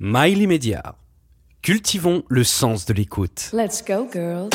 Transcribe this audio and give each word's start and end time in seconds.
Miley 0.00 0.48
Média. 0.48 0.96
Cultivons 1.62 2.24
le 2.28 2.42
sens 2.42 2.84
de 2.84 2.92
l'écoute. 2.92 3.50
Let's 3.52 3.84
go, 3.86 4.08
girls. 4.12 4.50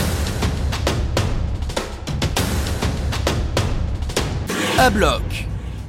À 4.78 4.90
bloc. 4.90 5.22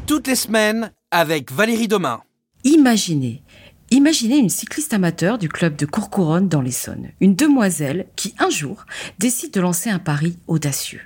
Toutes 0.06 0.28
les 0.28 0.36
semaines 0.36 0.92
avec 1.10 1.50
Valérie 1.50 1.88
Domain. 1.88 2.22
Imaginez, 2.62 3.42
imaginez 3.90 4.38
une 4.38 4.50
cycliste 4.50 4.94
amateur 4.94 5.36
du 5.36 5.48
club 5.48 5.74
de 5.74 5.84
Courcouronne 5.84 6.48
dans 6.48 6.62
l'Essonne, 6.62 7.10
une 7.20 7.34
demoiselle 7.34 8.06
qui 8.14 8.36
un 8.38 8.50
jour 8.50 8.84
décide 9.18 9.52
de 9.52 9.60
lancer 9.60 9.90
un 9.90 9.98
pari 9.98 10.38
audacieux 10.46 11.02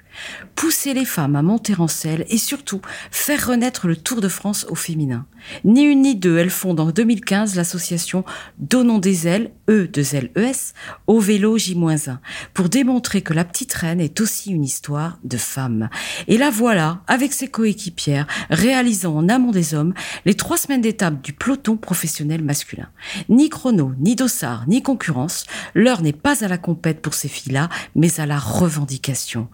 pousser 0.54 0.94
les 0.94 1.04
femmes 1.04 1.36
à 1.36 1.42
monter 1.42 1.74
en 1.78 1.88
selle 1.88 2.24
et 2.28 2.38
surtout 2.38 2.80
faire 3.10 3.48
renaître 3.48 3.86
le 3.86 3.96
Tour 3.96 4.20
de 4.20 4.28
France 4.28 4.66
au 4.68 4.74
féminin. 4.74 5.26
Ni 5.64 5.82
une 5.82 6.02
ni 6.02 6.14
deux, 6.14 6.38
elles 6.38 6.50
fondent 6.50 6.80
en 6.80 6.90
2015 6.90 7.54
l'association 7.54 8.24
Donnons 8.58 8.98
des 8.98 9.26
ailes, 9.26 9.50
E 9.68 9.86
de 9.86 10.02
zèle 10.02 10.30
ES, 10.36 10.72
au 11.06 11.20
vélo 11.20 11.56
J-1, 11.56 12.18
pour 12.52 12.68
démontrer 12.68 13.22
que 13.22 13.32
la 13.32 13.44
petite 13.44 13.72
reine 13.72 14.00
est 14.00 14.20
aussi 14.20 14.50
une 14.50 14.64
histoire 14.64 15.18
de 15.24 15.36
femmes. 15.36 15.88
Et 16.28 16.38
la 16.38 16.50
voilà, 16.50 17.02
avec 17.06 17.32
ses 17.32 17.48
coéquipières, 17.48 18.26
réalisant 18.50 19.16
en 19.16 19.28
amont 19.28 19.52
des 19.52 19.74
hommes 19.74 19.94
les 20.24 20.34
trois 20.34 20.56
semaines 20.56 20.80
d'étape 20.80 21.22
du 21.22 21.32
peloton 21.32 21.76
professionnel 21.76 22.42
masculin. 22.42 22.88
Ni 23.28 23.48
chrono, 23.48 23.92
ni 23.98 24.16
dossard, 24.16 24.64
ni 24.68 24.82
concurrence, 24.82 25.44
l'heure 25.74 26.02
n'est 26.02 26.12
pas 26.12 26.44
à 26.44 26.48
la 26.48 26.58
compète 26.58 27.00
pour 27.00 27.14
ces 27.14 27.28
filles-là, 27.28 27.68
mais 27.94 28.20
à 28.20 28.26
la 28.26 28.38
revendication. 28.38 29.48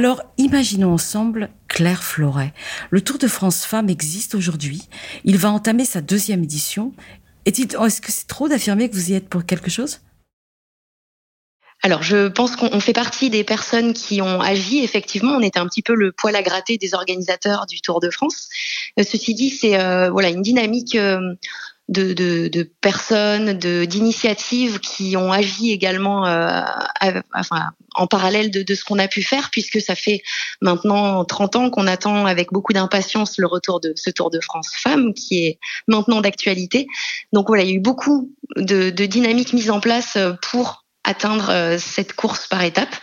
Alors, 0.00 0.22
imaginons 0.38 0.94
ensemble 0.94 1.50
Claire 1.68 2.02
Floret. 2.02 2.54
Le 2.88 3.02
Tour 3.02 3.18
de 3.18 3.28
France 3.28 3.66
Femmes 3.66 3.90
existe 3.90 4.34
aujourd'hui. 4.34 4.88
Il 5.24 5.36
va 5.36 5.50
entamer 5.50 5.84
sa 5.84 6.00
deuxième 6.00 6.42
édition. 6.42 6.94
Est-ce 7.44 8.00
que 8.00 8.10
c'est 8.10 8.26
trop 8.26 8.48
d'affirmer 8.48 8.88
que 8.88 8.94
vous 8.94 9.10
y 9.10 9.14
êtes 9.14 9.28
pour 9.28 9.44
quelque 9.44 9.68
chose? 9.68 10.00
Alors, 11.82 12.02
je 12.02 12.28
pense 12.28 12.56
qu'on 12.56 12.80
fait 12.80 12.94
partie 12.94 13.28
des 13.28 13.44
personnes 13.44 13.92
qui 13.92 14.22
ont 14.22 14.40
agi. 14.40 14.82
Effectivement, 14.82 15.32
on 15.32 15.40
était 15.40 15.58
un 15.58 15.66
petit 15.66 15.82
peu 15.82 15.94
le 15.94 16.12
poil 16.12 16.34
à 16.34 16.42
gratter 16.42 16.78
des 16.78 16.94
organisateurs 16.94 17.66
du 17.66 17.82
Tour 17.82 18.00
de 18.00 18.08
France. 18.08 18.48
Euh, 18.98 19.02
ceci 19.02 19.34
dit, 19.34 19.50
c'est 19.50 19.78
euh, 19.78 20.08
voilà 20.08 20.30
une 20.30 20.40
dynamique 20.40 20.94
euh, 20.94 21.34
de, 21.90 22.12
de, 22.12 22.48
de 22.48 22.62
personnes, 22.80 23.58
de 23.58 23.84
d'initiatives 23.84 24.78
qui 24.78 25.16
ont 25.16 25.32
agi 25.32 25.72
également, 25.72 26.26
euh, 26.26 26.62
enfin 27.34 27.70
en 27.94 28.06
parallèle 28.06 28.50
de, 28.50 28.62
de 28.62 28.74
ce 28.74 28.84
qu'on 28.84 28.98
a 28.98 29.08
pu 29.08 29.22
faire, 29.22 29.50
puisque 29.50 29.80
ça 29.80 29.96
fait 29.96 30.22
maintenant 30.62 31.24
30 31.24 31.56
ans 31.56 31.70
qu'on 31.70 31.88
attend 31.88 32.26
avec 32.26 32.52
beaucoup 32.52 32.72
d'impatience 32.72 33.38
le 33.38 33.46
retour 33.46 33.80
de 33.80 33.92
ce 33.96 34.10
Tour 34.10 34.30
de 34.30 34.40
France 34.40 34.70
Femmes, 34.76 35.12
qui 35.12 35.44
est 35.44 35.58
maintenant 35.88 36.20
d'actualité. 36.20 36.86
Donc 37.32 37.48
voilà, 37.48 37.64
il 37.64 37.68
y 37.68 37.72
a 37.72 37.76
eu 37.76 37.80
beaucoup 37.80 38.32
de, 38.56 38.90
de 38.90 39.06
dynamiques 39.06 39.52
mises 39.52 39.70
en 39.70 39.80
place 39.80 40.16
pour 40.42 40.84
atteindre 41.04 41.50
euh, 41.50 41.78
cette 41.78 42.12
course 42.12 42.46
par 42.46 42.62
étapes. 42.62 42.94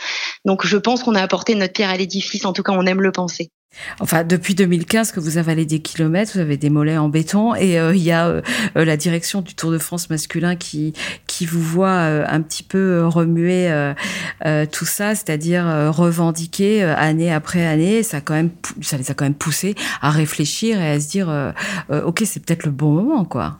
Donc 0.45 0.65
je 0.65 0.77
pense 0.77 1.03
qu'on 1.03 1.15
a 1.15 1.21
apporté 1.21 1.55
notre 1.55 1.73
pierre 1.73 1.89
à 1.89 1.97
l'édifice, 1.97 2.45
en 2.45 2.53
tout 2.53 2.63
cas 2.63 2.71
on 2.71 2.85
aime 2.85 3.01
le 3.01 3.11
penser. 3.11 3.51
Enfin, 3.99 4.23
depuis 4.23 4.55
2015 4.55 5.11
que 5.11 5.19
vous 5.19 5.37
avalez 5.37 5.65
des 5.65 5.79
kilomètres, 5.79 6.33
vous 6.33 6.39
avez 6.39 6.57
des 6.57 6.69
mollets 6.69 6.97
en 6.97 7.09
béton 7.09 7.55
et 7.55 7.79
euh, 7.79 7.95
il 7.95 8.01
y 8.01 8.11
a 8.11 8.27
euh, 8.27 8.41
la 8.75 8.97
direction 8.97 9.41
du 9.41 9.55
Tour 9.55 9.71
de 9.71 9.77
France 9.77 10.09
masculin 10.09 10.55
qui 10.55 10.93
qui 11.25 11.45
vous 11.45 11.61
voit 11.61 11.91
un 11.91 12.41
petit 12.41 12.63
peu 12.63 13.05
remuer 13.05 13.69
tout 14.71 14.85
ça, 14.85 15.13
c'est-à-dire 15.13 15.65
revendiquer 15.93 16.83
année 16.83 17.31
après 17.31 17.65
année. 17.65 18.01
Ça 18.01 18.21
ça 18.81 18.97
les 18.97 19.11
a 19.11 19.13
quand 19.13 19.25
même 19.25 19.35
poussés 19.35 19.75
à 20.01 20.09
réfléchir 20.09 20.81
et 20.81 20.91
à 20.91 20.99
se 20.99 21.09
dire, 21.09 21.53
ok, 21.89 22.23
c'est 22.25 22.43
peut-être 22.43 22.65
le 22.65 22.71
bon 22.71 22.91
moment, 22.91 23.25
quoi. 23.25 23.59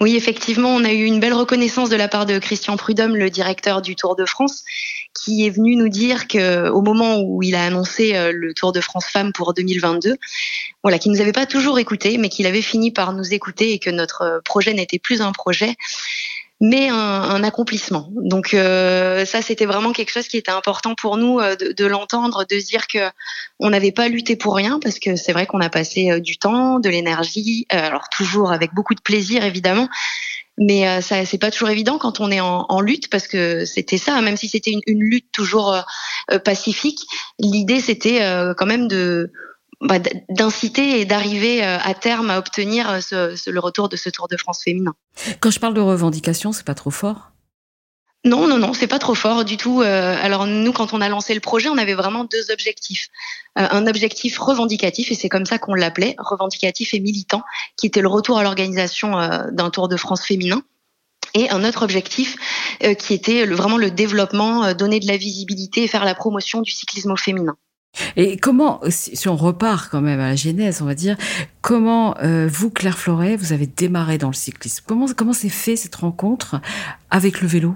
Oui, 0.00 0.16
effectivement, 0.16 0.70
on 0.70 0.84
a 0.84 0.92
eu 0.92 1.04
une 1.04 1.20
belle 1.20 1.32
reconnaissance 1.32 1.88
de 1.88 1.96
la 1.96 2.08
part 2.08 2.26
de 2.26 2.38
Christian 2.38 2.76
Prudhomme, 2.76 3.16
le 3.16 3.30
directeur 3.30 3.82
du 3.82 3.96
Tour 3.96 4.16
de 4.16 4.24
France, 4.24 4.64
qui 5.14 5.46
est 5.46 5.50
venu 5.50 5.76
nous 5.76 5.88
dire 5.88 6.28
que 6.28 6.68
au 6.68 6.82
moment 6.82 7.20
où 7.20 7.42
il 7.42 7.54
a 7.54 7.64
annoncé 7.64 8.14
euh, 8.14 8.32
le 8.32 8.52
Tour 8.52 8.72
de 8.72 8.80
France 8.80 9.06
Femmes 9.06 9.32
pour 9.32 9.54
2022, 9.54 10.16
voilà, 10.82 10.98
qu'il 10.98 11.12
nous 11.12 11.20
avait 11.20 11.32
pas 11.32 11.46
toujours 11.46 11.78
écouté, 11.78 12.18
mais 12.18 12.28
qu'il 12.28 12.46
avait 12.46 12.62
fini 12.62 12.90
par 12.90 13.12
nous 13.12 13.32
écouter 13.32 13.72
et 13.72 13.78
que 13.78 13.90
notre 13.90 14.40
projet 14.44 14.74
n'était 14.74 14.98
plus 14.98 15.20
un 15.20 15.32
projet, 15.32 15.74
mais 16.60 16.88
un, 16.88 17.44
accomplissement. 17.44 18.08
Donc 18.12 18.54
euh, 18.54 19.26
ça, 19.26 19.42
c'était 19.42 19.66
vraiment 19.66 19.92
quelque 19.92 20.10
chose 20.10 20.26
qui 20.26 20.38
était 20.38 20.50
important 20.50 20.94
pour 20.94 21.18
nous 21.18 21.38
euh, 21.38 21.54
de, 21.54 21.84
l'entendre, 21.84 22.46
de 22.48 22.58
se 22.58 22.66
dire 22.66 22.86
que 22.86 23.10
on 23.60 23.70
n'avait 23.70 23.92
pas 23.92 24.08
lutté 24.08 24.36
pour 24.36 24.56
rien, 24.56 24.78
parce 24.80 24.98
que 24.98 25.16
c'est 25.16 25.32
vrai 25.32 25.46
qu'on 25.46 25.60
a 25.60 25.68
passé 25.68 26.10
euh, 26.10 26.20
du 26.20 26.38
temps, 26.38 26.80
de 26.80 26.88
l'énergie, 26.88 27.66
alors 27.68 28.08
toujours 28.08 28.52
avec 28.52 28.72
beaucoup 28.74 28.94
de 28.94 29.00
plaisir 29.00 29.44
évidemment, 29.44 29.88
mais 30.56 31.02
ça 31.02 31.26
c'est 31.26 31.38
pas 31.38 31.50
toujours 31.50 31.68
évident 31.68 31.98
quand 31.98 32.20
on 32.20 32.30
est 32.30 32.40
en, 32.40 32.80
lutte, 32.80 33.10
parce 33.10 33.28
que 33.28 33.66
c'était 33.66 33.98
ça, 33.98 34.20
même 34.22 34.38
si 34.38 34.48
c'était 34.48 34.70
une, 34.70 34.80
une, 34.86 35.00
lutte 35.00 35.26
toujours 35.32 35.76
pacifique. 36.44 37.00
L'idée 37.38 37.80
c'était 37.80 38.20
quand 38.56 38.66
même 38.66 38.88
de 38.88 39.30
bah, 39.82 39.98
d'inciter 40.30 41.00
et 41.00 41.04
d'arriver 41.04 41.62
euh, 41.62 41.78
à 41.78 41.92
terme 41.92 42.30
à 42.30 42.38
obtenir 42.38 42.90
euh, 42.90 43.00
ce, 43.00 43.50
le 43.50 43.60
retour 43.60 43.90
de 43.90 43.96
ce 43.96 44.08
Tour 44.08 44.26
de 44.26 44.36
France 44.38 44.62
féminin. 44.64 44.94
Quand 45.40 45.50
je 45.50 45.60
parle 45.60 45.74
de 45.74 45.82
revendication, 45.82 46.52
c'est 46.52 46.64
pas 46.64 46.74
trop 46.74 46.90
fort? 46.90 47.32
Non, 48.24 48.48
non, 48.48 48.56
non, 48.56 48.72
c'est 48.72 48.86
pas 48.86 48.98
trop 48.98 49.14
fort 49.14 49.44
du 49.44 49.58
tout. 49.58 49.82
Euh, 49.82 50.16
alors 50.20 50.46
nous, 50.46 50.72
quand 50.72 50.94
on 50.94 51.02
a 51.02 51.10
lancé 51.10 51.34
le 51.34 51.40
projet, 51.40 51.68
on 51.68 51.76
avait 51.76 51.94
vraiment 51.94 52.24
deux 52.24 52.50
objectifs. 52.50 53.08
un 53.54 53.86
objectif 53.86 54.38
revendicatif, 54.38 55.12
et 55.12 55.14
c'est 55.14 55.28
comme 55.28 55.44
ça 55.44 55.58
qu'on 55.58 55.74
l'appelait, 55.74 56.16
revendicatif 56.18 56.94
et 56.94 57.00
militant, 57.00 57.42
qui 57.76 57.86
était 57.86 58.00
le 58.00 58.08
retour 58.08 58.38
à 58.38 58.42
l'organisation 58.42 59.12
d'un 59.52 59.70
Tour 59.70 59.88
de 59.88 59.96
France 59.96 60.24
féminin 60.24 60.62
et 61.34 61.50
un 61.50 61.64
autre 61.64 61.82
objectif 61.82 62.36
qui 62.98 63.14
était 63.14 63.46
vraiment 63.46 63.76
le 63.76 63.90
développement, 63.90 64.72
donner 64.72 65.00
de 65.00 65.06
la 65.06 65.16
visibilité 65.16 65.84
et 65.84 65.86
faire 65.86 66.04
la 66.04 66.14
promotion 66.14 66.62
du 66.62 66.70
cyclisme 66.70 67.12
au 67.12 67.16
féminin. 67.16 67.56
Et 68.16 68.36
comment, 68.36 68.80
si 68.88 69.28
on 69.28 69.36
repart 69.36 69.90
quand 69.90 70.00
même 70.00 70.20
à 70.20 70.28
la 70.28 70.36
genèse, 70.36 70.82
on 70.82 70.86
va 70.86 70.94
dire, 70.94 71.16
comment 71.60 72.16
euh, 72.22 72.48
vous, 72.50 72.70
Claire 72.70 72.98
Floret, 72.98 73.36
vous 73.36 73.52
avez 73.52 73.66
démarré 73.66 74.18
dans 74.18 74.28
le 74.28 74.34
cyclisme? 74.34 74.84
Comment 74.86 75.32
s'est 75.32 75.48
fait 75.48 75.76
cette 75.76 75.96
rencontre 75.96 76.60
avec 77.10 77.40
le 77.40 77.48
vélo? 77.48 77.74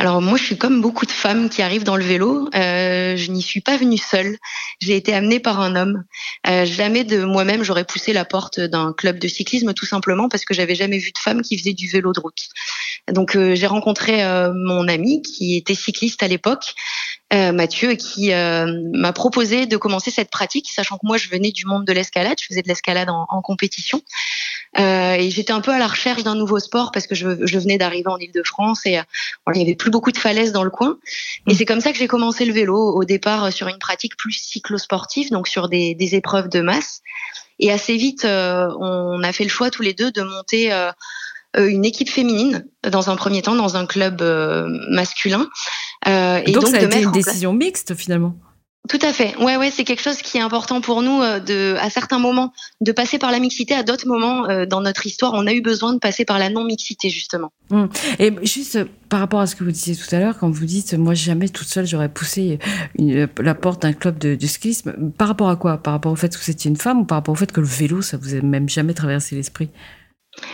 Alors 0.00 0.22
moi, 0.22 0.38
je 0.38 0.44
suis 0.44 0.56
comme 0.56 0.80
beaucoup 0.80 1.06
de 1.06 1.10
femmes 1.10 1.48
qui 1.48 1.60
arrivent 1.60 1.82
dans 1.82 1.96
le 1.96 2.04
vélo. 2.04 2.48
Euh, 2.54 3.16
je 3.16 3.32
n'y 3.32 3.42
suis 3.42 3.60
pas 3.60 3.76
venue 3.76 3.98
seule. 3.98 4.36
J'ai 4.80 4.94
été 4.94 5.12
amenée 5.12 5.40
par 5.40 5.60
un 5.60 5.74
homme. 5.74 6.04
Euh, 6.46 6.64
jamais 6.64 7.02
de 7.02 7.24
moi-même 7.24 7.64
j'aurais 7.64 7.84
poussé 7.84 8.12
la 8.12 8.24
porte 8.24 8.60
d'un 8.60 8.92
club 8.92 9.18
de 9.18 9.26
cyclisme, 9.26 9.74
tout 9.74 9.86
simplement 9.86 10.28
parce 10.28 10.44
que 10.44 10.54
j'avais 10.54 10.76
jamais 10.76 10.98
vu 10.98 11.10
de 11.10 11.18
femme 11.18 11.42
qui 11.42 11.58
faisait 11.58 11.72
du 11.72 11.88
vélo 11.88 12.12
de 12.12 12.20
route. 12.20 12.48
Donc 13.12 13.36
j'ai 13.36 13.66
rencontré 13.66 14.22
mon 14.54 14.86
ami 14.86 15.22
qui 15.22 15.56
était 15.56 15.74
cycliste 15.74 16.22
à 16.22 16.28
l'époque, 16.28 16.74
Mathieu, 17.32 17.94
qui 17.94 18.30
m'a 18.30 19.12
proposé 19.12 19.66
de 19.66 19.76
commencer 19.76 20.10
cette 20.10 20.30
pratique, 20.30 20.68
sachant 20.70 20.96
que 20.96 21.06
moi 21.06 21.18
je 21.18 21.28
venais 21.28 21.52
du 21.52 21.66
monde 21.66 21.84
de 21.84 21.92
l'escalade, 21.92 22.38
je 22.40 22.46
faisais 22.46 22.62
de 22.62 22.68
l'escalade 22.68 23.10
en, 23.10 23.26
en, 23.28 23.42
compétition, 23.42 24.02
et 24.76 25.28
j'étais 25.30 25.52
un 25.52 25.60
peu 25.60 25.70
à 25.70 25.78
la 25.78 25.86
recherche 25.86 26.22
d'un 26.22 26.34
nouveau 26.34 26.58
sport 26.58 26.90
parce 26.90 27.06
que 27.06 27.14
je, 27.14 27.46
je 27.46 27.58
venais 27.58 27.76
d'arriver 27.76 28.08
en 28.08 28.16
Île-de-France 28.16 28.86
et 28.86 28.98
voilà, 29.44 29.58
il 29.58 29.60
y 29.60 29.62
avait 29.62 29.76
plus 29.76 29.90
beaucoup 29.90 30.12
de 30.12 30.16
falaises 30.16 30.52
dans 30.52 30.64
le 30.64 30.70
coin. 30.70 30.98
Et 31.46 31.54
c'est 31.54 31.66
comme 31.66 31.80
ça 31.80 31.92
que 31.92 31.98
j'ai 31.98 32.08
commencé 32.08 32.44
le 32.44 32.52
vélo, 32.52 32.76
au 32.76 33.04
départ 33.04 33.52
sur 33.52 33.68
une 33.68 33.78
pratique 33.78 34.16
plus 34.16 34.32
cyclosportive, 34.32 35.30
donc 35.30 35.48
sur 35.48 35.68
des, 35.68 35.94
des 35.94 36.14
épreuves 36.14 36.48
de 36.48 36.60
masse. 36.60 37.02
Et 37.58 37.70
assez 37.70 37.96
vite, 37.96 38.24
on 38.24 39.22
a 39.22 39.32
fait 39.32 39.44
le 39.44 39.50
choix 39.50 39.70
tous 39.70 39.82
les 39.82 39.92
deux 39.92 40.10
de 40.12 40.22
monter 40.22 40.72
euh, 41.56 41.66
une 41.68 41.84
équipe 41.84 42.10
féminine 42.10 42.66
dans 42.82 43.08
un 43.08 43.16
premier 43.16 43.40
temps 43.40 43.54
dans 43.54 43.76
un 43.76 43.86
club 43.86 44.20
euh, 44.20 44.66
masculin. 44.90 45.48
Euh, 46.06 46.40
et 46.46 46.52
donc, 46.52 46.68
ça 46.68 46.76
a 46.76 46.82
été 46.82 47.02
une 47.02 47.12
décision 47.12 47.52
mixte 47.52 47.94
finalement. 47.94 48.34
Tout 48.88 49.00
à 49.02 49.12
fait. 49.12 49.36
Ouais, 49.36 49.58
ouais, 49.58 49.70
c'est 49.70 49.84
quelque 49.84 50.00
chose 50.00 50.22
qui 50.22 50.38
est 50.38 50.40
important 50.40 50.80
pour 50.80 51.02
nous 51.02 51.20
de, 51.20 51.76
à 51.78 51.90
certains 51.90 52.18
moments, 52.18 52.54
de 52.80 52.90
passer 52.92 53.18
par 53.18 53.30
la 53.32 53.38
mixité. 53.38 53.74
À 53.74 53.82
d'autres 53.82 54.06
moments 54.06 54.46
dans 54.64 54.80
notre 54.80 55.04
histoire, 55.04 55.32
on 55.34 55.46
a 55.46 55.52
eu 55.52 55.60
besoin 55.60 55.92
de 55.92 55.98
passer 55.98 56.24
par 56.24 56.38
la 56.38 56.48
non-mixité 56.48 57.10
justement. 57.10 57.52
Hum. 57.70 57.90
Et 58.18 58.32
juste 58.44 58.78
par 59.10 59.20
rapport 59.20 59.40
à 59.40 59.46
ce 59.46 59.56
que 59.56 59.64
vous 59.64 59.72
disiez 59.72 59.94
tout 59.94 60.14
à 60.14 60.20
l'heure, 60.20 60.38
quand 60.38 60.48
vous 60.48 60.64
dites, 60.64 60.94
moi 60.94 61.12
jamais 61.12 61.50
toute 61.50 61.68
seule 61.68 61.86
j'aurais 61.86 62.08
poussé 62.08 62.60
la 62.96 63.54
porte 63.54 63.82
d'un 63.82 63.92
club 63.92 64.16
de, 64.18 64.36
de 64.36 64.46
cyclisme. 64.46 64.94
Par 65.18 65.28
rapport 65.28 65.50
à 65.50 65.56
quoi? 65.56 65.76
Par 65.76 65.92
rapport 65.92 66.12
au 66.12 66.16
fait 66.16 66.34
que 66.34 66.42
vous 66.42 66.50
étiez 66.50 66.70
une 66.70 66.76
femme 66.78 67.00
ou 67.00 67.04
par 67.04 67.18
rapport 67.18 67.32
au 67.32 67.36
fait 67.36 67.52
que 67.52 67.60
le 67.60 67.66
vélo, 67.66 68.00
ça 68.00 68.16
vous 68.16 68.34
a 68.34 68.40
même 68.40 68.70
jamais 68.70 68.94
traversé 68.94 69.34
l'esprit? 69.36 69.68
euh, 69.68 69.97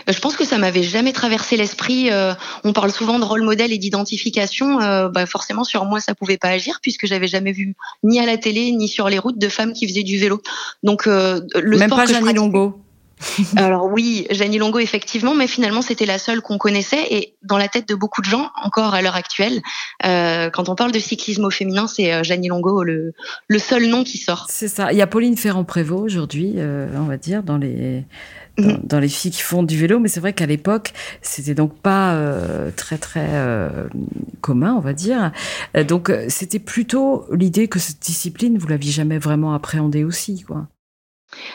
je 0.08 0.18
pense 0.18 0.36
que 0.36 0.44
ça 0.44 0.58
m'avait 0.58 0.82
jamais 0.82 1.12
traversé 1.12 1.56
l'esprit. 1.56 2.10
Euh, 2.10 2.34
on 2.64 2.72
parle 2.72 2.90
souvent 2.90 3.18
de 3.18 3.24
rôle 3.24 3.42
modèle 3.42 3.72
et 3.72 3.78
d'identification. 3.78 4.80
Euh, 4.80 5.08
bah 5.08 5.26
forcément, 5.26 5.64
sur 5.64 5.84
moi, 5.84 6.00
ça 6.00 6.14
pouvait 6.14 6.38
pas 6.38 6.48
agir 6.48 6.78
puisque 6.82 7.06
j'avais 7.06 7.28
jamais 7.28 7.52
vu 7.52 7.74
ni 8.02 8.20
à 8.20 8.26
la 8.26 8.36
télé 8.36 8.72
ni 8.72 8.88
sur 8.88 9.08
les 9.08 9.18
routes 9.18 9.38
de 9.38 9.48
femmes 9.48 9.72
qui 9.72 9.86
faisaient 9.88 10.02
du 10.02 10.18
vélo. 10.18 10.42
Donc 10.82 11.06
le 11.06 11.76
même 11.76 11.90
sport 11.90 11.98
pas 11.98 12.06
que 12.06 12.34
Longo. 12.34 12.80
Alors 13.56 13.86
oui, 13.86 14.26
Janie 14.30 14.58
Longo 14.58 14.78
effectivement, 14.78 15.34
mais 15.34 15.46
finalement 15.46 15.82
c'était 15.82 16.06
la 16.06 16.18
seule 16.18 16.40
qu'on 16.40 16.58
connaissait 16.58 17.06
et 17.10 17.34
dans 17.42 17.58
la 17.58 17.68
tête 17.68 17.88
de 17.88 17.94
beaucoup 17.94 18.20
de 18.20 18.26
gens 18.26 18.50
encore 18.62 18.94
à 18.94 19.02
l'heure 19.02 19.16
actuelle, 19.16 19.62
quand 20.52 20.68
on 20.68 20.74
parle 20.74 20.92
de 20.92 20.98
cyclisme 20.98 21.44
au 21.44 21.50
féminin, 21.50 21.86
c'est 21.86 22.22
Janie 22.24 22.48
Longo 22.48 22.82
le, 22.82 23.12
le 23.48 23.58
seul 23.58 23.86
nom 23.86 24.04
qui 24.04 24.18
sort. 24.18 24.46
C'est 24.48 24.68
ça. 24.68 24.92
Il 24.92 24.98
y 24.98 25.02
a 25.02 25.06
Pauline 25.06 25.36
Ferrand-Prévot 25.36 25.98
aujourd'hui, 25.98 26.54
on 26.58 27.04
va 27.04 27.16
dire, 27.16 27.42
dans 27.42 27.58
les 27.58 28.04
Mhm. 28.58 28.82
dans, 28.84 29.00
les 29.00 29.08
filles 29.08 29.32
qui 29.32 29.42
font 29.42 29.64
du 29.64 29.76
vélo, 29.76 29.98
mais 29.98 30.08
c'est 30.08 30.20
vrai 30.20 30.32
qu'à 30.32 30.46
l'époque, 30.46 30.92
c'était 31.22 31.54
donc 31.54 31.76
pas 31.76 32.14
euh, 32.14 32.70
très 32.76 32.98
très 32.98 33.30
euh, 33.32 33.88
commun, 34.40 34.74
on 34.74 34.80
va 34.80 34.92
dire. 34.92 35.32
Euh, 35.76 35.82
donc 35.82 36.12
c'était 36.28 36.60
plutôt 36.60 37.24
l'idée 37.32 37.66
que 37.66 37.80
cette 37.80 38.00
discipline, 38.00 38.56
vous 38.58 38.68
l'aviez 38.68 38.92
jamais 38.92 39.18
vraiment 39.18 39.54
appréhendée 39.54 40.04
aussi, 40.04 40.42
quoi. 40.42 40.68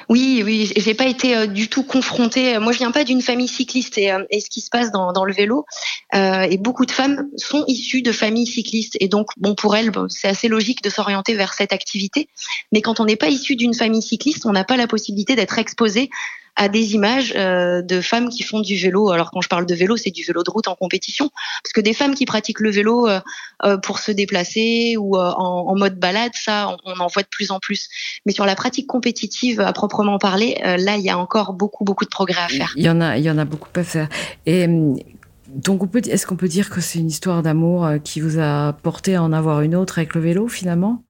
Oui, 0.09 0.41
oui, 0.43 0.71
j'ai 0.75 0.93
pas 0.93 1.05
été 1.05 1.47
du 1.47 1.67
tout 1.67 1.83
confrontée. 1.83 2.57
Moi, 2.59 2.71
je 2.71 2.79
viens 2.79 2.91
pas 2.91 3.03
d'une 3.03 3.21
famille 3.21 3.47
cycliste 3.47 3.97
et, 3.97 4.11
et, 4.29 4.41
ce 4.41 4.49
qui 4.49 4.61
se 4.61 4.69
passe 4.69 4.91
dans, 4.91 5.23
le 5.23 5.33
vélo, 5.33 5.65
et 6.13 6.57
beaucoup 6.57 6.85
de 6.85 6.91
femmes 6.91 7.29
sont 7.37 7.63
issues 7.67 8.01
de 8.01 8.11
familles 8.11 8.47
cyclistes 8.47 8.97
et 8.99 9.07
donc, 9.07 9.27
bon, 9.37 9.55
pour 9.55 9.75
elles, 9.75 9.91
c'est 10.09 10.27
assez 10.27 10.47
logique 10.47 10.83
de 10.83 10.89
s'orienter 10.89 11.33
vers 11.35 11.53
cette 11.53 11.73
activité. 11.73 12.29
Mais 12.71 12.81
quand 12.81 12.99
on 12.99 13.05
n'est 13.05 13.15
pas 13.15 13.29
issu 13.29 13.55
d'une 13.55 13.73
famille 13.73 14.01
cycliste, 14.01 14.45
on 14.45 14.51
n'a 14.51 14.63
pas 14.63 14.77
la 14.77 14.87
possibilité 14.87 15.35
d'être 15.35 15.57
exposé 15.59 16.09
à 16.55 16.69
des 16.69 16.93
images 16.93 17.33
euh, 17.35 17.81
de 17.81 18.01
femmes 18.01 18.29
qui 18.29 18.43
font 18.43 18.59
du 18.59 18.75
vélo. 18.75 19.11
Alors 19.11 19.31
quand 19.31 19.41
je 19.41 19.49
parle 19.49 19.65
de 19.65 19.75
vélo, 19.75 19.97
c'est 19.97 20.11
du 20.11 20.23
vélo 20.23 20.43
de 20.43 20.49
route 20.49 20.67
en 20.67 20.75
compétition, 20.75 21.29
parce 21.63 21.73
que 21.73 21.81
des 21.81 21.93
femmes 21.93 22.15
qui 22.15 22.25
pratiquent 22.25 22.59
le 22.59 22.71
vélo 22.71 23.07
euh, 23.07 23.19
euh, 23.63 23.77
pour 23.77 23.99
se 23.99 24.11
déplacer 24.11 24.95
ou 24.97 25.17
en, 25.17 25.75
mode 25.75 25.97
balade, 25.99 26.31
ça, 26.33 26.75
on, 26.85 26.99
en 26.99 27.07
voit 27.07 27.23
de 27.23 27.27
plus 27.27 27.51
en 27.51 27.59
plus. 27.59 27.89
Mais 28.25 28.33
sur 28.33 28.45
la 28.45 28.55
pratique 28.55 28.87
compétitive 28.87 29.61
à 29.61 29.71
proprement 29.73 30.17
parler, 30.17 30.57
là, 30.63 30.97
il 30.97 31.03
y 31.03 31.09
a 31.09 31.17
encore 31.17 31.53
beaucoup, 31.53 31.83
beaucoup 31.83 32.05
de 32.05 32.09
progrès 32.09 32.41
à 32.41 32.47
faire. 32.47 32.73
Il 32.75 32.83
y 32.83 32.89
en 32.89 32.99
a, 33.01 33.17
il 33.17 33.23
y 33.23 33.31
en 33.31 33.37
a 33.37 33.45
beaucoup 33.45 33.69
à 33.75 33.83
faire. 33.83 34.09
Et 34.45 34.67
donc, 35.47 35.95
est-ce 36.07 36.27
qu'on 36.27 36.35
peut 36.35 36.47
dire 36.47 36.69
que 36.69 36.81
c'est 36.81 36.99
une 36.99 37.07
histoire 37.07 37.41
d'amour 37.41 37.89
qui 38.03 38.19
vous 38.19 38.39
a 38.39 38.73
porté 38.73 39.15
à 39.15 39.23
en 39.23 39.31
avoir 39.31 39.61
une 39.61 39.75
autre 39.75 39.99
avec 39.99 40.15
le 40.15 40.21
vélo 40.21 40.47
finalement? 40.47 41.03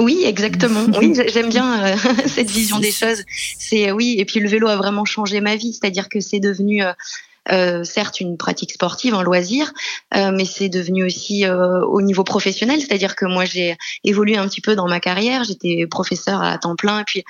Oui, 0.00 0.22
exactement. 0.24 0.86
Oui, 0.98 1.14
j'aime 1.32 1.48
bien 1.48 1.84
euh, 1.84 1.96
cette 2.26 2.50
vision 2.50 2.78
des 2.78 2.92
choses. 2.92 3.24
C'est 3.58 3.92
oui, 3.92 4.16
et 4.18 4.24
puis 4.24 4.40
le 4.40 4.48
vélo 4.48 4.68
a 4.68 4.76
vraiment 4.76 5.04
changé 5.04 5.40
ma 5.40 5.56
vie, 5.56 5.72
c'est-à-dire 5.72 6.08
que 6.08 6.20
c'est 6.20 6.40
devenu 6.40 6.82
euh, 7.52 7.84
certes 7.84 8.20
une 8.20 8.36
pratique 8.36 8.72
sportive, 8.72 9.14
un 9.14 9.22
loisir, 9.22 9.72
euh, 10.14 10.30
mais 10.32 10.44
c'est 10.44 10.68
devenu 10.68 11.04
aussi 11.04 11.44
euh, 11.44 11.80
au 11.84 12.00
niveau 12.00 12.22
professionnel, 12.22 12.80
c'est-à-dire 12.80 13.16
que 13.16 13.24
moi 13.24 13.44
j'ai 13.44 13.76
évolué 14.04 14.36
un 14.36 14.46
petit 14.46 14.60
peu 14.60 14.76
dans 14.76 14.86
ma 14.86 15.00
carrière, 15.00 15.42
j'étais 15.44 15.86
professeur 15.90 16.42
à 16.42 16.56
temps 16.58 16.76
plein, 16.76 17.00
et 17.00 17.04
puis 17.04 17.24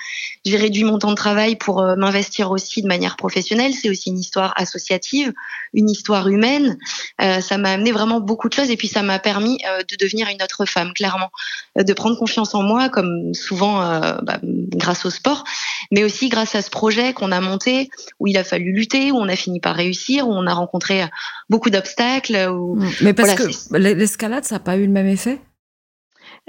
j'ai 0.45 0.57
réduit 0.57 0.83
mon 0.83 0.99
temps 0.99 1.09
de 1.09 1.15
travail 1.15 1.55
pour 1.55 1.83
m'investir 1.97 2.51
aussi 2.51 2.81
de 2.81 2.87
manière 2.87 3.15
professionnelle. 3.15 3.73
C'est 3.73 3.89
aussi 3.89 4.09
une 4.09 4.19
histoire 4.19 4.53
associative, 4.57 5.33
une 5.73 5.89
histoire 5.89 6.27
humaine. 6.27 6.77
ça 7.19 7.57
m'a 7.57 7.71
amené 7.71 7.91
vraiment 7.91 8.19
beaucoup 8.19 8.49
de 8.49 8.53
choses, 8.53 8.69
et 8.69 8.77
puis 8.77 8.87
ça 8.87 9.01
m'a 9.01 9.19
permis 9.19 9.57
de 9.89 9.95
devenir 9.95 10.27
une 10.27 10.41
autre 10.43 10.65
femme, 10.65 10.93
clairement, 10.93 11.31
de 11.77 11.93
prendre 11.93 12.17
confiance 12.17 12.53
en 12.53 12.63
moi, 12.63 12.89
comme 12.89 13.33
souvent 13.33 13.79
bah, 14.21 14.39
grâce 14.43 15.05
au 15.05 15.09
sport, 15.09 15.43
mais 15.91 16.03
aussi 16.03 16.29
grâce 16.29 16.55
à 16.55 16.61
ce 16.61 16.69
projet 16.69 17.13
qu'on 17.13 17.31
a 17.31 17.41
monté, 17.41 17.89
où 18.19 18.27
il 18.27 18.37
a 18.37 18.43
fallu 18.43 18.71
lutter, 18.71 19.11
où 19.11 19.17
on 19.17 19.27
a 19.27 19.35
fini 19.35 19.59
par 19.59 19.75
réussir 19.75 20.10
où 20.19 20.31
on 20.31 20.47
a 20.47 20.53
rencontré 20.53 21.03
beaucoup 21.49 21.69
d'obstacles. 21.69 22.49
Mm. 22.49 22.89
Mais 23.01 23.13
parce 23.13 23.35
que 23.35 23.77
l'escalade, 23.77 24.43
ça 24.43 24.55
n'a 24.55 24.59
pas 24.59 24.77
eu 24.77 24.85
le 24.85 24.91
même 24.91 25.07
effet? 25.07 25.39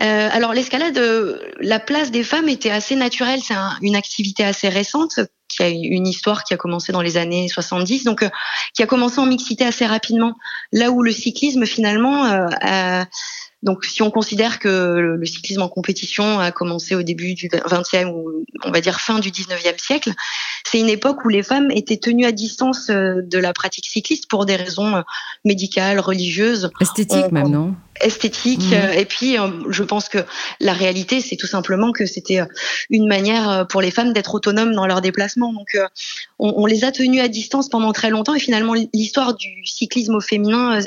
Euh, 0.00 0.29
alors 0.32 0.55
l'escalade, 0.55 0.97
euh, 0.97 1.38
la 1.61 1.79
place 1.79 2.11
des 2.11 2.25
femmes 2.25 2.49
était 2.49 2.70
assez 2.70 2.97
naturelle. 2.97 3.41
C'est 3.43 3.55
une 3.82 3.94
activité 3.94 4.43
assez 4.43 4.69
récente 4.69 5.20
qui 5.49 5.62
a 5.62 5.69
une 5.69 6.06
histoire 6.06 6.44
qui 6.44 6.55
a 6.55 6.56
commencé 6.56 6.93
dans 6.93 7.03
les 7.03 7.19
années 7.19 7.47
70, 7.47 8.05
donc 8.05 8.23
euh, 8.23 8.31
qui 8.75 8.82
a 8.82 8.87
commencé 8.87 9.20
en 9.20 9.26
mixité 9.26 9.65
assez 9.65 9.87
rapidement. 9.87 10.35
Là 10.73 10.91
où 10.91 11.03
le 11.03 11.12
cyclisme 11.12 11.67
finalement 11.67 12.49
donc, 13.62 13.85
si 13.85 14.03
on 14.03 14.11
considère 14.11 14.59
que 14.59 14.69
le 15.19 15.25
cyclisme 15.25 15.62
en 15.62 15.69
compétition 15.69 16.41
a 16.41 16.50
commencé 16.50 16.97
au 16.97 17.03
début 17.03 17.35
du 17.35 17.49
20e 17.49 18.06
ou 18.06 18.44
on 18.64 18.73
va 18.73 18.81
dire 18.81 19.00
fin 19.00 19.20
du 19.20 19.31
19e 19.31 19.79
siècle, 19.79 20.12
c'est 20.64 20.81
une 20.81 20.88
époque 20.88 21.25
où 21.25 21.29
les 21.29 21.44
femmes 21.44 21.70
étaient 21.70 21.97
tenues 21.97 22.26
à 22.26 22.32
distance 22.32 22.91
euh, 22.91 23.20
de 23.23 23.38
la 23.38 23.53
pratique 23.53 23.87
cycliste 23.87 24.29
pour 24.29 24.47
des 24.47 24.56
raisons 24.56 24.97
euh, 24.97 25.03
médicales, 25.44 26.00
religieuses. 26.00 26.70
Esthétiques 26.81 27.31
même, 27.31 27.49
non? 27.49 27.75
Esthétique. 28.00 28.64
Mhm. 28.70 28.73
Euh, 28.73 28.93
et 28.93 29.05
puis, 29.05 29.37
je 29.69 29.82
pense 29.85 30.08
que 30.08 30.19
la 30.58 30.73
réalité, 30.73 31.20
c'est 31.20 31.37
tout 31.37 31.47
simplement 31.47 31.93
que 31.93 32.05
c'était 32.05 32.41
une 32.91 33.06
manière 33.06 33.67
pour 33.69 33.81
les 33.81 33.93
femmes 33.93 34.12
d'être 34.12 34.35
autonomes 34.35 34.73
dans 34.73 34.87
leurs 34.87 35.03
déplacements. 35.03 35.53
Donc, 35.53 35.76
on, 36.41 36.55
on, 36.56 36.67
les 36.67 36.85
a 36.85 36.91
tenues 36.91 37.20
à 37.20 37.29
distance 37.29 37.69
pendant 37.69 37.93
très 37.93 38.11
longtemps. 38.11 38.35
Et 38.35 38.41
finalement, 38.41 38.75
l'histoire 38.93 39.35
du 39.35 39.65
cyclisme 39.67 40.15
au 40.17 40.20
féminin 40.20 40.81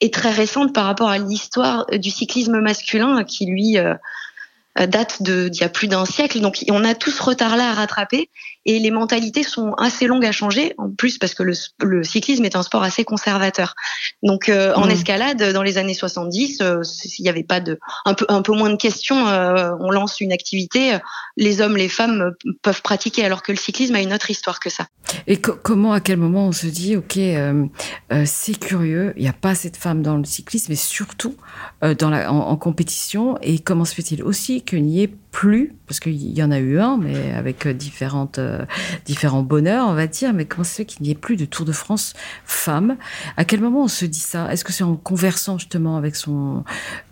est 0.00 0.12
très 0.12 0.30
récente 0.30 0.74
par 0.74 0.84
rapport 0.84 1.08
à 1.08 1.18
l'histoire 1.18 1.86
du 1.86 2.10
cyclisme 2.10 2.17
masculin 2.60 3.24
qui, 3.24 3.46
lui, 3.46 3.78
euh, 3.78 3.94
date 4.86 5.22
d'il 5.22 5.54
y 5.54 5.64
a 5.64 5.68
plus 5.68 5.88
d'un 5.88 6.04
siècle. 6.04 6.40
Donc 6.40 6.64
on 6.70 6.84
a 6.84 6.94
tout 6.94 7.10
ce 7.10 7.22
retard-là 7.22 7.70
à 7.70 7.74
rattraper 7.74 8.30
et 8.68 8.78
les 8.80 8.90
mentalités 8.90 9.44
sont 9.44 9.72
assez 9.78 10.06
longues 10.06 10.26
à 10.26 10.30
changer, 10.30 10.74
en 10.76 10.90
plus 10.90 11.16
parce 11.16 11.32
que 11.32 11.42
le, 11.42 12.02
cyclisme 12.04 12.44
est 12.44 12.54
un 12.54 12.62
sport 12.62 12.82
assez 12.82 13.02
conservateur. 13.02 13.74
Donc 14.22 14.50
euh, 14.50 14.74
en 14.74 14.86
mmh. 14.86 14.90
escalade, 14.90 15.52
dans 15.54 15.62
les 15.62 15.78
années 15.78 15.94
70, 15.94 16.60
euh, 16.60 16.82
il 17.18 17.22
n'y 17.22 17.30
avait 17.30 17.44
pas 17.44 17.60
de 17.60 17.78
un 18.04 18.12
peu 18.12 18.26
un 18.28 18.42
peu 18.42 18.52
moins 18.52 18.68
de 18.68 18.76
questions. 18.76 19.24
on 19.24 19.90
lance 19.90 20.20
une 20.20 20.32
activité, 20.32 20.98
les 21.38 21.62
hommes, 21.62 21.78
les 21.78 21.88
femmes 21.88 22.32
peuvent 22.60 22.82
pratiquer, 22.82 23.24
alors 23.24 23.42
que 23.42 23.52
le 23.52 23.58
cyclisme 23.58 23.94
a 23.94 24.02
une 24.02 24.12
autre 24.12 24.30
histoire 24.30 24.60
que 24.60 24.68
ça. 24.68 24.86
Et 25.26 25.38
comment, 25.38 25.94
à 25.94 26.00
quel 26.00 26.18
moment 26.18 26.48
on 26.48 26.52
se 26.52 26.66
dit, 26.66 26.94
ok, 26.94 27.18
c'est 28.26 28.58
curieux, 28.60 29.14
il 29.16 29.22
n'y 29.22 29.28
a 29.28 29.32
pas 29.32 29.50
assez 29.50 29.70
de 29.70 29.78
femmes 29.78 30.02
dans 30.02 30.16
le 30.16 30.24
cyclisme, 30.24 30.66
mais 30.68 30.76
surtout 30.76 31.34
dans 31.80 32.10
la, 32.10 32.30
en 32.30 32.56
compétition, 32.56 33.38
et 33.40 33.60
comment 33.60 33.86
se 33.86 33.94
fait-il 33.94 34.22
aussi 34.22 34.60
qu'il 34.60 34.84
n'y 34.84 35.02
ait 35.02 35.10
plus, 35.30 35.74
parce 35.86 36.00
qu'il 36.00 36.14
y 36.14 36.42
en 36.42 36.50
a 36.50 36.58
eu 36.58 36.78
un, 36.78 36.96
mais 36.96 37.32
avec 37.32 37.66
euh, 37.66 37.72
différentes, 37.72 38.38
euh, 38.38 38.64
différents 39.04 39.42
bonheurs, 39.42 39.88
on 39.88 39.94
va 39.94 40.06
dire, 40.06 40.32
mais 40.32 40.46
comment 40.46 40.64
c'est 40.64 40.84
qu'il 40.84 41.02
n'y 41.02 41.10
ait 41.10 41.14
plus 41.14 41.36
de 41.36 41.44
Tour 41.44 41.64
de 41.66 41.72
France 41.72 42.14
femmes 42.44 42.96
À 43.36 43.44
quel 43.44 43.60
moment 43.60 43.84
on 43.84 43.88
se 43.88 44.04
dit 44.04 44.18
ça? 44.18 44.50
Est-ce 44.52 44.64
que 44.64 44.72
c'est 44.72 44.84
en 44.84 44.96
conversant 44.96 45.58
justement 45.58 45.96
avec 45.96 46.16
son, 46.16 46.64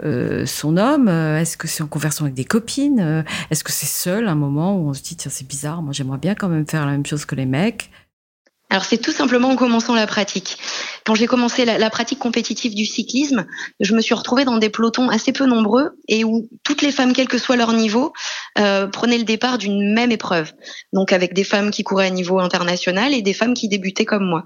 euh, 0.03 0.47
son 0.47 0.77
homme? 0.77 1.09
Est-ce 1.09 1.57
que 1.57 1.69
c'est 1.69 1.83
en 1.83 1.89
conversant 1.89 2.25
avec 2.25 2.35
des 2.35 2.45
copines? 2.45 3.25
Est-ce 3.51 3.65
que 3.65 3.73
c'est 3.73 3.87
seul 3.87 4.29
un 4.29 4.35
moment 4.35 4.77
où 4.77 4.89
on 4.89 4.95
se 4.95 5.03
dit, 5.03 5.17
tiens, 5.17 5.31
c'est 5.33 5.47
bizarre, 5.47 5.83
moi 5.83 5.93
j'aimerais 5.93 6.19
bien 6.19 6.35
quand 6.35 6.49
même 6.49 6.67
faire 6.67 6.87
la 6.87 6.93
même 6.93 7.07
chose 7.07 7.25
que 7.25 7.35
les 7.35 7.47
mecs? 7.47 7.91
Alors 8.69 8.85
c'est 8.85 8.99
tout 8.99 9.13
simplement 9.13 9.49
en 9.49 9.57
commençant 9.57 9.95
la 9.95 10.07
pratique. 10.07 10.59
Quand 11.05 11.15
j'ai 11.15 11.27
commencé 11.27 11.65
la, 11.65 11.91
pratique 11.91 12.19
compétitive 12.19 12.75
du 12.75 12.85
cyclisme, 12.85 13.47
je 13.79 13.95
me 13.95 14.01
suis 14.01 14.15
retrouvée 14.15 14.45
dans 14.45 14.59
des 14.59 14.71
pelotons 14.71 15.09
assez 15.09 15.33
peu 15.33 15.47
nombreux 15.47 15.99
et 16.09 16.25
où 16.25 16.49
toutes 16.65 16.83
les 16.83 16.91
femmes, 16.91 17.13
quel 17.13 17.29
que 17.29 17.39
soit 17.39 17.55
leur 17.55 17.73
niveau, 17.73 18.13
euh, 18.59 18.89
prenaient 18.89 19.19
le 19.19 19.25
départ 19.25 19.59
d'une 19.59 19.95
même 19.95 20.11
épreuve. 20.11 20.53
Donc 20.93 21.13
avec 21.13 21.33
des 21.33 21.45
femmes 21.45 21.71
qui 21.71 21.85
couraient 21.85 22.09
à 22.09 22.11
niveau 22.11 22.41
international 22.41 23.15
et 23.15 23.23
des 23.23 23.35
femmes 23.35 23.55
qui 23.55 23.69
débutaient 23.69 24.05
comme 24.05 24.27
moi. 24.27 24.45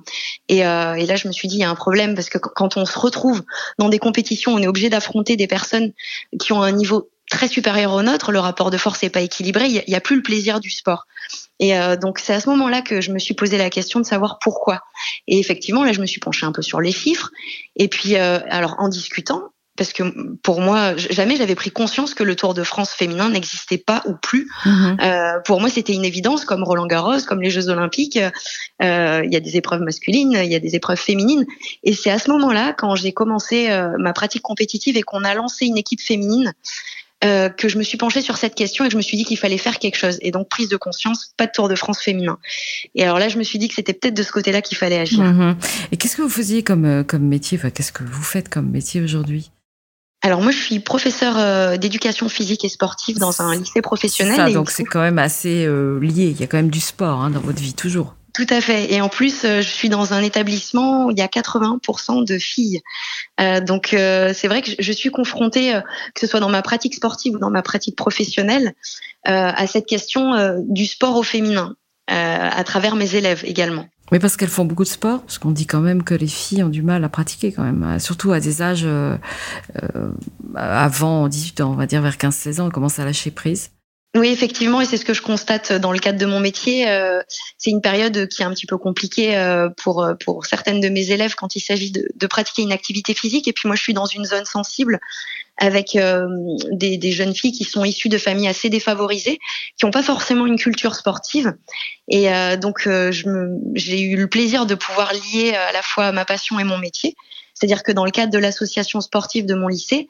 Et, 0.48 0.66
euh, 0.66 0.94
et 0.94 1.06
là 1.06 1.16
je 1.16 1.26
me 1.26 1.32
suis 1.32 1.48
dit 1.48 1.56
il 1.56 1.60
y 1.60 1.64
a 1.64 1.70
un 1.70 1.74
problème 1.74 2.14
parce 2.14 2.28
que 2.28 2.38
quand 2.38 2.76
on 2.76 2.84
se 2.84 2.98
retrouve 2.98 3.42
dans 3.78 3.88
des 3.88 3.98
compétitions, 3.98 4.52
on 4.52 4.58
est 4.58 4.66
obligé 4.66 4.90
d'affronter 4.90 5.36
des 5.36 5.46
personnes 5.46 5.92
qui 6.38 6.52
ont 6.52 6.62
un 6.62 6.72
niveau 6.72 7.08
très 7.30 7.48
supérieur 7.48 7.92
au 7.92 8.02
nôtre, 8.02 8.32
le 8.32 8.40
rapport 8.40 8.70
de 8.70 8.76
force 8.76 9.02
n'est 9.02 9.08
pas 9.08 9.22
équilibré, 9.22 9.66
il 9.66 9.84
n'y 9.88 9.94
a, 9.94 10.00
plus 10.00 10.16
le 10.16 10.22
plaisir 10.22 10.60
du 10.60 10.68
sport. 10.68 11.06
Et 11.60 11.78
euh, 11.78 11.96
donc 11.96 12.18
c'est 12.18 12.32
à 12.32 12.40
ce 12.40 12.48
moment-là 12.50 12.82
que 12.82 13.00
je 13.00 13.12
me 13.12 13.20
suis 13.20 13.34
posé 13.34 13.56
la 13.56 13.70
question 13.70 14.00
de 14.00 14.04
savoir 14.04 14.38
pourquoi. 14.40 14.80
Et 15.28 15.38
effectivement, 15.38 15.84
là, 15.84 15.92
je 15.92 16.00
me 16.00 16.06
suis 16.06 16.20
penchée 16.20 16.46
un 16.46 16.52
peu 16.52 16.62
sur 16.62 16.80
les 16.80 16.90
chiffres. 16.90 17.30
Et 17.76 17.86
puis, 17.86 18.16
euh, 18.16 18.40
alors 18.48 18.74
en 18.78 18.88
discutant, 18.88 19.52
parce 19.80 19.94
que 19.94 20.02
pour 20.42 20.60
moi, 20.60 20.94
jamais 20.96 21.36
j'avais 21.36 21.54
pris 21.54 21.70
conscience 21.70 22.12
que 22.12 22.22
le 22.22 22.36
Tour 22.36 22.52
de 22.52 22.62
France 22.64 22.90
féminin 22.90 23.30
n'existait 23.30 23.78
pas 23.78 24.02
ou 24.04 24.12
plus. 24.12 24.46
Mhm. 24.66 24.98
Euh, 25.00 25.40
pour 25.46 25.58
moi, 25.58 25.70
c'était 25.70 25.94
une 25.94 26.04
évidence, 26.04 26.44
comme 26.44 26.64
Roland 26.64 26.86
Garros, 26.86 27.22
comme 27.26 27.40
les 27.40 27.48
Jeux 27.48 27.70
Olympiques. 27.70 28.18
Euh, 28.82 29.22
il 29.24 29.32
y 29.32 29.36
a 29.36 29.40
des 29.40 29.56
épreuves 29.56 29.80
masculines, 29.80 30.32
il 30.32 30.52
y 30.52 30.54
a 30.54 30.58
des 30.58 30.74
épreuves 30.74 30.98
féminines. 30.98 31.46
Et 31.82 31.94
c'est 31.94 32.10
à 32.10 32.18
ce 32.18 32.30
moment-là, 32.30 32.74
quand 32.76 32.94
j'ai 32.94 33.12
commencé 33.12 33.70
euh, 33.70 33.96
ma 33.98 34.12
pratique 34.12 34.42
compétitive 34.42 34.98
et 34.98 35.02
qu'on 35.02 35.24
a 35.24 35.32
lancé 35.32 35.64
une 35.64 35.78
équipe 35.78 36.02
féminine, 36.02 36.52
euh, 37.22 37.50
que 37.50 37.68
je 37.68 37.76
me 37.76 37.82
suis 37.82 37.98
penchée 37.98 38.22
sur 38.22 38.38
cette 38.38 38.54
question 38.54 38.84
et 38.84 38.88
que 38.88 38.92
je 38.92 38.96
me 38.96 39.02
suis 39.02 39.16
dit 39.16 39.24
qu'il 39.24 39.36
fallait 39.36 39.58
faire 39.58 39.78
quelque 39.78 39.96
chose. 39.96 40.18
Et 40.22 40.30
donc 40.30 40.48
prise 40.48 40.70
de 40.70 40.78
conscience, 40.78 41.34
pas 41.36 41.46
de 41.46 41.52
Tour 41.52 41.68
de 41.68 41.74
France 41.74 42.00
féminin. 42.00 42.38
Et 42.94 43.02
alors 43.02 43.18
là, 43.18 43.28
je 43.28 43.36
me 43.36 43.42
suis 43.42 43.58
dit 43.58 43.68
que 43.68 43.74
c'était 43.74 43.92
peut-être 43.92 44.14
de 44.14 44.22
ce 44.22 44.32
côté-là 44.32 44.62
qu'il 44.62 44.78
fallait 44.78 44.98
agir. 44.98 45.22
Mhm. 45.22 45.56
Et 45.92 45.98
qu'est-ce 45.98 46.16
que 46.16 46.22
vous 46.22 46.30
faisiez 46.30 46.62
comme 46.62 46.86
euh, 46.86 47.02
comme 47.04 47.24
métier? 47.24 47.58
Enfin, 47.58 47.68
Qu'est-ce 47.70 47.92
que 47.92 48.04
vous 48.04 48.22
faites 48.22 48.48
comme 48.48 48.70
métier 48.70 49.02
aujourd'hui? 49.02 49.50
Alors 50.22 50.40
moi, 50.40 50.50
je 50.50 50.58
suis 50.58 50.80
professeur 50.80 51.38
euh, 51.38 51.76
d'éducation 51.76 52.28
physique 52.30 52.64
et 52.64 52.70
sportive 52.70 53.18
dans 53.18 53.42
un 53.42 53.54
lycée 53.54 53.82
professionnel. 53.82 54.36
Ça, 54.36 54.50
donc 54.50 54.70
c'est 54.70 54.84
quand 54.84 55.00
même 55.00 55.18
assez 55.18 55.66
lié. 55.66 56.34
Il 56.34 56.40
y 56.40 56.42
a 56.42 56.46
quand 56.46 56.58
même 56.58 56.70
du 56.70 56.80
sport 56.80 57.20
hein, 57.20 57.30
dans 57.30 57.40
votre 57.40 57.60
vie 57.60 57.74
toujours. 57.74 58.14
Tout 58.32 58.46
à 58.50 58.60
fait. 58.60 58.92
Et 58.92 59.00
en 59.00 59.08
plus, 59.08 59.44
euh, 59.44 59.60
je 59.60 59.68
suis 59.68 59.88
dans 59.88 60.12
un 60.12 60.22
établissement 60.22 61.06
où 61.06 61.10
il 61.10 61.18
y 61.18 61.22
a 61.22 61.26
80% 61.26 62.24
de 62.24 62.38
filles. 62.38 62.80
Euh, 63.40 63.60
donc, 63.60 63.92
euh, 63.92 64.32
c'est 64.34 64.48
vrai 64.48 64.62
que 64.62 64.70
je 64.78 64.92
suis 64.92 65.10
confrontée, 65.10 65.72
que 66.14 66.20
ce 66.20 66.26
soit 66.26 66.40
dans 66.40 66.48
ma 66.48 66.62
pratique 66.62 66.94
sportive 66.94 67.34
ou 67.34 67.38
dans 67.38 67.50
ma 67.50 67.62
pratique 67.62 67.96
professionnelle, 67.96 68.74
à 69.24 69.66
cette 69.66 69.86
question 69.86 70.62
du 70.66 70.86
sport 70.86 71.16
au 71.16 71.22
féminin, 71.22 71.76
à 72.08 72.64
travers 72.64 72.96
mes 72.96 73.14
élèves 73.16 73.42
également. 73.44 73.86
Oui, 74.12 74.18
parce 74.18 74.36
qu'elles 74.36 74.48
font 74.48 74.64
beaucoup 74.64 74.82
de 74.82 74.88
sport, 74.88 75.20
parce 75.20 75.38
qu'on 75.38 75.50
dit 75.50 75.66
quand 75.66 75.80
même 75.80 76.02
que 76.02 76.14
les 76.14 76.26
filles 76.26 76.62
ont 76.62 76.68
du 76.68 76.82
mal 76.82 77.04
à 77.04 77.08
pratiquer 77.08 77.52
quand 77.52 77.62
même, 77.62 77.98
surtout 77.98 78.32
à 78.32 78.40
des 78.40 78.62
âges 78.62 78.86
avant 80.54 81.28
18 81.28 81.60
ans, 81.60 81.72
on 81.72 81.76
va 81.76 81.86
dire 81.86 82.00
vers 82.00 82.16
15-16 82.16 82.60
ans, 82.60 82.66
on 82.68 82.70
commence 82.70 82.98
à 82.98 83.04
lâcher 83.04 83.30
prise 83.30 83.70
oui, 84.16 84.30
effectivement, 84.30 84.80
et 84.80 84.86
c'est 84.86 84.96
ce 84.96 85.04
que 85.04 85.14
je 85.14 85.22
constate 85.22 85.72
dans 85.72 85.92
le 85.92 86.00
cadre 86.00 86.18
de 86.18 86.26
mon 86.26 86.40
métier. 86.40 86.90
Euh, 86.90 87.22
c'est 87.58 87.70
une 87.70 87.80
période 87.80 88.26
qui 88.26 88.42
est 88.42 88.44
un 88.44 88.50
petit 88.50 88.66
peu 88.66 88.76
compliquée 88.76 89.36
euh, 89.36 89.68
pour 89.76 90.04
pour 90.24 90.46
certaines 90.46 90.80
de 90.80 90.88
mes 90.88 91.12
élèves 91.12 91.36
quand 91.36 91.54
il 91.54 91.60
s'agit 91.60 91.92
de, 91.92 92.08
de, 92.16 92.26
pratiquer 92.26 92.62
une 92.62 92.72
activité 92.72 93.14
physique. 93.14 93.46
Et 93.46 93.52
puis 93.52 93.68
moi, 93.68 93.76
je 93.76 93.82
suis 93.82 93.94
dans 93.94 94.06
une 94.06 94.24
zone 94.24 94.44
sensible 94.46 94.98
avec 95.58 95.94
euh, 95.94 96.26
des, 96.72 96.96
des, 96.96 97.12
jeunes 97.12 97.36
filles 97.36 97.52
qui 97.52 97.62
sont 97.62 97.84
issues 97.84 98.08
de 98.08 98.18
familles 98.18 98.48
assez 98.48 98.68
défavorisées, 98.68 99.38
qui 99.78 99.86
n'ont 99.86 99.92
pas 99.92 100.02
forcément 100.02 100.44
une 100.44 100.58
culture 100.58 100.96
sportive. 100.96 101.54
Et 102.08 102.30
donc, 102.60 102.88
j'ai 103.74 104.00
eu 104.00 104.16
le 104.16 104.26
plaisir 104.26 104.66
de 104.66 104.74
pouvoir 104.74 105.12
lier 105.12 105.54
à 105.54 105.70
la 105.70 105.82
fois 105.82 106.10
ma 106.10 106.24
passion 106.24 106.58
et 106.58 106.64
mon 106.64 106.78
métier. 106.78 107.14
C'est-à-dire 107.54 107.84
que 107.84 107.92
dans 107.92 108.04
le 108.04 108.10
cadre 108.10 108.32
de 108.32 108.38
l'association 108.38 109.00
sportive 109.00 109.46
de 109.46 109.54
mon 109.54 109.68
lycée, 109.68 110.08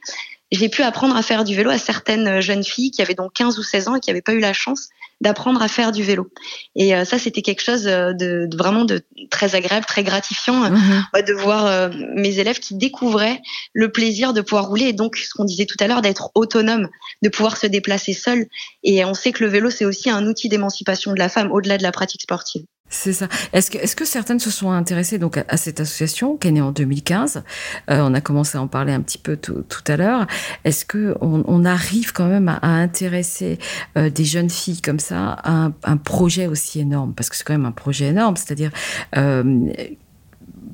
j'ai 0.50 0.69
pu 0.69 0.83
apprendre 0.83 1.16
à 1.16 1.23
faire 1.23 1.45
du 1.45 1.54
vélo 1.54 1.71
à 1.71 1.78
certaines 1.78 2.40
jeunes 2.40 2.64
filles 2.64 2.90
qui 2.90 3.02
avaient 3.02 3.14
donc 3.14 3.33
15 3.35 3.59
ou 3.59 3.62
16 3.62 3.88
ans 3.88 3.97
et 3.97 4.00
qui 4.00 4.11
n'avaient 4.11 4.23
pas 4.23 4.33
eu 4.33 4.40
la 4.40 4.52
chance 4.52 4.88
d'apprendre 5.21 5.61
à 5.61 5.69
faire 5.69 5.92
du 5.92 6.02
vélo. 6.02 6.30
Et 6.76 6.95
euh, 6.95 7.04
ça, 7.04 7.19
c'était 7.19 7.42
quelque 7.42 7.62
chose 7.62 7.87
euh, 7.87 8.12
de, 8.14 8.49
vraiment 8.57 8.85
de 8.85 9.02
très 9.30 9.54
agréable, 9.54 9.85
très 9.85 10.02
gratifiant 10.02 10.64
euh, 10.64 10.71
mhm. 10.71 11.25
de 11.26 11.33
voir 11.35 11.90
mes 12.16 12.38
élèves 12.38 12.59
qui 12.59 12.75
découvraient 12.75 13.40
le 13.75 13.92
plaisir 13.92 14.33
de 14.33 14.40
pouvoir 14.40 14.69
rouler 14.69 14.87
et 14.87 14.92
donc 14.92 15.16
ce 15.16 15.35
qu'on 15.35 15.45
disait 15.45 15.66
tout 15.66 15.76
à 15.80 15.87
l'heure, 15.87 16.02
d'être 16.02 16.30
autonome, 16.35 16.88
de 17.23 17.28
pouvoir 17.28 17.57
se 17.57 17.66
déplacer 17.66 18.14
seul. 18.14 18.47
Et 18.83 19.04
on 19.04 19.14
sait 19.14 19.33
que 19.33 19.45
le 19.45 19.50
vélo, 19.50 19.71
c'est 19.71 19.85
aussi 19.85 20.09
un 20.11 20.26
outil 20.26 20.49
d'émancipation 20.49 21.12
de 21.12 21.19
la 21.19 21.28
femme 21.28 21.52
au-delà 21.52 21.76
de 21.76 21.83
la 21.83 21.92
pratique 21.92 22.23
sportive. 22.23 22.64
C'est 22.92 23.12
ça. 23.12 23.28
Est-ce 23.52 23.70
que, 23.70 23.78
est-ce 23.78 23.94
que 23.94 24.04
certaines 24.04 24.40
se 24.40 24.50
sont 24.50 24.73
intéressées 24.73 25.18
donc 25.18 25.38
à, 25.38 25.56
cette 25.56 25.78
association 25.78 26.37
qui 26.37 26.49
est 26.49 26.50
née 26.50 26.61
en 26.61 26.73
2015 26.73 27.44
euh, 27.88 28.00
On 28.00 28.12
a 28.14 28.20
commencé 28.20 28.59
à 28.59 28.61
en 28.61 28.66
parler 28.66 28.92
un 28.92 29.00
petit 29.00 29.16
peu 29.16 29.37
tout, 29.37 29.62
tout 29.68 29.85
à 29.87 29.97
l'heure. 29.97 30.26
Est-ce 30.64 30.85
que 30.85 31.16
on, 31.20 31.44
on, 31.47 31.64
arrive 31.64 32.12
quand 32.12 32.26
même 32.26 32.49
à, 32.49 32.56
à 32.56 32.68
intéresser 32.68 33.59
euh, 33.97 34.11
des 34.11 34.25
jeunes 34.25 34.50
filles 34.50 34.82
comme 34.82 34.99
ça 34.99 35.30
à 35.30 35.52
un, 35.52 35.73
un, 35.85 35.97
projet 35.97 36.49
aussi 36.49 36.80
énorme? 36.80 37.14
Parce 37.14 37.30
que 37.30 37.37
c'est 37.37 37.44
quand 37.44 37.54
même 37.54 37.66
un 37.66 37.73
projet 37.73 38.06
énorme, 38.06 38.37
c'est-à-dire 38.37 38.73
euh, 39.16 39.70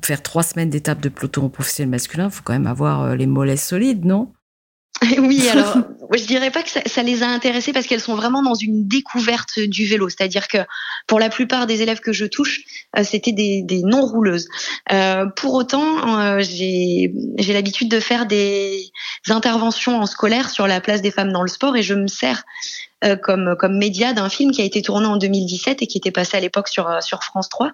faire 0.03 0.23
trois 0.23 0.43
semaines 0.43 0.69
d'étape 0.69 1.01
de 1.01 1.09
peloton 1.09 1.49
professionnel 1.49 1.89
masculin, 1.89 2.29
faut 2.29 2.41
quand 2.43 2.53
même 2.53 2.67
avoir 2.67 3.03
euh, 3.03 3.15
les 3.15 3.27
mollets 3.27 3.57
solides, 3.57 4.05
non? 4.05 4.31
oui, 5.19 5.47
alors 5.51 5.77
je 6.15 6.25
dirais 6.25 6.51
pas 6.51 6.63
que 6.63 6.69
ça, 6.69 7.03
les 7.03 7.23
a 7.23 7.27
intéressées 7.27 7.73
parce 7.73 7.85
qu'elles 7.85 8.01
sont 8.01 8.15
vraiment 8.15 8.41
dans 8.41 8.53
une 8.53 8.87
découverte 8.87 9.59
du 9.59 9.85
vélo. 9.85 10.09
C'est-à-dire 10.09 10.47
que 10.47 10.59
pour 11.05 11.19
la 11.19 11.29
plupart 11.29 11.67
des 11.67 11.81
élèves 11.81 11.99
que 11.99 12.13
je 12.13 12.25
touche, 12.25 12.61
euh, 12.97 13.03
c'était 13.03 13.31
des, 13.31 13.61
des 13.63 13.81
non-rouleuses. 13.83 14.47
Euh, 14.91 15.25
pour 15.35 15.53
autant, 15.53 16.19
euh, 16.19 16.39
j'ai 16.41 17.11
l'habitude 17.47 17.89
de 17.89 17.99
faire 17.99 18.25
des 18.25 18.91
interventions 19.27 19.99
en 19.99 20.05
scolaire 20.05 20.49
sur 20.49 20.67
la 20.67 20.81
place 20.81 21.01
des 21.01 21.11
femmes 21.11 21.31
dans 21.31 21.41
le 21.41 21.49
sport 21.49 21.75
et 21.75 21.83
je 21.83 21.93
me 21.93 22.07
sers 22.07 22.43
comme, 23.21 23.55
comme 23.59 23.77
média 23.77 24.13
d'un 24.13 24.27
film 24.27 24.49
qui 24.49 24.63
a 24.63 24.65
été 24.65 24.81
tourné 24.81 25.05
en 25.05 25.17
2017 25.17 25.83
et 25.83 25.87
qui 25.87 25.99
était 25.99 26.09
passé 26.09 26.35
à 26.35 26.39
l'époque 26.39 26.67
sur, 26.67 27.03
sur 27.03 27.23
France 27.23 27.47
3 27.47 27.71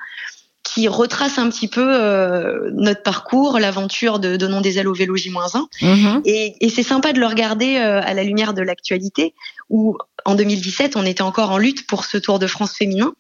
qui 0.74 0.88
retrace 0.88 1.38
un 1.38 1.50
petit 1.50 1.68
peu 1.68 1.86
euh, 1.86 2.72
notre 2.74 3.04
parcours, 3.04 3.60
l'aventure 3.60 4.20
de 4.20 4.38
Donnons 4.38 4.62
des 4.62 4.80
ailes 4.80 4.88
au 4.88 4.94
vélo 4.94 5.16
J-1. 5.16 5.68
Mhm. 5.82 6.22
Et, 6.26 6.56
et 6.66 6.70
c'est 6.70 6.84
sympa 6.84 7.14
de 7.14 7.20
le 7.20 7.28
regarder 7.28 7.78
euh, 7.78 8.02
à 8.04 8.14
la 8.14 8.24
lumière 8.24 8.54
de 8.54 8.62
l'actualité, 8.62 9.36
où 9.70 9.98
en 10.26 10.36
2017, 10.36 10.96
on 10.96 11.06
était 11.06 11.22
encore 11.22 11.52
en 11.52 11.58
lutte 11.58 11.86
pour 11.86 12.06
ce 12.06 12.18
Tour 12.18 12.40
de 12.40 12.48
France 12.48 12.76
féminin 12.76 13.14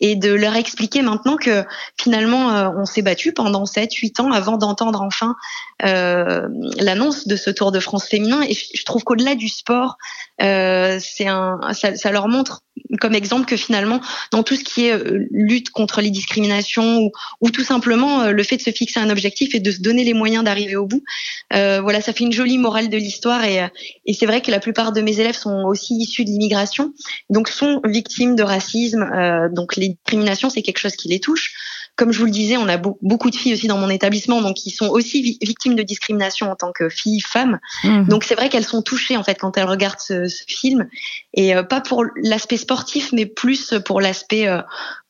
et 0.00 0.16
de 0.16 0.32
leur 0.32 0.56
expliquer 0.56 1.02
maintenant 1.02 1.36
que 1.36 1.64
finalement 1.98 2.50
euh, 2.50 2.70
on 2.76 2.86
s'est 2.86 3.02
battu 3.02 3.32
pendant 3.32 3.66
7 3.66 3.92
8 3.92 4.20
ans 4.20 4.32
avant 4.32 4.56
d'entendre 4.56 5.02
enfin 5.02 5.36
euh, 5.84 6.48
l'annonce 6.78 7.26
de 7.26 7.36
ce 7.36 7.50
Tour 7.50 7.70
de 7.70 7.80
France 7.80 8.06
féminin 8.06 8.42
et 8.42 8.54
je 8.54 8.84
trouve 8.84 9.04
qu'au-delà 9.04 9.34
du 9.34 9.48
sport 9.48 9.96
euh, 10.42 10.98
c'est 11.00 11.26
un 11.26 11.60
ça, 11.72 11.94
ça, 11.96 12.10
leur 12.10 12.28
montre 12.28 12.62
comme 13.00 13.14
exemple 13.14 13.46
que 13.46 13.56
finalement 13.56 14.00
dans 14.32 14.42
tout 14.42 14.56
ce 14.56 14.64
qui 14.64 14.86
est 14.86 14.92
euh, 14.92 15.26
lutte 15.30 15.70
contre 15.70 16.00
les 16.00 16.10
discriminations 16.10 16.98
ou, 16.98 17.12
ou 17.40 17.50
tout 17.50 17.64
simplement 17.64 18.22
euh, 18.22 18.32
le 18.32 18.42
fait 18.42 18.56
de 18.56 18.62
se 18.62 18.70
fixer 18.70 19.00
un 19.00 19.10
objectif 19.10 19.54
et 19.54 19.60
de 19.60 19.70
se 19.70 19.80
donner 19.80 20.04
les 20.04 20.14
moyens 20.14 20.44
d'arriver 20.44 20.76
au 20.76 20.86
bout 20.86 21.02
voilà 21.50 22.00
ça 22.00 22.12
fait 22.12 22.24
une 22.24 22.32
jolie 22.32 22.58
morale 22.58 22.88
de 22.88 22.96
l'histoire 22.96 23.44
et, 23.44 23.66
et 24.06 24.14
c'est 24.14 24.26
vrai 24.26 24.40
que 24.40 24.50
la 24.50 24.60
plupart 24.60 24.92
de 24.92 25.00
mes 25.00 25.18
élèves 25.20 25.36
sont 25.36 25.64
aussi 25.64 25.94
issus 25.94 26.24
de 26.24 26.30
l'immigration 26.30 26.92
donc 27.28 27.48
sont 27.48 27.80
victimes 27.84 28.36
de 28.36 28.42
racisme 28.42 29.08
donc 29.52 29.76
les 29.76 29.96
discrimination, 30.10 30.50
c'est 30.50 30.62
quelque 30.62 30.78
chose 30.78 30.96
qui 30.96 31.08
les 31.08 31.20
touche. 31.20 31.54
Comme 32.00 32.12
je 32.12 32.18
vous 32.18 32.24
le 32.24 32.30
disais, 32.30 32.56
on 32.56 32.66
a 32.66 32.78
beaucoup 32.78 33.28
de 33.28 33.36
filles 33.36 33.52
aussi 33.52 33.66
dans 33.66 33.76
mon 33.76 33.90
établissement, 33.90 34.40
donc 34.40 34.56
qui 34.56 34.70
sont 34.70 34.88
aussi 34.88 35.36
victimes 35.42 35.74
de 35.74 35.82
discrimination 35.82 36.50
en 36.50 36.56
tant 36.56 36.72
que 36.72 36.88
filles, 36.88 37.20
femmes. 37.20 37.58
Mhm. 37.84 38.06
Donc 38.06 38.24
c'est 38.24 38.34
vrai 38.34 38.48
qu'elles 38.48 38.64
sont 38.64 38.80
touchées 38.80 39.18
en 39.18 39.22
fait 39.22 39.34
quand 39.34 39.58
elles 39.58 39.66
regardent 39.66 40.00
ce, 40.00 40.26
film, 40.46 40.88
et 41.34 41.54
euh, 41.54 41.62
pas 41.62 41.82
pour 41.82 42.06
l'aspect 42.22 42.56
sportif, 42.56 43.10
mais 43.12 43.26
plus 43.26 43.74
pour 43.84 44.00
l'aspect 44.00 44.48
euh, 44.48 44.62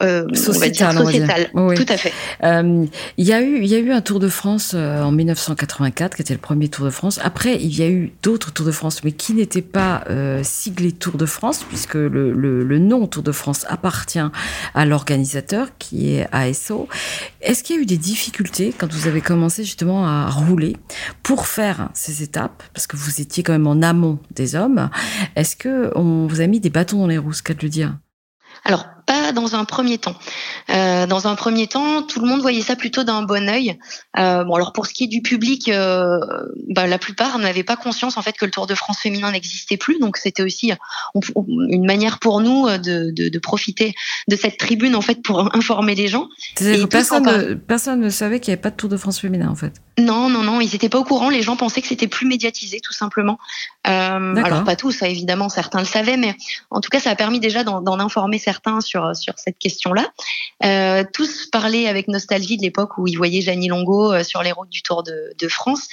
euh 0.03 0.25
sociétal. 0.35 0.97
Tout 1.53 1.87
à 1.89 1.97
fait. 1.97 2.13
Euh, 2.43 2.85
il 3.17 3.25
y 3.25 3.33
a 3.33 3.41
eu, 3.41 3.61
il 3.63 3.69
y 3.69 3.77
a 3.77 3.79
eu 3.79 3.93
un 3.93 4.01
Tour 4.01 4.19
de 4.19 4.29
France 4.29 4.75
en 4.75 5.13
1984 5.13 6.17
qui 6.17 6.23
était 6.23 6.35
le 6.35 6.41
premier 6.41 6.67
Tour 6.67 6.87
de 6.87 6.91
France. 6.91 7.21
Après, 7.23 7.55
il 7.55 7.79
y 7.79 7.83
a 7.83 7.89
eu 7.89 8.13
d'autres 8.25 8.53
Tours 8.53 8.67
de 8.67 8.73
France, 8.73 9.05
mais 9.05 9.13
qui 9.13 9.35
n'étaient 9.35 9.63
pas 9.63 10.03
siglés 10.43 10.91
Tour 10.91 11.19
de 11.19 11.27
France, 11.27 11.65
puisque 11.69 11.95
le, 11.95 12.33
le, 12.33 12.65
le 12.65 12.79
nom 12.81 13.07
Tour 13.07 13.23
de 13.23 13.31
France 13.31 13.65
appartient 13.69 14.19
à 14.75 14.87
l'organisateur 14.87 15.69
qui 15.79 16.15
est 16.15 16.27
ASO. 16.33 16.80
Est-ce 17.41 17.63
qu'il 17.63 17.77
y 17.77 17.79
a 17.79 17.83
eu 17.83 17.87
des 17.87 17.97
difficultés 17.97 18.75
quand 18.77 18.93
vous 18.93 19.07
avez 19.07 19.21
commencé 19.21 19.65
justement 19.65 20.07
à 20.07 20.29
rouler 20.29 20.77
pour 21.23 21.47
faire 21.47 21.91
ces 21.95 22.23
étapes? 22.23 22.63
Parce 22.75 22.87
que 22.87 22.97
vous 22.97 23.21
étiez 23.21 23.43
quand 23.43 23.53
même 23.53 23.67
en 23.67 23.83
amont 23.83 24.19
des 24.31 24.55
hommes. 24.55 24.91
Est-ce 25.37 25.57
que 25.57 25.93
on 25.97 26.27
vous 26.27 26.41
a 26.41 26.47
mis 26.47 26.61
des 26.61 26.71
bâtons 26.71 26.99
dans 26.99 27.07
les 27.07 27.19
roues, 27.19 27.33
qu'à 27.45 27.55
le 27.61 27.69
dire? 27.69 27.97
Alors, 28.65 28.87
pas 29.07 29.20
dans 29.33 29.55
un 29.55 29.65
premier 29.65 29.99
temps. 29.99 30.15
Euh, 30.71 31.07
dans 31.07 31.27
un 31.27 31.35
premier 31.35 31.67
temps, 31.67 32.03
tout 32.03 32.21
le 32.21 32.27
monde 32.27 32.41
voyait 32.41 32.63
ça 32.63 32.77
plutôt 32.77 33.05
d'un 33.05 33.23
bon 33.23 33.49
œil. 33.49 33.79
Euh, 34.19 34.45
bon, 34.45 34.55
alors 34.55 34.73
pour 34.73 34.87
ce 34.87 34.95
qui 34.95 35.05
est 35.05 35.09
du 35.09 35.23
public, 35.23 35.69
euh, 35.69 36.19
bah, 36.69 36.87
la 36.87 36.99
plupart 36.99 37.39
n'avaient 37.39 37.65
pas 37.65 37.77
conscience 37.77 38.17
en 38.17 38.23
fait 38.23 38.33
que 38.33 38.45
le 38.45 38.51
Tour 38.51 38.67
de 38.67 38.75
France 38.75 38.99
féminin 38.99 39.33
n'existait 39.33 39.77
plus. 39.77 39.99
Donc 39.99 40.17
c'était 40.17 40.43
aussi 40.43 40.73
une 41.15 41.87
manière 41.87 42.19
pour 42.19 42.41
nous 42.41 42.69
de, 42.69 43.11
de, 43.11 43.29
de, 43.29 43.39
profiter 43.39 43.95
de 44.29 44.37
cette 44.37 44.59
tribune 44.59 44.95
en 44.95 45.01
fait 45.01 45.23
pour 45.23 45.41
informer 45.57 45.95
les 45.95 46.09
gens. 46.09 46.29
Et 46.61 46.87
personne, 46.87 47.25
ne, 47.25 47.55
personne 47.55 48.01
ne 48.01 48.11
savait 48.11 48.41
qu'il 48.41 48.51
n'y 48.51 48.55
avait 48.55 48.63
pas 48.63 48.71
de 48.71 48.77
Tour 48.77 48.89
de 48.89 48.97
France 48.97 49.21
féminin 49.21 49.49
en 49.49 49.57
fait. 49.57 49.75
Non, 50.01 50.29
non, 50.31 50.43
non, 50.43 50.61
ils 50.61 50.71
n'étaient 50.73 50.89
pas 50.89 50.99
au 50.99 51.05
courant. 51.05 51.31
Les 51.31 51.43
gens 51.43 51.57
pensaient 51.57 51.83
que 51.83 51.89
c'était 51.89 52.09
plus 52.09 52.27
médiatisé, 52.27 52.81
tout 52.81 52.93
simplement. 52.93 53.39
Euh, 53.87 54.37
alors 54.37 54.65
pas 54.65 54.77
tous, 54.77 55.03
évidemment, 55.03 55.49
certains 55.49 55.81
le 55.81 55.85
savaient, 55.85 56.17
mais 56.17 56.37
en 56.71 56.81
tout 56.81 56.89
cas, 56.91 57.01
ça 57.01 57.11
a 57.11 57.15
permis 57.15 57.41
déjà 57.41 57.65
d'en 57.65 58.01
informer 58.01 58.39
certains 58.39 58.81
sur 58.81 59.15
sur 59.21 59.39
cette 59.39 59.59
question-là. 59.59 60.11
Euh, 60.65 61.05
tous 61.13 61.47
parlaient 61.47 61.87
avec 61.87 62.09
nostalgie 62.09 62.57
de 62.57 62.63
l'époque 62.63 62.99
où 62.99 63.07
ils 63.07 63.17
voyaient 63.17 63.41
Jeannie 63.41 63.69
Longo 63.69 64.13
euh, 64.13 64.25
sur 64.25 64.43
les 64.43 64.53
routes 64.53 64.71
du 64.71 64.83
Tour 64.83 65.03
de, 65.03 65.33
de 65.39 65.49
France. 65.49 65.89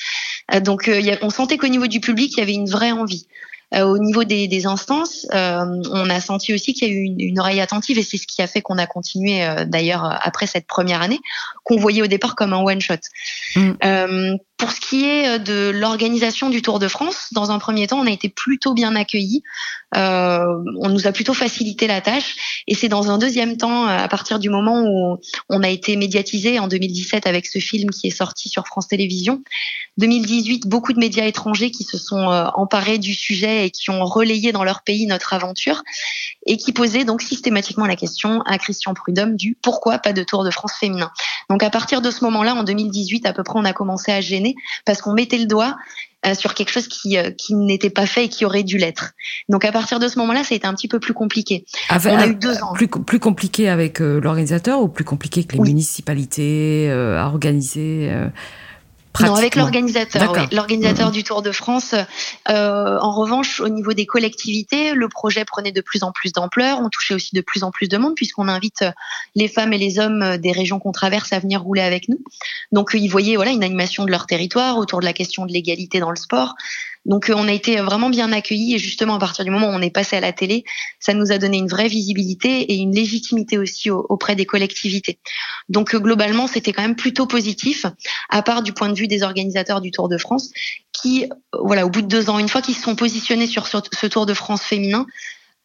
Euh, 0.54 0.60
donc, 0.60 0.88
euh, 0.88 1.16
on 1.22 1.30
sentait 1.30 1.58
qu'au 1.58 1.68
niveau 1.68 1.88
du 1.88 2.00
public, 2.00 2.34
il 2.34 2.40
y 2.40 2.44
avait 2.44 2.54
une 2.54 2.70
vraie 2.70 2.92
envie. 2.92 3.28
Au 3.76 3.98
niveau 3.98 4.24
des, 4.24 4.48
des 4.48 4.66
instances, 4.66 5.28
on 5.34 6.10
a 6.10 6.22
senti 6.22 6.54
aussi 6.54 6.74
qu'il 6.74 6.88
y 6.88 6.90
a 6.90 6.94
eu 6.94 7.02
une, 7.02 7.20
une, 7.20 7.38
oreille 7.38 7.60
attentive 7.60 8.00
et 8.00 8.04
c'est 8.04 8.16
ce 8.16 8.26
qui 8.26 8.42
a 8.42 8.48
fait 8.48 8.62
qu'on 8.62 8.78
a 8.78 8.88
continué 8.88 9.46
d'ailleurs 9.66 10.06
après 10.06 10.48
cette 10.48 10.68
première 10.68 11.02
année, 11.02 11.20
qu'on 11.66 11.76
voyait 11.76 12.02
au 12.02 12.08
départ 12.08 12.38
comme 12.38 12.54
un 12.54 12.64
one 12.64 12.80
shot. 12.80 12.94
Mm. 13.58 14.38
Pour 14.58 14.72
ce 14.72 14.80
qui 14.80 15.06
est 15.06 15.38
de 15.38 15.70
l'organisation 15.70 16.50
du 16.50 16.64
Tour 16.64 16.80
de 16.80 16.88
France, 16.88 17.28
dans 17.32 17.52
un 17.52 17.60
premier 17.60 17.86
temps, 17.86 18.00
on 18.00 18.08
a 18.08 18.12
été 18.12 18.28
plutôt 18.28 18.74
bien 18.74 18.96
accueillis. 18.96 19.44
Euh, 19.96 20.46
on 20.80 20.90
nous 20.90 21.08
a 21.08 21.12
plutôt 21.12 21.36
facilité 21.36 21.86
la 21.86 22.02
tâche. 22.02 22.64
Et 22.68 22.74
c'est 22.74 22.90
dans 22.90 23.12
un 23.12 23.20
deuxième 23.20 23.58
temps, 23.58 23.86
à 23.86 24.08
partir 24.08 24.40
du 24.40 24.50
moment 24.50 24.84
où 24.84 25.20
on 25.50 25.64
a 25.64 25.70
été 25.70 25.96
médiatisé 25.96 26.60
en 26.60 26.68
2017 26.68 27.28
avec 27.28 27.46
ce 27.46 27.60
film 27.60 27.92
qui 27.92 28.08
est 28.08 28.12
sorti 28.12 28.50
sur 28.50 28.66
France 28.66 28.88
Télévisions. 28.88 29.44
2018, 29.98 30.68
beaucoup 30.68 30.94
de 30.94 31.00
médias 31.00 31.26
étrangers 31.26 31.72
qui 31.72 31.84
se 31.84 31.98
sont 31.98 32.26
emparés 32.56 32.98
du 32.98 33.14
sujet 33.14 33.68
et 33.68 33.72
qui 33.72 33.90
ont 33.90 34.04
relayé 34.06 34.52
dans 34.52 34.64
leur 34.64 34.82
pays 34.82 35.06
notre 35.08 35.34
aventure 35.34 35.84
et 36.46 36.58
qui 36.58 36.72
posaient 36.72 37.06
donc 37.06 37.22
systématiquement 37.22 37.86
la 37.86 37.96
question 37.96 38.42
à 38.42 38.58
Christian 38.58 38.94
Prudhomme 38.94 39.36
du 39.36 39.56
pourquoi 39.62 40.00
pas 40.00 40.14
de 40.14 40.24
Tour 40.24 40.44
de 40.44 40.52
France 40.52 40.74
féminin? 40.80 41.12
Donc 41.50 41.64
à 41.64 41.70
partir 41.70 42.02
de 42.02 42.12
ce 42.12 42.24
moment-là, 42.26 42.56
en 42.56 42.64
2018 42.64 43.26
à 43.26 43.34
peu 43.34 43.44
près, 43.44 43.60
on 43.60 43.66
a 43.66 43.74
commencé 43.74 44.12
à 44.12 44.22
gêner 44.22 44.47
parce 44.86 45.02
qu'on 45.02 45.14
mettait 45.14 45.38
le 45.38 45.46
doigt 45.46 45.76
euh, 46.26 46.34
sur 46.34 46.56
quelque 46.56 46.72
chose 46.72 46.88
qui, 46.88 47.18
euh, 47.18 47.30
qui 47.32 47.54
n'était 47.54 47.92
pas 47.92 48.08
fait 48.08 48.26
et 48.26 48.30
qui 48.30 48.44
aurait 48.44 48.64
dû 48.64 48.78
l'être. 48.78 49.14
Donc 49.50 49.64
à 49.64 49.72
partir 49.72 50.00
de 50.00 50.08
ce 50.08 50.18
moment-là, 50.20 50.44
ça 50.44 50.56
a 50.56 50.58
été 50.58 50.66
un 50.66 50.74
petit 50.74 50.88
peu 50.88 51.00
plus 51.00 51.14
compliqué. 51.14 51.64
on 51.90 52.18
a 52.18 52.28
eu 52.28 52.36
deux 52.36 52.58
ans. 52.64 52.74
Plus, 52.74 52.88
plus 52.88 53.20
compliqué 53.20 53.70
avec 53.70 54.02
euh, 54.02 54.20
l'organisateur 54.20 54.82
ou 54.82 54.88
plus 54.88 55.04
compliqué 55.04 55.44
que 55.44 55.56
les 55.56 55.62
municipalités 55.62 56.90
à 56.92 57.28
organiser 57.28 58.12
non, 59.26 59.36
avec 59.36 59.56
l'organisateur, 59.56 60.34
l'organisateur 60.52 61.10
mmh. 61.10 61.12
du 61.12 61.24
Tour 61.24 61.42
de 61.42 61.52
France. 61.52 61.96
Euh, 62.50 62.98
en 63.00 63.12
revanche, 63.12 63.60
au 63.60 63.70
niveau 63.70 63.94
des 63.94 64.06
collectivités, 64.06 64.94
le 64.94 65.10
projet 65.10 65.46
prenait 65.46 65.72
de 65.72 65.82
plus 65.82 66.04
en 66.04 66.12
plus 66.12 66.32
d'ampleur. 66.32 66.80
On 66.82 66.90
touchait 66.90 67.14
aussi 67.14 67.36
de 67.36 67.42
plus 67.42 67.64
en 67.64 67.72
plus 67.72 67.88
de 67.88 67.98
monde 67.98 68.16
puisqu'on 68.16 68.48
invite 68.48 68.86
les 69.36 69.48
femmes 69.48 69.74
et 69.74 69.78
les 69.78 70.00
hommes 70.00 70.38
des 70.38 70.52
régions 70.52 70.80
qu'on 70.80 70.92
traverse 70.92 71.34
à 71.34 71.40
venir 71.40 71.62
rouler 71.62 71.82
avec 71.82 72.10
nous. 72.10 72.20
Donc, 72.72 72.92
ils 72.94 73.08
voyaient 73.08 73.36
voilà 73.36 73.52
une 73.52 73.64
animation 73.64 74.06
de 74.06 74.12
leur 74.12 74.26
territoire 74.26 74.78
autour 74.78 75.00
de 75.00 75.06
la 75.06 75.14
question 75.14 75.46
de 75.46 75.52
l'égalité 75.52 76.00
dans 76.00 76.12
le 76.12 76.18
sport 76.18 76.56
Donc 77.08 77.32
on 77.34 77.48
a 77.48 77.52
été 77.54 77.78
vraiment 77.78 78.10
bien 78.10 78.32
accueillis 78.32 78.76
et 78.76 78.80
justement 78.80 79.16
à 79.16 79.20
partir 79.20 79.46
du 79.46 79.50
moment 79.50 79.68
où 79.68 79.72
on 79.72 79.82
est 79.82 79.90
passé 79.90 80.18
à 80.18 80.20
la 80.20 80.34
télé, 80.34 80.64
ça 81.00 81.14
nous 81.14 81.32
a 81.32 81.38
donné 81.38 81.58
une 81.58 81.68
vraie 81.68 81.88
visibilité 81.88 82.62
et 82.72 82.76
une 82.76 82.94
légitimité 82.94 83.58
aussi 83.58 83.90
auprès 83.90 84.36
des 84.36 84.46
collectivités. 84.46 85.20
Donc 85.70 85.96
globalement, 85.96 86.48
c'était 86.48 86.74
quand 86.74 86.82
même 86.82 86.96
plutôt 86.96 87.26
positif, 87.26 87.86
à 88.30 88.42
part 88.42 88.62
du 88.62 88.74
point 88.74 88.90
de 88.90 88.96
vue 88.96 89.08
des 89.08 89.24
organisateurs 89.24 89.82
du 89.82 89.92
Tour 89.92 90.10
de 90.10 90.18
France, 90.18 90.52
qui, 90.92 91.26
voilà, 91.54 91.86
au 91.86 91.90
bout 91.90 92.02
de 92.02 92.08
deux 92.08 92.30
ans, 92.30 92.40
une 92.40 92.50
fois 92.50 92.62
qu'ils 92.62 92.76
se 92.76 92.82
sont 92.82 92.96
positionnés 92.96 93.48
sur 93.48 93.68
ce 93.68 94.08
Tour 94.08 94.26
de 94.26 94.34
France 94.34 94.62
féminin, 94.62 95.06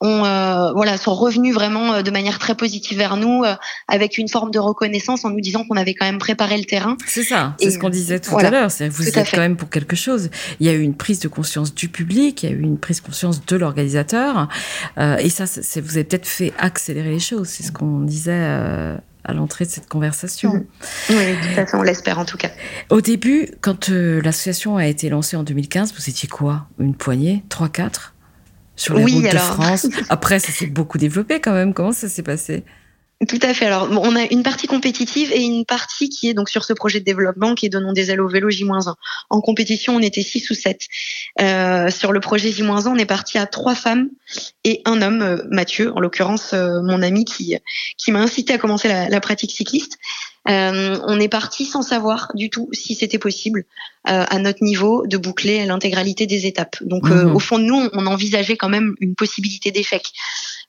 ont, 0.03 0.25
euh, 0.25 0.73
voilà, 0.73 0.99
sont 0.99 1.15
revenus 1.15 1.55
vraiment 1.55 1.95
euh, 1.95 2.03
de 2.03 2.11
manière 2.11 2.39
très 2.39 2.57
positive 2.57 2.99
vers 2.99 3.17
nous, 3.17 3.45
euh, 3.45 3.55
avec 3.89 4.19
une 4.19 4.29
forme 4.29 4.51
de 4.51 4.59
reconnaissance 4.59 5.25
en 5.25 5.31
nous 5.31 5.41
disant 5.41 5.65
qu'on 5.65 5.77
avait 5.77 5.95
quand 5.95 6.05
même 6.05 6.19
préparé 6.19 6.59
le 6.59 6.65
terrain. 6.65 6.97
C'est 7.07 7.23
ça, 7.23 7.55
c'est 7.61 7.71
ce 7.71 7.79
qu'on 7.79 7.89
disait 7.89 8.19
tout 8.19 8.37
à 8.37 8.51
l'heure. 8.51 8.71
C'est 8.71 8.89
vous 8.89 9.09
êtes 9.09 9.31
quand 9.31 9.39
même 9.39 9.57
pour 9.57 9.71
quelque 9.71 9.97
chose. 9.97 10.31
Il 10.61 10.67
y 10.67 10.69
a 10.69 10.73
eu 10.73 10.81
une 10.81 10.97
prise 10.97 11.21
de 11.21 11.29
conscience 11.29 11.73
du 11.75 11.89
public, 11.89 12.43
il 12.43 12.51
y 12.51 12.53
a 12.53 12.57
eu 12.57 12.61
une 12.61 12.79
prise 12.79 13.01
de 13.01 13.07
conscience 13.07 13.47
de 13.47 13.57
l'organisateur, 13.57 14.49
et 14.99 15.31
ça, 15.31 15.45
vous 15.45 15.97
avez 15.97 16.05
peut-être 16.05 16.27
fait 16.27 16.53
accélérer 16.59 17.11
les 17.11 17.21
choses. 17.21 17.49
C'est 17.49 17.63
ce 17.63 17.73
qu'on 17.73 18.01
disait. 18.01 18.33
à 19.25 19.33
l'entrée 19.35 19.65
de 19.65 19.71
cette 19.71 19.89
conversation. 19.89 20.53
Mmh. 20.53 20.65
Oui, 21.11 21.27
de 21.27 21.47
toute 21.47 21.55
façon, 21.55 21.77
on 21.77 21.83
l'espère 21.83 22.19
en 22.19 22.25
tout 22.25 22.37
cas. 22.37 22.51
Au 22.91 23.01
début, 23.01 23.51
quand 23.61 23.89
l'association 23.89 24.79
a 24.79 24.87
été 24.87 25.09
lancée 25.11 25.37
en 25.37 25.45
2015, 25.45 25.95
vous 25.97 26.11
étiez 26.11 26.29
quoi? 26.29 26.67
Une 26.81 26.97
poignée? 26.97 27.45
Trois, 27.49 27.69
quatre? 27.69 28.12
Sur 28.77 28.95
les 28.95 29.05
routes 29.05 29.31
de 29.31 29.39
France. 29.39 29.87
Après, 30.09 30.39
ça 30.39 30.53
s'est 30.53 30.67
beaucoup 30.67 30.99
développé 30.99 31.41
quand 31.41 31.53
même. 31.53 31.75
Comment 31.75 31.93
ça 31.93 32.09
s'est 32.09 32.23
passé? 32.23 32.65
Tout 33.29 33.39
à 33.43 33.55
fait. 33.55 33.67
Alors, 33.67 33.89
on 33.91 34.17
a 34.17 34.25
une 34.33 34.43
partie 34.43 34.67
compétitive 34.67 35.31
et 35.33 35.41
une 35.43 35.65
partie 35.65 36.09
qui 36.09 36.29
est 36.29 36.35
donc 36.35 36.49
sur 36.49 36.65
ce 36.65 36.73
projet 36.73 36.99
de 36.99 37.05
développement 37.05 37.55
qui 37.55 37.67
est 37.67 37.69
Donnons 37.69 37.93
des 37.93 38.11
ailes 38.11 38.21
au 38.21 38.29
vélo 38.29 38.51
J-1. 38.51 38.95
En 39.31 39.41
compétition, 39.41 39.95
on 39.95 40.01
était 40.01 40.23
6 40.23 40.51
ou 40.51 40.55
7. 40.55 40.81
Euh, 41.41 41.91
sur 41.91 42.13
le 42.13 42.19
projet 42.19 42.51
J-1, 42.51 42.89
on 42.89 42.97
est 42.97 43.07
parti 43.07 43.39
à 43.39 43.47
trois 43.47 43.77
femmes 43.77 44.09
et 44.65 44.83
un 44.87 45.03
homme, 45.03 45.23
euh, 45.23 45.37
Mathieu, 45.51 45.93
en 45.95 46.01
l'occurrence 46.01 46.53
euh, 46.53 46.83
mon 46.83 47.01
ami 47.01 47.25
qui, 47.25 47.57
qui 47.97 48.11
m'a 48.11 48.21
incité 48.21 48.55
à 48.55 48.59
commencer 48.59 48.89
la, 48.89 49.09
la 49.09 49.21
pratique 49.21 49.53
cycliste. 49.53 49.99
Euh, 50.49 50.99
on 51.07 51.21
est 51.21 51.29
parti 51.29 51.65
sans 51.65 51.83
savoir 51.83 52.33
du 52.35 52.51
tout 52.51 52.69
si 52.73 52.97
c'était 52.97 53.19
possible 53.19 53.65
euh, 54.09 54.25
à 54.29 54.39
notre 54.41 54.65
niveau 54.65 55.07
de 55.07 55.17
boucler 55.17 55.65
l'intégralité 55.67 56.27
des 56.27 56.47
étapes. 56.47 56.77
Donc 56.83 57.09
euh, 57.09 57.27
mhm. 57.27 57.37
au 57.37 57.39
fond 57.39 57.59
de 57.59 57.65
nous, 57.65 57.89
on 57.93 58.07
envisageait 58.07 58.57
quand 58.57 58.69
même 58.69 58.97
une 59.01 59.15
possibilité 59.15 59.71
d'échec. 59.71 60.03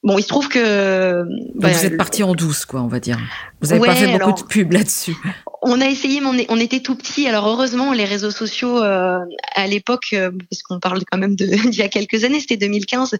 Bon, 0.03 0.19
il 0.19 0.21
se 0.21 0.27
trouve 0.27 0.47
que 0.49 1.25
bah, 1.55 1.69
vous 1.69 1.85
êtes 1.85 1.97
parti 1.97 2.23
en 2.23 2.35
douce, 2.35 2.65
quoi, 2.65 2.81
on 2.81 2.87
va 2.87 2.99
dire. 2.99 3.17
Vous 3.61 3.71
avez 3.71 3.79
pas 3.79 3.95
fait 3.95 4.11
beaucoup 4.11 4.43
de 4.43 4.47
pub 4.47 4.73
là-dessus. 4.73 5.15
On 5.61 5.79
a 5.79 5.85
essayé, 5.85 6.19
mais 6.19 6.45
on, 6.49 6.59
était 6.59 6.81
tout 6.81 6.95
petit. 6.95 7.25
Alors 7.25 7.47
heureusement, 7.47 7.93
les 7.93 8.03
réseaux 8.03 8.31
sociaux 8.31 8.79
à 8.79 9.67
l'époque, 9.67 10.13
parce 10.13 10.61
qu'on 10.61 10.81
parle 10.81 11.01
quand 11.09 11.17
même 11.17 11.35
d'il 11.35 11.73
y 11.73 11.81
a 11.81 11.87
quelques 11.87 12.25
années, 12.25 12.41
c'était 12.41 12.57
2015, 12.57 13.15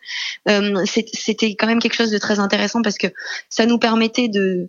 c'était 0.84 1.56
quand 1.56 1.68
même 1.68 1.80
quelque 1.80 1.96
chose 1.96 2.12
de 2.12 2.18
très 2.18 2.40
intéressant 2.40 2.82
parce 2.82 2.98
que 2.98 3.08
ça 3.50 3.66
nous 3.66 3.80
permettait 3.80 4.28
de 4.28 4.68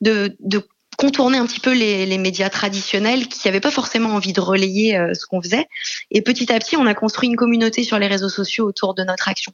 de, 0.00 0.36
de 0.40 0.62
contourner 0.96 1.38
un 1.38 1.46
petit 1.46 1.60
peu 1.60 1.72
les, 1.72 2.06
les 2.06 2.18
médias 2.18 2.48
traditionnels 2.48 3.28
qui 3.28 3.46
n'avaient 3.46 3.60
pas 3.60 3.70
forcément 3.70 4.10
envie 4.10 4.32
de 4.32 4.40
relayer 4.40 4.96
euh, 4.96 5.14
ce 5.14 5.26
qu'on 5.26 5.42
faisait. 5.42 5.66
Et 6.10 6.22
petit 6.22 6.52
à 6.52 6.58
petit, 6.58 6.76
on 6.76 6.86
a 6.86 6.94
construit 6.94 7.28
une 7.28 7.36
communauté 7.36 7.84
sur 7.84 7.98
les 7.98 8.06
réseaux 8.06 8.28
sociaux 8.28 8.66
autour 8.66 8.94
de 8.94 9.04
notre 9.04 9.28
action. 9.28 9.52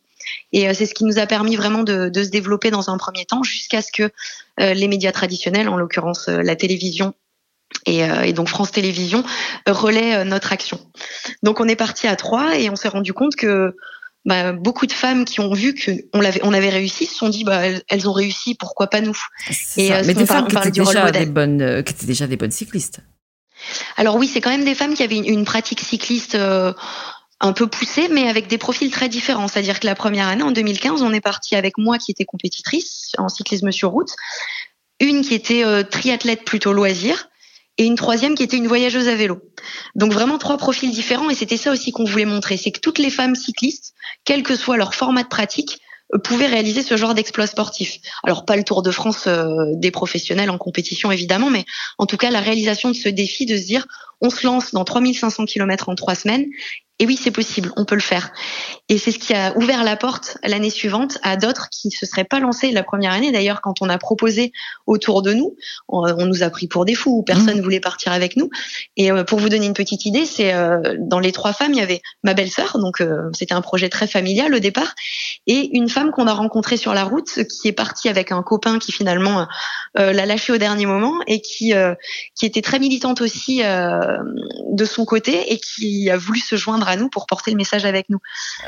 Et 0.52 0.68
euh, 0.68 0.74
c'est 0.74 0.86
ce 0.86 0.94
qui 0.94 1.04
nous 1.04 1.18
a 1.18 1.26
permis 1.26 1.56
vraiment 1.56 1.82
de, 1.82 2.08
de 2.08 2.24
se 2.24 2.30
développer 2.30 2.70
dans 2.70 2.90
un 2.90 2.96
premier 2.96 3.24
temps 3.24 3.42
jusqu'à 3.42 3.82
ce 3.82 3.92
que 3.92 4.10
euh, 4.60 4.74
les 4.74 4.88
médias 4.88 5.12
traditionnels, 5.12 5.68
en 5.68 5.76
l'occurrence 5.76 6.28
la 6.28 6.56
télévision 6.56 7.14
et, 7.86 8.00
et, 8.00 8.34
donc 8.34 8.48
France 8.48 8.70
Télévisions 8.70 9.24
relaient 9.66 10.26
notre 10.26 10.52
action. 10.52 10.78
Donc 11.42 11.58
on 11.58 11.66
est 11.66 11.76
parti 11.76 12.06
à 12.06 12.16
trois 12.16 12.54
et 12.58 12.68
on 12.68 12.76
s'est 12.76 12.88
rendu 12.88 13.14
compte 13.14 13.34
que 13.34 13.74
bah, 14.24 14.52
beaucoup 14.52 14.86
de 14.86 14.92
femmes 14.92 15.24
qui 15.24 15.40
ont 15.40 15.52
vu 15.52 15.74
qu'on 15.74 16.20
on 16.42 16.52
avait 16.52 16.68
réussi 16.68 17.06
se 17.06 17.16
sont 17.16 17.28
dit 17.28 17.42
bah 17.42 17.62
elles, 17.88 18.08
ont 18.08 18.12
réussi, 18.12 18.54
pourquoi 18.54 18.86
pas 18.86 19.00
nous? 19.00 19.18
Et, 19.76 19.92
euh, 19.92 20.02
Mais 20.06 20.14
des 20.14 20.26
femmes 20.26 20.46
qui 20.46 20.56
étaient, 20.56 20.70
déjà 20.70 21.10
des 21.10 21.26
bonnes, 21.26 21.60
euh, 21.60 21.82
qui 21.82 21.92
étaient 21.92 22.06
déjà 22.06 22.28
des 22.28 22.36
bonnes 22.36 22.52
cyclistes. 22.52 23.00
Alors 23.96 24.16
oui, 24.16 24.28
c'est 24.28 24.40
quand 24.40 24.50
même 24.50 24.64
des 24.64 24.76
femmes 24.76 24.94
qui 24.94 25.02
avaient 25.02 25.16
une, 25.16 25.44
pratique 25.44 25.80
cycliste 25.80 26.36
euh, 26.36 26.72
un 27.40 27.52
peu 27.52 27.66
poussée, 27.66 28.08
mais 28.08 28.28
avec 28.28 28.46
des 28.46 28.58
profils 28.58 28.92
très 28.92 29.08
différents. 29.08 29.48
C'est-à-dire 29.48 29.80
que 29.80 29.86
la 29.86 29.96
première 29.96 30.28
année, 30.28 30.44
en 30.44 30.52
2015, 30.52 31.02
on 31.02 31.12
est 31.12 31.20
parti 31.20 31.56
avec 31.56 31.76
moi 31.76 31.98
qui 31.98 32.12
était 32.12 32.24
compétitrice 32.24 33.12
en 33.18 33.28
cyclisme 33.28 33.72
sur 33.72 33.90
route, 33.90 34.14
une 35.00 35.22
qui 35.22 35.34
était 35.34 35.64
triathlète 35.84 36.44
plutôt 36.44 36.72
loisir, 36.72 37.28
et 37.78 37.84
une 37.84 37.96
troisième 37.96 38.34
qui 38.34 38.42
était 38.42 38.56
une 38.56 38.68
voyageuse 38.68 39.08
à 39.08 39.14
vélo. 39.14 39.40
Donc 39.94 40.12
vraiment 40.12 40.38
trois 40.38 40.56
profils 40.56 40.90
différents 40.90 41.30
et 41.30 41.34
c'était 41.34 41.56
ça 41.56 41.72
aussi 41.72 41.90
qu'on 41.90 42.04
voulait 42.04 42.24
montrer, 42.24 42.56
c'est 42.56 42.70
que 42.70 42.80
toutes 42.80 42.98
les 42.98 43.10
femmes 43.10 43.34
cyclistes, 43.34 43.94
quel 44.24 44.42
que 44.42 44.56
soit 44.56 44.76
leur 44.76 44.94
format 44.94 45.22
de 45.22 45.28
pratique, 45.28 45.80
euh, 46.14 46.18
pouvaient 46.18 46.46
réaliser 46.46 46.82
ce 46.82 46.96
genre 46.96 47.14
d'exploit 47.14 47.46
sportif. 47.46 47.98
Alors 48.24 48.44
pas 48.44 48.56
le 48.56 48.64
Tour 48.64 48.82
de 48.82 48.90
France 48.90 49.26
euh, 49.26 49.46
des 49.74 49.90
professionnels 49.90 50.50
en 50.50 50.58
compétition 50.58 51.10
évidemment, 51.10 51.50
mais 51.50 51.64
en 51.98 52.06
tout 52.06 52.16
cas 52.16 52.30
la 52.30 52.40
réalisation 52.40 52.90
de 52.90 52.94
ce 52.94 53.08
défi 53.08 53.46
de 53.46 53.56
se 53.56 53.64
dire 53.64 53.86
on 54.22 54.30
se 54.30 54.46
lance 54.46 54.72
dans 54.72 54.84
3500 54.84 55.44
km 55.44 55.88
en 55.88 55.94
trois 55.94 56.14
semaines 56.14 56.46
et 57.02 57.06
oui, 57.06 57.18
c'est 57.20 57.32
possible, 57.32 57.72
on 57.76 57.84
peut 57.84 57.96
le 57.96 58.00
faire. 58.00 58.30
Et 58.88 58.96
c'est 58.96 59.10
ce 59.10 59.18
qui 59.18 59.34
a 59.34 59.56
ouvert 59.56 59.82
la 59.82 59.96
porte 59.96 60.38
l'année 60.44 60.70
suivante 60.70 61.18
à 61.24 61.36
d'autres 61.36 61.68
qui 61.68 61.90
se 61.90 62.06
seraient 62.06 62.22
pas 62.22 62.38
lancés 62.38 62.70
la 62.70 62.84
première 62.84 63.10
année. 63.10 63.32
D'ailleurs, 63.32 63.60
quand 63.60 63.82
on 63.82 63.88
a 63.88 63.98
proposé 63.98 64.52
autour 64.86 65.22
de 65.22 65.32
nous, 65.32 65.56
on, 65.88 66.26
nous 66.26 66.44
a 66.44 66.50
pris 66.50 66.68
pour 66.68 66.84
des 66.84 66.94
fous, 66.94 67.24
personne 67.24 67.56
ne 67.56 67.60
mmh. 67.60 67.64
voulait 67.64 67.80
partir 67.80 68.12
avec 68.12 68.36
nous. 68.36 68.50
Et 68.96 69.10
euh, 69.10 69.24
pour 69.24 69.40
vous 69.40 69.48
donner 69.48 69.66
une 69.66 69.72
petite 69.72 70.06
idée, 70.06 70.26
c'est 70.26 70.54
euh, 70.54 70.94
dans 71.00 71.18
les 71.18 71.32
trois 71.32 71.52
femmes, 71.52 71.72
il 71.72 71.78
y 71.78 71.82
avait 71.82 72.02
ma 72.22 72.34
belle-sœur, 72.34 72.78
donc 72.78 73.00
euh, 73.00 73.30
c'était 73.32 73.54
un 73.54 73.62
projet 73.62 73.88
très 73.88 74.06
familial 74.06 74.54
au 74.54 74.60
départ, 74.60 74.94
et 75.48 75.76
une 75.76 75.88
femme 75.88 76.12
qu'on 76.12 76.28
a 76.28 76.34
rencontrée 76.34 76.76
sur 76.76 76.94
la 76.94 77.02
route, 77.02 77.42
qui 77.48 77.66
est 77.66 77.72
partie 77.72 78.10
avec 78.10 78.30
un 78.30 78.44
copain 78.44 78.78
qui 78.78 78.92
finalement 78.92 79.48
l'a 79.96 80.24
lâché 80.24 80.52
au 80.52 80.56
dernier 80.56 80.86
moment 80.86 81.14
et 81.26 81.40
qui 81.40 81.72
qui 82.34 82.46
était 82.46 82.62
très 82.62 82.78
militante 82.78 83.20
aussi 83.20 83.62
de 84.72 84.84
son 84.84 85.04
côté 85.04 85.52
et 85.52 85.58
qui 85.58 86.10
a 86.10 86.16
voulu 86.16 86.40
se 86.40 86.56
joindre 86.56 86.88
à 86.88 86.96
nous 86.96 87.08
pour 87.08 87.26
porter 87.26 87.50
le 87.50 87.56
message 87.56 87.84
avec 87.84 88.08
nous. 88.08 88.18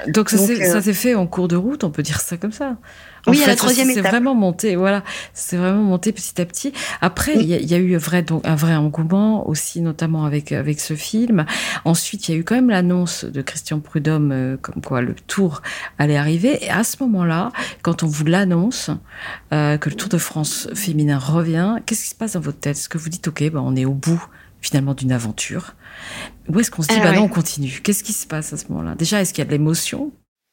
Donc 0.09 0.31
ça 0.31 0.37
euh, 0.37 0.81
s'est 0.81 0.93
fait 0.93 1.15
en 1.15 1.27
cours 1.27 1.49
de 1.49 1.57
route, 1.57 1.85
on 1.85 1.91
peut 1.91 2.03
dire 2.03 2.21
ça 2.21 2.37
comme 2.37 2.53
ça. 2.53 2.77
oui, 3.27 3.43
à 3.43 3.47
la 3.47 3.57
troisième 3.57 3.91
étape. 3.91 4.05
C'est 4.05 4.11
vraiment 4.11 4.35
monté, 4.35 4.77
voilà, 4.77 5.03
c'est 5.33 5.57
vraiment 5.57 5.83
monté 5.83 6.13
petit 6.13 6.41
à 6.41 6.45
petit. 6.45 6.73
Après, 7.01 7.35
il 7.35 7.47
y, 7.47 7.75
a 7.75 7.79
eu 7.79 7.97
vrai, 7.97 8.23
donc, 8.23 8.47
un 8.47 8.55
vrai 8.55 8.75
engouement 8.75 9.49
aussi, 9.49 9.81
notamment 9.81 10.25
avec 10.25 10.53
avec 10.53 10.81
ce 10.81 10.95
film. 10.95 11.47
Ensuite, 11.85 12.29
il 12.29 12.33
y 12.33 12.35
a 12.37 12.41
eu 12.41 12.45
quand 12.45 12.55
même 12.55 12.71
l'annonce 12.71 13.25
de 13.25 13.43
Christian 13.43 13.81
Prudhomme 13.81 14.33
euh, 14.33 14.57
comme 14.61 14.83
quoi 14.83 15.01
le 15.01 15.15
Tour 15.15 15.63
allait 15.99 16.17
arriver. 16.17 16.65
Et 16.65 16.71
à 16.71 16.85
ce 16.85 16.97
moment-là, 17.03 17.51
quand 17.83 18.03
on 18.03 18.07
vous 18.07 18.25
l'annonce 18.25 18.91
euh, 19.53 19.79
que 19.79 19.89
le 19.89 19.97
Tour 19.97 20.09
de 20.09 20.19
France 20.19 20.69
féminin 20.75 21.19
revient, 21.19 21.77
qu'est-ce 21.87 22.03
qui 22.03 22.11
se 22.11 22.15
passe 22.15 22.33
dans 22.33 22.41
votre 22.41 22.61
tête? 22.61 22.77
Est-ce 22.77 22.89
que 22.89 22.99
vous 22.99 23.09
dites, 23.09 23.29
ok, 23.29 23.51
ben 23.51 23.61
on 23.61 23.77
est 23.77 23.85
au 23.85 23.95
bout 23.95 24.23
finalement 24.65 24.95
d'une 24.95 25.13
aventure 25.13 25.75
Où 26.49 26.59
est-ce 26.59 26.71
qu'on 26.71 26.83
se 26.83 26.89
dit, 26.89 26.95
ah 26.99 27.03
bah 27.03 27.13
non, 27.13 27.25
on 27.25 27.29
continue? 27.29 27.81
Qu'est-ce 27.83 28.03
qui 28.03 28.15
se 28.15 28.27
passe 28.27 28.53
à 28.53 28.57
ce 28.57 28.67
moment-là? 28.69 28.95
Déjà, 28.95 29.21
est-ce 29.21 29.35
qu'il 29.35 29.41
y 29.41 29.43
a 29.43 29.45
de 29.47 29.51
l'émotion? 29.51 30.11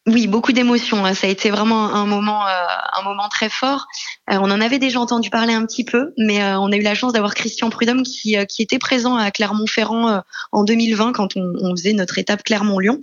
Oui, 0.07 0.27
beaucoup 0.27 0.51
d'émotions. 0.51 1.05
Hein. 1.05 1.13
Ça 1.13 1.27
a 1.27 1.29
été 1.29 1.49
vraiment 1.49 1.93
un 1.93 2.05
moment, 2.05 2.45
euh, 2.45 2.51
un 2.99 3.03
moment 3.03 3.29
très 3.29 3.49
fort. 3.49 3.85
Euh, 4.29 4.37
on 4.41 4.51
en 4.51 4.59
avait 4.59 4.79
déjà 4.79 4.99
entendu 4.99 5.29
parler 5.29 5.53
un 5.53 5.65
petit 5.65 5.85
peu, 5.85 6.11
mais 6.17 6.43
euh, 6.43 6.59
on 6.59 6.71
a 6.71 6.75
eu 6.75 6.81
la 6.81 6.95
chance 6.95 7.13
d'avoir 7.13 7.35
Christian 7.35 7.69
Prudhomme 7.69 8.03
qui, 8.03 8.35
qui 8.47 8.61
était 8.61 8.79
présent 8.79 9.15
à 9.15 9.31
Clermont-Ferrand 9.31 10.21
en 10.51 10.63
2020 10.63 11.13
quand 11.13 11.37
on, 11.37 11.53
on 11.61 11.75
faisait 11.75 11.93
notre 11.93 12.17
étape 12.17 12.43
Clermont-Lyon 12.43 12.99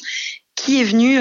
qui 0.56 0.80
est 0.80 0.84
venu 0.84 1.20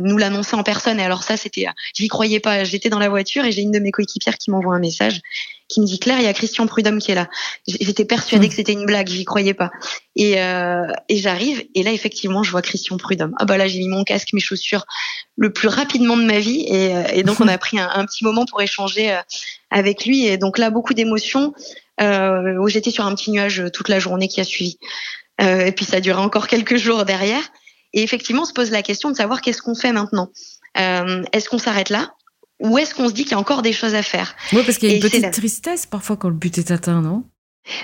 nous 0.00 0.16
l'annoncer 0.16 0.54
en 0.54 0.62
personne. 0.62 1.00
Et 1.00 1.02
alors 1.02 1.24
ça, 1.24 1.36
c'était, 1.36 1.66
j'y 1.92 2.06
croyais 2.06 2.38
pas. 2.38 2.62
J'étais 2.62 2.88
dans 2.88 3.00
la 3.00 3.08
voiture 3.08 3.44
et 3.44 3.50
j'ai 3.50 3.62
une 3.62 3.72
de 3.72 3.80
mes 3.80 3.90
coéquipières 3.90 4.38
qui 4.38 4.52
m'envoie 4.52 4.76
un 4.76 4.78
message 4.78 5.20
qui 5.68 5.80
me 5.80 5.86
dit 5.86 5.98
Claire, 5.98 6.18
il 6.18 6.24
y 6.24 6.28
a 6.28 6.32
Christian 6.32 6.66
Prudhomme 6.66 6.98
qui 6.98 7.10
est 7.10 7.14
là. 7.14 7.28
J'étais 7.66 8.04
persuadée 8.04 8.46
hmm. 8.46 8.50
que 8.50 8.54
c'était 8.54 8.72
une 8.72 8.86
blague, 8.86 9.08
j'y 9.08 9.24
croyais 9.24 9.54
pas. 9.54 9.70
Et, 10.14 10.40
euh, 10.40 10.86
et 11.08 11.16
j'arrive 11.16 11.64
et 11.74 11.82
là 11.82 11.92
effectivement 11.92 12.42
je 12.42 12.50
vois 12.50 12.62
Christian 12.62 12.96
Prudhomme. 12.96 13.34
Ah 13.38 13.44
bah 13.44 13.56
là 13.56 13.66
j'ai 13.66 13.78
mis 13.78 13.88
mon 13.88 14.04
casque, 14.04 14.32
mes 14.32 14.40
chaussures 14.40 14.86
le 15.36 15.52
plus 15.52 15.68
rapidement 15.68 16.16
de 16.16 16.24
ma 16.24 16.38
vie 16.38 16.64
et, 16.68 16.94
euh, 16.94 17.02
et 17.12 17.22
donc 17.22 17.40
on 17.40 17.48
a 17.48 17.58
pris 17.58 17.78
un, 17.78 17.90
un, 17.92 18.06
petit 18.06 18.24
moment 18.24 18.46
pour 18.46 18.62
échanger 18.62 19.12
euh, 19.12 19.20
avec 19.70 20.06
lui 20.06 20.26
et 20.26 20.38
donc 20.38 20.56
là 20.56 20.70
beaucoup 20.70 20.94
d'émotions 20.94 21.52
euh, 22.00 22.56
où 22.58 22.68
j'étais 22.68 22.90
sur 22.90 23.06
un 23.06 23.14
petit 23.14 23.30
nuage 23.30 23.64
toute 23.72 23.88
la 23.88 23.98
journée 23.98 24.28
qui 24.28 24.40
a 24.40 24.44
suivi. 24.44 24.78
Euh, 25.40 25.66
et 25.66 25.72
puis 25.72 25.84
ça 25.84 25.98
a 25.98 26.00
duré 26.00 26.20
encore 26.20 26.46
quelques 26.46 26.76
jours 26.76 27.04
derrière. 27.04 27.42
Et 27.92 28.02
effectivement, 28.02 28.42
on 28.42 28.46
se 28.46 28.52
pose 28.52 28.70
la 28.70 28.82
question 28.82 29.10
de 29.10 29.16
savoir 29.16 29.40
qu'est-ce 29.40 29.62
qu'on 29.62 29.74
fait 29.74 29.92
maintenant. 29.92 30.30
Euh, 30.78 31.22
Est-ce 31.32 31.48
qu'on 31.48 31.58
s'arrête 31.58 31.90
là? 31.90 32.12
Ou 32.60 32.78
est-ce 32.78 32.94
qu'on 32.94 33.08
se 33.08 33.12
dit 33.12 33.24
qu'il 33.24 33.32
y 33.32 33.34
a 33.34 33.38
encore 33.38 33.62
des 33.62 33.72
choses 33.72 33.94
à 33.94 34.02
faire 34.02 34.34
Oui, 34.52 34.62
parce 34.64 34.78
qu'il 34.78 34.88
y 34.88 34.92
a 34.92 34.94
une 34.96 35.02
petite 35.02 35.30
tristesse 35.30 35.86
parfois 35.86 36.16
quand 36.16 36.28
le 36.28 36.34
but 36.34 36.58
est 36.58 36.70
atteint, 36.70 37.00
non? 37.00 37.24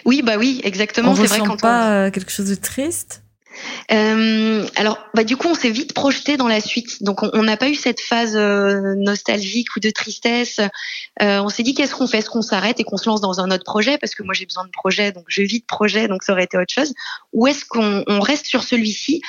Oui, 0.04 0.22
bah 0.22 0.36
oui, 0.38 0.60
exactement. 0.64 1.10
On 1.10 1.14
ne 1.14 1.20
ressent 1.20 1.56
pas 1.56 2.06
euh, 2.06 2.10
quelque 2.10 2.30
chose 2.30 2.48
de 2.48 2.54
triste? 2.54 3.22
Euh, 3.90 4.66
alors, 4.76 4.98
bah, 5.14 5.24
du 5.24 5.36
coup, 5.36 5.48
on 5.48 5.54
s'est 5.54 5.70
vite 5.70 5.92
projeté 5.92 6.36
dans 6.36 6.48
la 6.48 6.60
suite. 6.60 7.02
Donc, 7.02 7.22
on 7.22 7.42
n'a 7.42 7.56
pas 7.56 7.68
eu 7.68 7.74
cette 7.74 8.00
phase 8.00 8.36
euh, 8.36 8.94
nostalgique 8.96 9.68
ou 9.76 9.80
de 9.80 9.90
tristesse. 9.90 10.58
Euh, 11.20 11.42
on 11.42 11.48
s'est 11.48 11.62
dit, 11.62 11.74
qu'est-ce 11.74 11.94
qu'on 11.94 12.06
fait? 12.06 12.18
Est-ce 12.18 12.30
qu'on 12.30 12.42
s'arrête 12.42 12.80
et 12.80 12.84
qu'on 12.84 12.96
se 12.96 13.08
lance 13.08 13.20
dans 13.20 13.40
un 13.40 13.50
autre 13.50 13.64
projet? 13.64 13.98
Parce 13.98 14.14
que 14.14 14.22
moi, 14.22 14.34
j'ai 14.34 14.46
besoin 14.46 14.64
de 14.64 14.70
projet, 14.70 15.12
donc 15.12 15.24
je 15.28 15.42
vis 15.42 15.60
de 15.60 15.66
projet, 15.66 16.08
donc 16.08 16.22
ça 16.22 16.32
aurait 16.32 16.44
été 16.44 16.56
autre 16.56 16.72
chose. 16.72 16.94
Ou 17.32 17.46
est-ce 17.46 17.64
qu'on 17.64 18.04
on 18.06 18.20
reste 18.20 18.46
sur 18.46 18.62
celui-ci, 18.62 19.20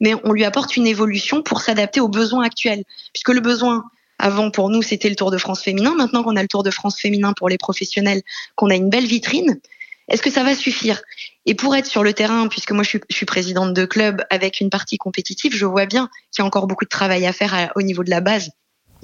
mais 0.00 0.14
on 0.24 0.32
lui 0.32 0.44
apporte 0.44 0.76
une 0.76 0.86
évolution 0.86 1.42
pour 1.42 1.60
s'adapter 1.60 2.00
aux 2.00 2.08
besoins 2.08 2.44
actuels? 2.44 2.84
Puisque 3.12 3.30
le 3.30 3.40
besoin, 3.40 3.84
avant, 4.22 4.50
pour 4.50 4.70
nous, 4.70 4.82
c'était 4.82 5.08
le 5.10 5.16
Tour 5.16 5.32
de 5.32 5.36
France 5.36 5.62
féminin. 5.62 5.94
Maintenant 5.96 6.22
qu'on 6.22 6.36
a 6.36 6.42
le 6.42 6.48
Tour 6.48 6.62
de 6.62 6.70
France 6.70 6.98
féminin 6.98 7.34
pour 7.34 7.48
les 7.48 7.58
professionnels, 7.58 8.22
qu'on 8.54 8.70
a 8.70 8.76
une 8.76 8.88
belle 8.88 9.04
vitrine, 9.04 9.60
est-ce 10.08 10.22
que 10.22 10.30
ça 10.30 10.44
va 10.44 10.54
suffire? 10.54 11.02
Et 11.44 11.54
pour 11.54 11.74
être 11.74 11.86
sur 11.86 12.04
le 12.04 12.12
terrain, 12.12 12.46
puisque 12.46 12.70
moi 12.70 12.84
je 12.84 12.98
suis, 13.10 13.26
présidente 13.26 13.74
de 13.74 13.84
club 13.84 14.22
avec 14.30 14.60
une 14.60 14.70
partie 14.70 14.96
compétitive, 14.96 15.54
je 15.54 15.66
vois 15.66 15.86
bien 15.86 16.08
qu'il 16.30 16.42
y 16.42 16.44
a 16.44 16.46
encore 16.46 16.68
beaucoup 16.68 16.84
de 16.84 16.90
travail 16.90 17.26
à 17.26 17.32
faire 17.32 17.72
au 17.74 17.82
niveau 17.82 18.04
de 18.04 18.10
la 18.10 18.20
base. 18.20 18.50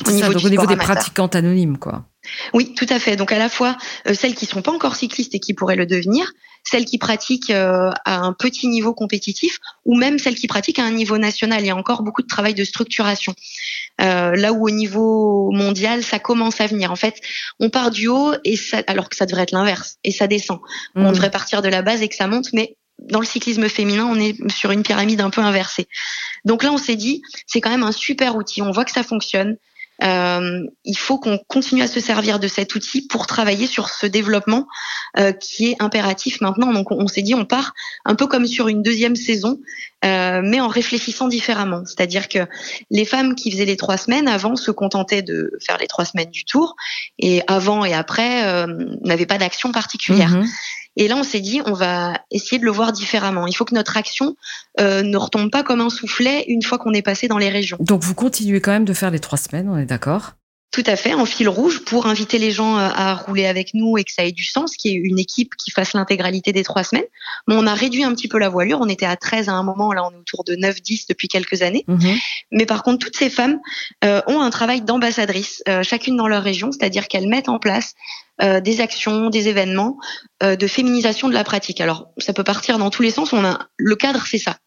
Au 0.07 0.13
niveau, 0.13 0.33
au 0.33 0.49
niveau 0.49 0.67
des 0.67 0.77
pratiquantes 0.77 1.35
anonymes, 1.35 1.79
quoi. 1.79 2.05
Oui, 2.55 2.75
tout 2.75 2.87
à 2.89 3.01
fait. 3.01 3.17
Donc 3.17 3.33
à 3.33 3.39
la 3.39 3.49
fois 3.49 3.77
euh, 4.07 4.15
celles 4.15 4.37
qui 4.37 4.47
sont 4.47 4.63
pas 4.63 4.71
encore 4.71 4.95
cyclistes 4.95 5.35
et 5.35 5.41
qui 5.41 5.55
pourraient 5.55 5.77
le 5.77 5.87
devenir, 5.87 6.33
celles 6.71 6.85
qui 6.85 6.99
pratiquent 6.99 7.51
euh, 7.51 7.91
à 8.05 8.19
un 8.19 8.33
petit 8.33 8.69
niveau 8.69 8.93
compétitif, 8.93 9.59
ou 9.85 9.97
même 9.97 10.19
celles 10.19 10.35
qui 10.35 10.47
pratiquent 10.47 10.79
à 10.79 10.85
un 10.85 10.91
niveau 10.91 11.19
national. 11.19 11.61
Il 11.63 11.67
y 11.67 11.71
a 11.71 11.77
encore 11.77 12.03
beaucoup 12.03 12.23
de 12.23 12.27
travail 12.27 12.55
de 12.55 12.65
structuration. 12.65 13.35
Euh, 14.01 14.35
là 14.35 14.53
où 14.53 14.67
au 14.67 14.71
niveau 14.71 15.51
mondial, 15.53 16.03
ça 16.03 16.19
commence 16.19 16.61
à 16.61 16.67
venir. 16.67 16.93
En 16.93 16.97
fait, 16.97 17.21
on 17.59 17.71
part 17.71 17.91
du 17.91 18.09
haut 18.09 18.35
et 18.45 18.57
ça, 18.57 18.83
alors 18.87 19.09
que 19.09 19.17
ça 19.17 19.27
devrait 19.27 19.43
être 19.43 19.53
l'inverse, 19.53 19.97
et 20.05 20.13
ça 20.13 20.27
descend. 20.27 20.59
On 20.95 21.09
mmh. 21.09 21.13
devrait 21.13 21.31
partir 21.31 21.63
de 21.63 21.69
la 21.69 21.83
base 21.83 22.03
et 22.03 22.09
que 22.09 22.17
ça 22.17 22.27
monte, 22.27 22.53
mais 22.53 22.77
dans 22.99 23.21
le 23.21 23.27
cyclisme 23.27 23.69
féminin, 23.69 24.07
on 24.11 24.19
est 24.19 24.37
sur 24.51 24.71
une 24.73 24.83
pyramide 24.83 25.21
un 25.21 25.31
peu 25.31 25.41
inversée. 25.41 25.89
Donc 26.45 26.63
là, 26.63 26.73
on 26.73 26.79
s'est 26.79 26.97
dit, 26.97 27.23
c'est 27.47 27.61
quand 27.61 27.71
même 27.71 27.83
un 27.83 27.93
super 27.93 28.37
outil. 28.37 28.61
On 28.63 28.73
voit 28.73 28.85
que 28.85 28.91
ça 28.91 29.03
fonctionne. 29.03 29.57
Euh, 30.05 30.65
il 30.85 30.97
faut 30.97 31.19
qu'on 31.19 31.39
continue 31.39 31.83
à 31.83 31.89
se 31.89 32.01
servir 32.01 32.39
de 32.39 32.47
cet 32.47 32.75
outil 32.75 33.07
pour 33.07 33.27
travailler 33.27 33.67
sur 33.67 33.89
ce 33.89 34.07
développement 34.07 34.67
euh, 35.19 35.33
qui 35.33 35.71
est 35.71 35.77
impératif 35.81 36.41
maintenant. 36.41 36.73
Donc 36.73 36.91
on, 36.91 37.09
s'est 37.09 37.23
dit 37.23 37.35
on 37.35 37.45
part 37.45 37.75
un 38.05 38.15
peu 38.15 38.27
comme 38.27 38.47
sur 38.47 38.69
une 38.69 38.83
deuxième 38.83 39.17
saison, 39.17 39.59
euh, 40.05 40.41
mais 40.45 40.61
en 40.61 40.69
réfléchissant 40.69 41.27
différemment. 41.27 41.83
C'est-à-dire 41.85 42.29
que 42.29 42.47
les 42.91 43.05
femmes 43.05 43.35
qui 43.35 43.51
faisaient 43.51 43.65
les 43.65 43.77
trois 43.77 43.97
semaines 43.97 44.29
avant 44.29 44.55
se 44.55 44.71
contentaient 44.71 45.23
de 45.23 45.53
faire 45.67 45.79
les 45.79 45.89
trois 45.89 46.05
semaines 46.05 46.31
du 46.31 46.45
tour 46.45 46.77
et 47.19 47.43
avant 47.49 47.85
et 47.85 47.95
après 47.95 48.47
euh, 48.47 48.67
n'avaient 49.05 49.27
pas 49.27 49.39
d'action 49.39 49.73
particulière. 49.73 50.31
Mhm. 50.31 50.47
Et 50.99 51.07
là, 51.07 51.17
on 51.17 51.23
s'est 51.23 51.41
dit, 51.41 51.63
on 51.65 51.75
va 51.75 52.21
essayer 52.33 52.59
de 52.59 52.65
le 52.65 52.73
voir 52.73 52.93
différemment. 52.93 53.47
Il 53.47 53.55
faut 53.55 53.65
que 53.65 53.75
notre 53.75 53.97
action 53.97 54.35
euh, 54.81 55.03
ne 55.03 55.17
retombe 55.17 55.49
pas 55.49 55.63
comme 55.63 55.81
un 55.81 55.91
soufflet 55.91 56.45
une 56.49 56.63
fois 56.63 56.77
qu'on 56.77 56.93
est 56.93 57.03
passé 57.03 57.29
dans 57.29 57.39
les 57.39 57.49
régions. 57.49 57.79
Donc, 57.79 58.03
vous 58.03 58.15
continuez 58.15 58.61
quand 58.61 58.73
même 58.73 58.85
de 58.85 58.93
faire 58.93 59.13
les 59.13 59.21
trois 59.21 59.39
semaines, 59.39 59.69
on 59.69 59.79
est 59.79 59.87
d'accord? 59.87 60.33
Tout 60.71 60.85
à 60.87 60.97
fait, 60.97 61.15
en 61.15 61.25
fil 61.25 61.49
rouge 61.49 61.83
pour 61.85 62.07
inviter 62.07 62.39
les 62.39 62.51
gens 62.51 62.77
euh, 62.77 62.89
à 62.93 63.15
rouler 63.15 63.47
avec 63.47 63.73
nous 63.73 63.97
et 63.97 64.05
que 64.05 64.13
ça 64.13 64.25
ait 64.25 64.33
du 64.33 64.45
sens, 64.45 64.77
qu'il 64.77 64.93
y 64.93 64.95
ait 64.95 64.99
une 64.99 65.19
équipe 65.19 65.55
qui 65.57 65.71
fasse 65.71 65.95
l'intégralité 65.95 66.53
des 66.53 66.63
trois 66.63 66.85
semaines. 66.85 67.07
Mais 67.47 67.55
on 67.57 67.67
a 67.67 67.73
réduit 67.75 68.05
un 68.05 68.15
petit 68.15 68.29
peu 68.29 68.39
la 68.39 68.51
voilure. 68.51 68.79
On 68.81 68.89
était 68.89 69.07
à 69.07 69.17
13 69.17 69.49
à 69.49 69.53
un 69.53 69.63
moment, 69.63 69.93
là 69.93 70.05
on 70.05 70.11
est 70.11 70.19
autour 70.19 70.45
de 70.45 70.55
9-10 70.55 71.07
depuis 71.09 71.29
quelques 71.29 71.63
années. 71.63 71.85
Mhm. 71.89 72.17
Mais 72.53 72.67
par 72.67 72.83
contre, 72.83 72.99
toutes 72.99 73.17
ces 73.17 73.31
femmes 73.31 73.59
euh, 74.05 74.21
ont 74.27 74.43
un 74.43 74.51
travail 74.51 74.83
d'ambassadrice, 74.83 75.63
euh, 75.69 75.83
chacune 75.83 76.17
dans 76.17 76.29
leur 76.29 76.43
région, 76.43 76.71
c'est-à-dire 76.71 77.09
qu'elles 77.09 77.29
mettent 77.29 77.49
en 77.49 77.59
place 77.59 77.95
des 78.63 78.81
actions, 78.81 79.31
des 79.31 79.49
événements 79.49 79.99
de 80.41 80.67
féminisation 80.69 81.29
de 81.29 81.35
la 81.35 81.43
pratique. 81.43 81.81
Alors, 81.81 82.07
ça 82.19 82.33
peut 82.33 82.45
partir 82.45 82.79
dans 82.79 82.89
tous 82.89 83.03
les 83.03 83.11
sens. 83.11 83.33
On 83.33 83.45
a 83.45 83.67
le 83.79 83.97
cadre, 83.97 84.25
c'est 84.29 84.39
ça 84.39 84.59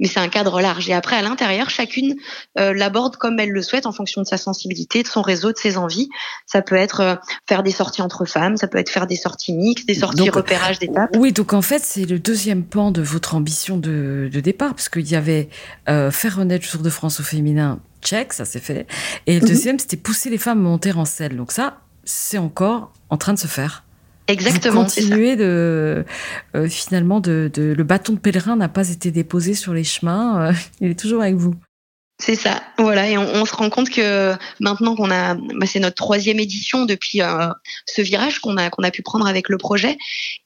mais 0.00 0.08
c'est 0.08 0.20
un 0.20 0.28
cadre 0.28 0.60
large. 0.60 0.88
Et 0.88 0.92
après, 0.92 1.16
à 1.16 1.22
l'intérieur, 1.22 1.70
chacune 1.70 2.14
euh, 2.58 2.72
l'aborde 2.74 3.16
comme 3.16 3.38
elle 3.38 3.50
le 3.50 3.62
souhaite 3.62 3.86
en 3.86 3.92
fonction 3.92 4.22
de 4.22 4.26
sa 4.26 4.36
sensibilité, 4.36 5.02
de 5.02 5.08
son 5.08 5.22
réseau, 5.22 5.52
de 5.52 5.58
ses 5.58 5.76
envies. 5.76 6.08
Ça 6.46 6.62
peut 6.62 6.76
être 6.76 7.00
euh, 7.00 7.14
faire 7.48 7.62
des 7.62 7.70
sorties 7.70 8.02
entre 8.02 8.24
femmes, 8.24 8.56
ça 8.56 8.68
peut 8.68 8.78
être 8.78 8.90
faire 8.90 9.06
des 9.06 9.16
sorties 9.16 9.52
mixtes, 9.52 9.86
des 9.86 9.94
sorties 9.94 10.30
repérage 10.30 10.78
d'étapes. 10.78 11.16
Oui, 11.16 11.32
donc 11.32 11.52
en 11.52 11.62
fait, 11.62 11.82
c'est 11.84 12.04
le 12.04 12.18
deuxième 12.18 12.64
pan 12.64 12.90
de 12.90 13.02
votre 13.02 13.34
ambition 13.34 13.76
de, 13.76 14.30
départ, 14.32 14.74
parce 14.74 14.88
qu'il 14.88 15.08
y 15.08 15.16
avait 15.16 15.48
euh, 15.88 16.10
faire 16.10 16.36
renaître 16.36 16.66
le 16.66 16.70
Tour 16.70 16.82
de 16.82 16.90
France 16.90 17.20
au 17.20 17.22
féminin, 17.22 17.78
check, 18.02 18.32
ça 18.32 18.44
c'est 18.44 18.60
fait. 18.60 18.86
Et 19.26 19.34
le 19.34 19.40
mhm. 19.40 19.48
deuxième, 19.48 19.78
c'était 19.78 19.96
pousser 19.96 20.30
les 20.30 20.38
femmes 20.38 20.58
à 20.58 20.68
monter 20.68 20.92
en 20.92 21.04
selle. 21.04 21.36
Donc 21.36 21.52
ça, 21.52 21.78
c'est 22.04 22.38
encore 22.38 22.92
en 23.10 23.16
train 23.16 23.32
de 23.32 23.38
se 23.38 23.46
faire. 23.46 23.84
Exactement. 24.26 24.82
Vous 24.82 24.86
continuez 24.86 25.36
de 25.36 26.04
euh, 26.56 26.68
finalement 26.68 27.20
de, 27.20 27.50
de, 27.52 27.74
le 27.76 27.84
bâton 27.84 28.14
de 28.14 28.18
pèlerin 28.18 28.56
n'a 28.56 28.68
pas 28.68 28.88
été 28.88 29.10
déposé 29.10 29.54
sur 29.54 29.74
les 29.74 29.84
chemins, 29.84 30.48
euh, 30.48 30.52
il 30.80 30.90
est 30.90 30.98
toujours 30.98 31.22
avec 31.22 31.34
vous. 31.34 31.54
C'est 32.22 32.36
ça, 32.36 32.62
voilà, 32.78 33.10
et 33.10 33.18
on, 33.18 33.44
se 33.44 33.54
rend 33.54 33.68
compte 33.70 33.90
que 33.90 34.34
maintenant 34.60 34.94
qu'on 34.94 35.10
a, 35.10 35.34
bah, 35.34 35.66
c'est 35.66 35.80
notre 35.80 35.96
troisième 35.96 36.38
édition 36.38 36.86
depuis 36.86 37.20
euh, 37.20 37.48
ce 37.86 38.02
virage 38.02 38.38
qu'on 38.38 38.56
a 38.56 38.70
qu'on 38.70 38.84
a 38.84 38.92
pu 38.92 39.02
prendre 39.02 39.26
avec 39.26 39.48
le 39.48 39.58
projet, 39.58 39.98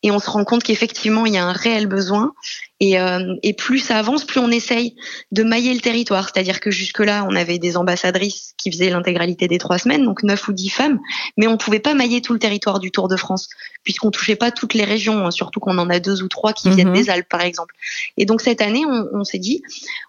et 0.03 0.11
on 0.11 0.19
se 0.19 0.31
rend 0.31 0.45
compte 0.45 0.63
qu'effectivement 0.63 1.27
il 1.27 1.35
y 1.35 1.37
a 1.37 1.45
un 1.45 1.53
réel 1.53 1.87
besoin 1.87 2.33
et, 2.81 3.01
euh, 3.01 3.35
et, 3.43 3.55
plus 3.55 3.81
ça 3.81 3.99
avance, 3.99 4.25
plus 4.25 4.39
on 4.39 4.51
essaye 4.51 4.95
de 5.33 5.43
mailler 5.43 5.75
le 5.75 5.81
territoire. 5.81 6.31
C'est-à-dire 6.33 6.61
que 6.61 6.71
jusque-là, 6.71 7.27
on 7.29 7.35
avait 7.35 7.59
des 7.59 7.77
ambassadrices 7.77 8.55
qui 8.57 8.71
faisaient 8.71 8.91
l'intégralité 8.91 9.49
des 9.49 9.59
trois 9.59 9.79
semaines, 9.79 10.05
donc 10.05 10.23
neuf 10.23 10.47
ou 10.47 10.53
dix 10.53 10.69
femmes, 10.69 11.01
mais 11.37 11.49
on 11.49 11.57
pouvait 11.57 11.81
pas 11.81 11.95
mailler 11.95 12.21
tout 12.21 12.33
le 12.33 12.39
territoire 12.39 12.79
du 12.79 12.93
Tour 12.93 13.09
de 13.09 13.17
France, 13.17 13.49
puisqu'on 13.83 14.13
touchait 14.13 14.37
pas 14.37 14.53
toutes 14.53 14.75
les 14.75 14.85
régions, 14.85 15.27
hein, 15.27 15.31
surtout 15.33 15.59
qu'on 15.59 15.77
en 15.79 15.91
a 15.91 15.99
deux 15.99 16.23
ou 16.23 16.29
trois 16.29 16.53
qui 16.53 16.71
viennent 16.71 16.89
mhm. 16.89 16.95
des 16.95 17.11
Alpes, 17.11 17.29
par 17.29 17.41
exemple. 17.41 17.75
Et 18.17 18.27
donc 18.27 18.41
cette 18.41 18.61
année, 18.61 18.85
on, 18.87 19.07
on 19.13 19.25
s'est 19.25 19.39
dit, 19.39 19.63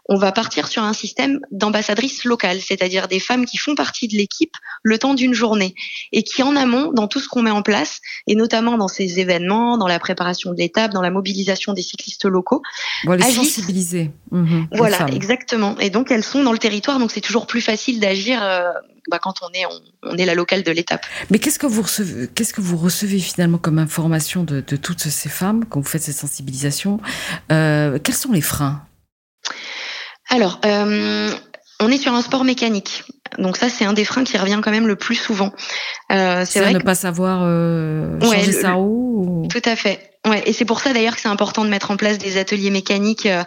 on 0.08 0.18
va 0.18 0.32
partir 0.32 0.68
sur 0.68 0.84
un 0.84 0.94
système 0.94 1.40
d'ambassadrices 1.52 2.24
locales, 2.24 2.62
c'est-à-dire 2.62 3.08
des 3.08 3.20
femmes 3.20 3.46
qui 3.46 3.58
font 3.58 3.76
partie 3.76 4.08
de 4.08 4.16
l'équipe 4.16 4.56
le 4.84 4.98
temps 5.00 5.16
d'une 5.16 5.34
journée 5.34 5.76
et 6.12 6.24
qui 6.24 6.44
en 6.44 6.56
amont, 6.56 6.92
dans 6.92 7.08
tout 7.08 7.20
ce 7.20 7.28
qu'on 7.28 7.42
met 7.42 7.52
en 7.52 7.62
place, 7.62 8.00
et 8.28 8.36
notamment 8.36 8.78
dans 8.78 8.88
ces 8.88 9.20
événements, 9.20 9.78
dans 9.78 9.88
la 9.88 10.00
préparation 10.00 10.52
de 10.52 10.58
l'étape, 10.58 10.92
dans 10.92 11.02
la 11.02 11.12
mobilisation 11.12 11.74
des 11.74 11.82
cyclistes 11.82 12.26
locaux, 12.26 12.59
les 13.06 13.22
sensibiliser. 13.24 14.12
Mhm, 14.32 14.68
voilà, 14.72 15.08
exactement. 15.08 15.78
Et 15.80 15.90
donc 15.90 16.12
elles 16.12 16.24
sont 16.24 16.44
dans 16.44 16.52
le 16.52 16.58
territoire, 16.58 17.00
donc 17.00 17.12
c'est 17.12 17.22
toujours 17.22 17.48
plus 17.48 17.62
facile 17.62 18.00
d'agir 18.00 18.42
euh, 18.44 18.72
bah, 19.10 19.20
quand 19.22 19.36
on 19.42 19.50
est 19.54 19.66
on, 20.04 20.18
est 20.18 20.26
la 20.26 20.36
locale 20.36 20.64
de 20.64 20.72
l'étape. 20.72 21.06
Mais 21.30 21.40
qu'est-ce 21.40 21.60
que 21.60 21.68
vous 21.68 21.82
recevez 21.82 22.28
Qu'est-ce 22.28 22.54
que 22.54 22.62
vous 22.62 22.78
recevez 22.78 23.20
finalement 23.20 23.58
comme 23.58 23.80
information 23.80 24.44
de, 24.44 24.62
toutes 24.62 25.02
ces 25.02 25.30
femmes 25.30 25.66
quand 25.66 25.80
vous 25.80 25.88
faites 25.88 26.04
cette 26.04 26.18
sensibilisation 26.18 27.00
euh, 27.52 28.00
Quels 28.04 28.16
sont 28.16 28.32
les 28.32 28.42
freins? 28.42 28.84
Alors. 30.30 30.60
Euh, 30.66 31.32
on 31.82 31.90
est 31.90 31.98
sur 31.98 32.14
un 32.14 32.22
sport 32.22 32.44
mécanique. 32.44 33.06
Donc 33.38 33.56
ça, 33.56 33.70
c'est 33.70 33.86
un 33.86 33.94
des 33.94 34.04
freins 34.04 34.26
qui 34.26 34.38
revient 34.38 34.60
quand 34.62 34.70
même 34.72 34.86
le 34.86 34.98
plus 34.98 35.16
souvent. 35.16 35.54
Euh, 36.12 36.44
c'est 36.46 36.60
vrai 36.60 36.74
ne 36.74 36.80
pas 36.80 36.94
savoir 36.94 37.40
changer 38.22 38.52
sa 38.52 38.74
roue. 38.74 39.48
Tout 39.50 39.62
à 39.64 39.78
fait. 39.78 40.09
Et 40.34 40.54
c'est 40.54 40.66
pour 40.66 40.80
ça 40.80 40.94
d'ailleurs 40.94 41.16
que 41.16 41.22
c'est 41.22 41.28
important 41.28 41.64
de 41.64 41.70
mettre 41.70 41.92
en 41.92 41.98
place 41.98 42.18
des 42.18 42.38
ateliers 42.38 42.72
mécaniques 42.72 43.26
euh, 43.26 43.44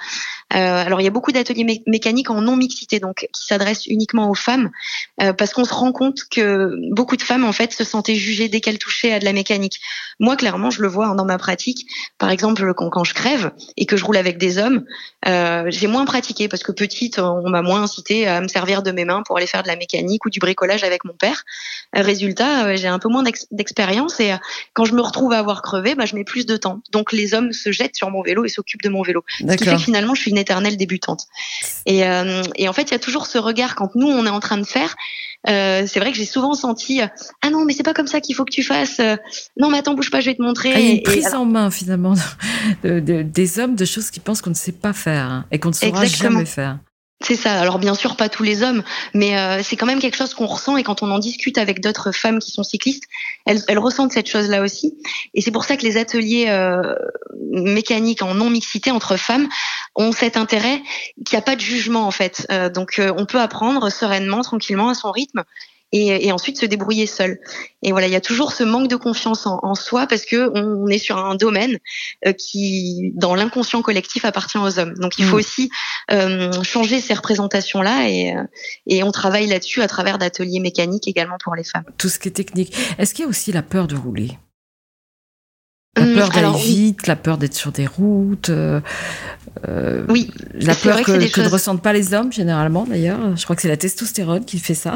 alors 0.58 1.00
il 1.00 1.04
y 1.04 1.06
a 1.06 1.10
beaucoup 1.10 1.32
d'ateliers 1.32 1.82
mécaniques 1.86 2.30
en 2.30 2.40
non 2.40 2.56
mixité, 2.56 3.00
donc 3.00 3.26
qui 3.32 3.46
s'adressent 3.46 3.86
uniquement 3.86 4.28
aux 4.28 4.34
femmes, 4.34 4.70
euh, 5.22 5.32
parce 5.32 5.52
qu'on 5.52 5.64
se 5.64 5.72
rend 5.72 5.92
compte 5.92 6.20
que 6.30 6.74
beaucoup 6.92 7.16
de 7.16 7.22
femmes 7.22 7.44
en 7.44 7.52
fait 7.52 7.72
se 7.72 7.84
sentaient 7.84 8.14
jugées 8.14 8.48
dès 8.48 8.60
qu'elles 8.60 8.78
touchaient 8.78 9.12
à 9.12 9.18
de 9.18 9.24
la 9.24 9.32
mécanique. 9.32 9.80
Moi 10.20 10.36
clairement 10.36 10.70
je 10.70 10.82
le 10.82 10.88
vois 10.88 11.06
hein, 11.06 11.14
dans 11.14 11.24
ma 11.24 11.38
pratique. 11.38 11.86
Par 12.18 12.30
exemple 12.30 12.74
quand, 12.74 12.90
quand, 12.90 13.04
je 13.04 13.14
crève 13.14 13.52
et 13.76 13.86
que 13.86 13.96
je 13.96 14.04
roule 14.04 14.16
avec 14.16 14.38
des 14.38 14.58
hommes, 14.58 14.84
euh, 15.26 15.64
j'ai 15.68 15.86
moins 15.86 16.04
pratiqué 16.04 16.48
parce 16.48 16.62
que 16.62 16.72
petite 16.72 17.18
on 17.18 17.48
m'a 17.48 17.62
moins 17.62 17.82
incité 17.82 18.26
à 18.26 18.40
me 18.40 18.48
servir 18.48 18.82
de 18.82 18.90
mes 18.90 19.04
mains 19.04 19.22
pour 19.24 19.38
aller 19.38 19.46
faire 19.46 19.62
de 19.62 19.68
la 19.68 19.76
mécanique 19.76 20.24
ou 20.26 20.30
du 20.30 20.38
bricolage 20.38 20.84
avec 20.84 21.04
mon 21.04 21.14
père. 21.14 21.44
résultat 21.94 22.76
j'ai 22.76 22.88
un 22.88 22.98
peu 22.98 23.08
moins 23.08 23.24
d'expérience 23.50 24.20
et 24.20 24.32
quand 24.74 24.84
je 24.84 24.94
me 24.94 25.00
retrouve 25.00 25.32
à 25.32 25.38
avoir 25.38 25.62
crevé, 25.62 25.94
bah, 25.94 26.04
je 26.04 26.14
mets 26.14 26.24
plus 26.24 26.46
de 26.46 26.56
temps. 26.56 26.80
Donc 26.90 27.12
les 27.12 27.34
hommes 27.34 27.52
se 27.52 27.72
jettent 27.72 27.96
sur 27.96 28.10
mon 28.10 28.22
vélo 28.22 28.44
et 28.44 28.48
s'occupent 28.48 28.82
de 28.82 28.88
mon 28.88 29.02
vélo. 29.02 29.24
Ce 29.38 29.44
qui 29.56 29.64
fait 29.64 29.72
que 29.72 29.78
finalement 29.78 30.14
je 30.14 30.20
suis 30.20 30.30
une 30.30 30.41
éternelle 30.42 30.76
débutante. 30.76 31.26
Et, 31.86 32.06
euh, 32.06 32.42
et 32.56 32.68
en 32.68 32.72
fait, 32.72 32.82
il 32.82 32.90
y 32.92 32.94
a 32.94 32.98
toujours 32.98 33.26
ce 33.26 33.38
regard 33.38 33.74
quand 33.74 33.94
nous, 33.94 34.08
on 34.08 34.26
est 34.26 34.30
en 34.30 34.40
train 34.40 34.58
de 34.58 34.66
faire. 34.66 34.94
Euh, 35.48 35.86
c'est 35.88 35.98
vrai 35.98 36.12
que 36.12 36.18
j'ai 36.18 36.24
souvent 36.24 36.54
senti 36.54 37.00
ah 37.00 37.50
non 37.50 37.64
mais 37.64 37.72
c'est 37.72 37.82
pas 37.82 37.94
comme 37.94 38.06
ça 38.06 38.20
qu'il 38.20 38.36
faut 38.36 38.44
que 38.44 38.52
tu 38.52 38.62
fasses 38.62 39.00
non 39.56 39.70
mais 39.70 39.78
attends 39.78 39.94
bouge 39.94 40.12
pas 40.12 40.20
je 40.20 40.26
vais 40.26 40.36
te 40.36 40.42
montrer 40.42 40.72
ah, 40.72 40.78
il 40.78 40.86
y 40.86 40.90
a 40.90 40.94
une 40.94 41.02
prise 41.02 41.34
en 41.34 41.44
main 41.44 41.72
finalement 41.72 42.14
de, 42.84 43.00
des 43.00 43.58
hommes 43.58 43.74
de 43.74 43.84
choses 43.84 44.12
qu'ils 44.12 44.22
pensent 44.22 44.40
qu'on 44.40 44.50
ne 44.50 44.54
sait 44.54 44.70
pas 44.70 44.92
faire 44.92 45.24
hein, 45.24 45.44
et 45.50 45.58
qu'on 45.58 45.70
ne 45.70 45.74
saura 45.74 46.04
jamais 46.04 46.44
faire 46.44 46.78
c'est 47.22 47.36
ça. 47.36 47.60
Alors 47.60 47.78
bien 47.78 47.94
sûr 47.94 48.16
pas 48.16 48.28
tous 48.28 48.42
les 48.42 48.62
hommes, 48.62 48.82
mais 49.14 49.38
euh, 49.38 49.62
c'est 49.62 49.76
quand 49.76 49.86
même 49.86 50.00
quelque 50.00 50.16
chose 50.16 50.34
qu'on 50.34 50.46
ressent 50.46 50.76
et 50.76 50.82
quand 50.82 51.02
on 51.02 51.10
en 51.10 51.18
discute 51.18 51.56
avec 51.56 51.80
d'autres 51.80 52.12
femmes 52.12 52.40
qui 52.40 52.50
sont 52.50 52.64
cyclistes, 52.64 53.04
elles, 53.46 53.62
elles 53.68 53.78
ressentent 53.78 54.12
cette 54.12 54.28
chose-là 54.28 54.62
aussi. 54.62 54.94
Et 55.34 55.40
c'est 55.40 55.50
pour 55.50 55.64
ça 55.64 55.76
que 55.76 55.84
les 55.84 55.96
ateliers 55.96 56.46
euh, 56.48 56.94
mécaniques 57.52 58.22
en 58.22 58.34
non 58.34 58.50
mixité 58.50 58.90
entre 58.90 59.16
femmes 59.16 59.48
ont 59.94 60.12
cet 60.12 60.36
intérêt 60.36 60.80
qu'il 61.24 61.36
n'y 61.36 61.38
a 61.38 61.42
pas 61.42 61.56
de 61.56 61.60
jugement 61.60 62.06
en 62.06 62.10
fait. 62.10 62.46
Euh, 62.50 62.68
donc 62.68 63.00
on 63.16 63.26
peut 63.26 63.40
apprendre 63.40 63.90
sereinement, 63.90 64.42
tranquillement, 64.42 64.88
à 64.88 64.94
son 64.94 65.10
rythme 65.10 65.44
et, 65.92 66.26
et 66.26 66.32
ensuite 66.32 66.58
se 66.58 66.66
débrouiller 66.66 67.06
seul. 67.06 67.38
Et 67.82 67.92
voilà, 67.92 68.06
il 68.06 68.12
y 68.12 68.16
a 68.16 68.20
toujours 68.20 68.52
ce 68.52 68.64
manque 68.64 68.88
de 68.88 68.96
confiance 68.96 69.46
en, 69.46 69.60
en 69.62 69.74
soi 69.74 70.06
parce 70.06 70.24
que 70.24 70.50
on, 70.54 70.88
est 70.88 70.98
sur 70.98 71.18
un 71.18 71.34
domaine 71.34 71.78
euh, 72.26 72.32
qui, 72.32 73.12
dans 73.14 73.34
l'inconscient 73.34 73.82
collectif, 73.82 74.24
appartient 74.24 74.58
aux 74.58 74.78
hommes. 74.78 74.94
Donc 74.94 75.18
il 75.18 75.24
faut 75.24 75.36
mm. 75.36 75.40
aussi 75.40 75.70
euh, 76.10 76.62
changer 76.62 77.00
ces 77.00 77.14
représentations-là 77.14 78.08
et, 78.08 78.34
euh, 78.34 78.42
et 78.86 79.02
on 79.02 79.12
travaille 79.12 79.46
là-dessus 79.46 79.82
à 79.82 79.88
travers 79.88 80.18
d'ateliers 80.18 80.60
mécaniques 80.60 81.06
également 81.06 81.36
pour 81.42 81.54
les 81.54 81.64
femmes. 81.64 81.84
Tout 81.98 82.08
ce 82.08 82.18
qui 82.18 82.28
est 82.28 82.32
technique. 82.32 82.74
Est-ce 82.98 83.14
qu'il 83.14 83.24
y 83.24 83.26
a 83.26 83.28
aussi 83.28 83.52
la 83.52 83.62
peur 83.62 83.86
de 83.86 83.96
rouler? 83.96 84.38
La 85.96 86.02
hum, 86.02 86.14
peur 86.14 86.28
d'aller 86.30 86.58
vite, 86.58 87.06
la 87.06 87.16
peur 87.16 87.38
d'être 87.38 87.54
sur 87.54 87.72
des 87.72 87.86
routes. 87.86 88.48
Euh, 88.48 88.80
oui. 90.08 90.30
La 90.54 90.74
peur 90.74 91.02
que, 91.02 91.30
que, 91.30 91.40
ne 91.40 91.48
ressentent 91.48 91.82
pas 91.82 91.92
les 91.92 92.14
hommes 92.14 92.32
généralement 92.32 92.84
d'ailleurs. 92.84 93.36
Je 93.36 93.44
crois 93.44 93.56
que 93.56 93.62
c'est 93.62 93.68
la 93.68 93.76
testostérone 93.76 94.44
qui 94.44 94.58
fait 94.58 94.74
ça. 94.74 94.94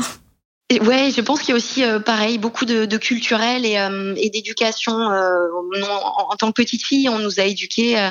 Ouais, 0.73 1.13
je 1.13 1.21
pense 1.21 1.41
qu'il 1.41 1.51
y 1.51 1.53
a 1.53 1.57
aussi 1.57 1.85
euh, 1.85 2.01
pareil 2.01 2.39
beaucoup 2.39 2.65
de, 2.65 2.87
de 2.87 2.97
culturel 2.97 3.65
et, 3.65 3.79
euh, 3.79 4.15
et 4.17 4.31
d'éducation. 4.31 4.99
Euh, 4.99 5.47
en, 5.85 6.33
en, 6.33 6.37
tant 6.37 6.49
que 6.49 6.61
petite 6.61 6.85
fille, 6.85 7.09
on 7.09 7.21
nous 7.21 7.39
a 7.39 7.45
éduqués 7.45 8.11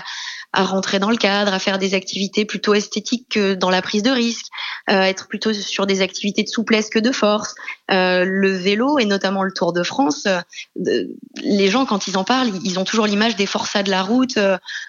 à 0.55 0.63
rentrer 0.63 0.99
dans 0.99 1.09
le 1.09 1.17
cadre, 1.17 1.53
à 1.53 1.59
faire 1.59 1.77
des 1.77 1.93
activités 1.93 2.45
plutôt 2.45 2.73
esthétiques 2.73 3.27
que 3.29 3.53
dans 3.55 3.69
la 3.69 3.81
prise 3.81 4.03
de 4.03 4.09
risque, 4.09 4.45
euh, 4.89 5.01
être 5.01 5.27
plutôt 5.27 5.51
sur 5.51 5.85
des 5.85 6.01
activités 6.01 6.43
de 6.43 6.47
souplesse 6.47 6.89
que 6.89 6.99
de 6.99 7.11
force. 7.11 7.55
Euh, 7.91 8.23
le 8.25 8.55
vélo 8.55 8.97
et 8.97 9.05
notamment 9.05 9.43
le 9.43 9.51
Tour 9.51 9.73
de 9.73 9.83
France, 9.83 10.25
euh, 10.27 11.03
les 11.43 11.67
gens 11.67 11.85
quand 11.85 12.07
ils 12.07 12.17
en 12.17 12.23
parlent, 12.23 12.51
ils 12.63 12.79
ont 12.79 12.83
toujours 12.83 13.05
l'image 13.05 13.35
des 13.35 13.45
forçats 13.45 13.83
de 13.83 13.91
la 13.91 14.01
route 14.01 14.39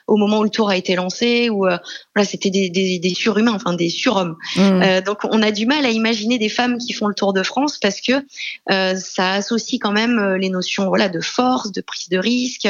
au 0.06 0.16
moment 0.16 0.38
où 0.38 0.44
le 0.44 0.50
Tour 0.50 0.70
a 0.70 0.76
été 0.76 0.94
lancé, 0.94 1.50
où 1.50 1.60
voilà, 1.64 2.24
c'était 2.24 2.50
des, 2.50 2.70
des, 2.70 2.98
des, 2.98 3.14
surhumains, 3.14 3.54
enfin 3.54 3.74
des 3.74 3.88
surhommes. 3.88 4.36
Mmh. 4.56 5.00
donc 5.00 5.18
on 5.24 5.42
a 5.42 5.50
du 5.50 5.66
mal 5.66 5.84
à 5.84 5.90
imaginer 5.90 6.38
des 6.38 6.48
femmes 6.48 6.78
qui 6.78 6.92
font 6.92 7.06
le 7.06 7.14
Tour 7.14 7.32
de 7.32 7.42
France 7.42 7.78
parce 7.78 8.00
que 8.00 8.24
ça 8.68 9.32
associe 9.32 9.78
quand 9.80 9.92
même 9.92 10.36
les 10.36 10.48
notions 10.48 10.88
voilà 10.88 11.08
de 11.08 11.20
force, 11.20 11.72
de 11.72 11.80
prise 11.80 12.08
de 12.08 12.18
risque, 12.18 12.68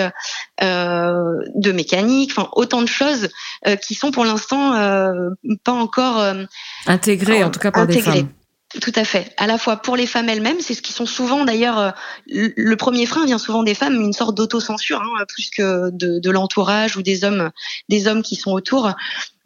de 0.61 1.73
mécanique, 1.73 2.33
enfin 2.33 2.49
autant 2.55 2.83
de 2.83 2.86
choses 2.89 3.29
euh, 3.67 3.77
qui 3.77 3.95
sont 3.95 4.11
pour 4.11 4.25
l'instant 4.25 4.75
euh, 4.75 5.31
pas 5.65 5.73
encore 5.73 6.19
euh, 6.19 6.45
intégrées, 6.87 7.45
en, 7.45 7.51
tout 7.51 7.61
cas 7.61 7.71
par 7.71 7.87
des 7.87 8.01
femmes. 8.01 8.29
Tout 8.81 8.93
à 8.97 9.05
fait. 9.05 9.33
À 9.37 9.47
la 9.47 9.59
fois 9.59 9.77
pour 9.77 9.97
les 9.97 10.07
femmes 10.07 10.29
elles-mêmes, 10.29 10.61
c'est 10.61 10.75
ce 10.75 10.83
qui 10.83 10.93
sont 10.93 11.07
souvent 11.07 11.45
d'ailleurs 11.45 11.95
le 12.27 12.75
premier 12.75 13.07
frein 13.07 13.25
vient 13.25 13.39
souvent 13.39 13.63
des 13.63 13.75
femmes, 13.75 13.95
une 13.95 14.13
sorte 14.13 14.37
d'autocensure 14.37 15.01
hein, 15.01 15.25
plus 15.29 15.51
que 15.51 15.91
de, 15.91 16.19
de 16.19 16.31
l'entourage 16.31 16.97
ou 16.97 17.03
des 17.03 17.25
hommes, 17.25 17.51
des 17.89 18.09
hommes 18.09 18.23
qui 18.23 18.35
sont 18.35 18.51
autour. 18.51 18.93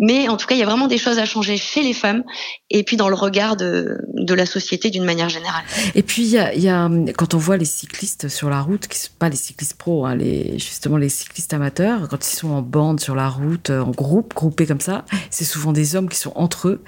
Mais 0.00 0.28
en 0.28 0.36
tout 0.36 0.46
cas, 0.46 0.54
il 0.54 0.58
y 0.58 0.62
a 0.62 0.66
vraiment 0.66 0.88
des 0.88 0.98
choses 0.98 1.18
à 1.18 1.24
changer 1.24 1.56
chez 1.56 1.82
les 1.82 1.92
femmes 1.92 2.24
et 2.70 2.82
puis 2.82 2.96
dans 2.96 3.08
le 3.08 3.14
regard 3.14 3.56
de, 3.56 3.98
de 4.14 4.34
la 4.34 4.46
société 4.46 4.90
d'une 4.90 5.04
manière 5.04 5.28
générale. 5.28 5.62
Et 5.94 6.02
puis, 6.02 6.22
il 6.22 6.30
y 6.30 6.38
a, 6.38 6.54
y 6.54 6.68
a, 6.68 6.90
quand 7.16 7.34
on 7.34 7.38
voit 7.38 7.56
les 7.56 7.64
cyclistes 7.64 8.28
sur 8.28 8.48
la 8.50 8.62
route, 8.62 8.88
qui 8.88 8.98
sont 8.98 9.12
pas 9.18 9.28
les 9.28 9.36
cyclistes 9.36 9.74
pros, 9.74 10.06
hein, 10.06 10.14
les, 10.14 10.58
justement 10.58 10.96
les 10.96 11.10
cyclistes 11.10 11.52
amateurs, 11.52 12.08
quand 12.08 12.26
ils 12.26 12.36
sont 12.36 12.50
en 12.50 12.62
bande 12.62 12.98
sur 12.98 13.14
la 13.14 13.28
route, 13.28 13.70
en 13.70 13.90
groupe, 13.90 14.34
groupés 14.34 14.66
comme 14.66 14.80
ça, 14.80 15.04
c'est 15.30 15.44
souvent 15.44 15.72
des 15.72 15.96
hommes 15.96 16.08
qui 16.08 16.18
sont 16.18 16.32
entre 16.34 16.68
eux. 16.68 16.82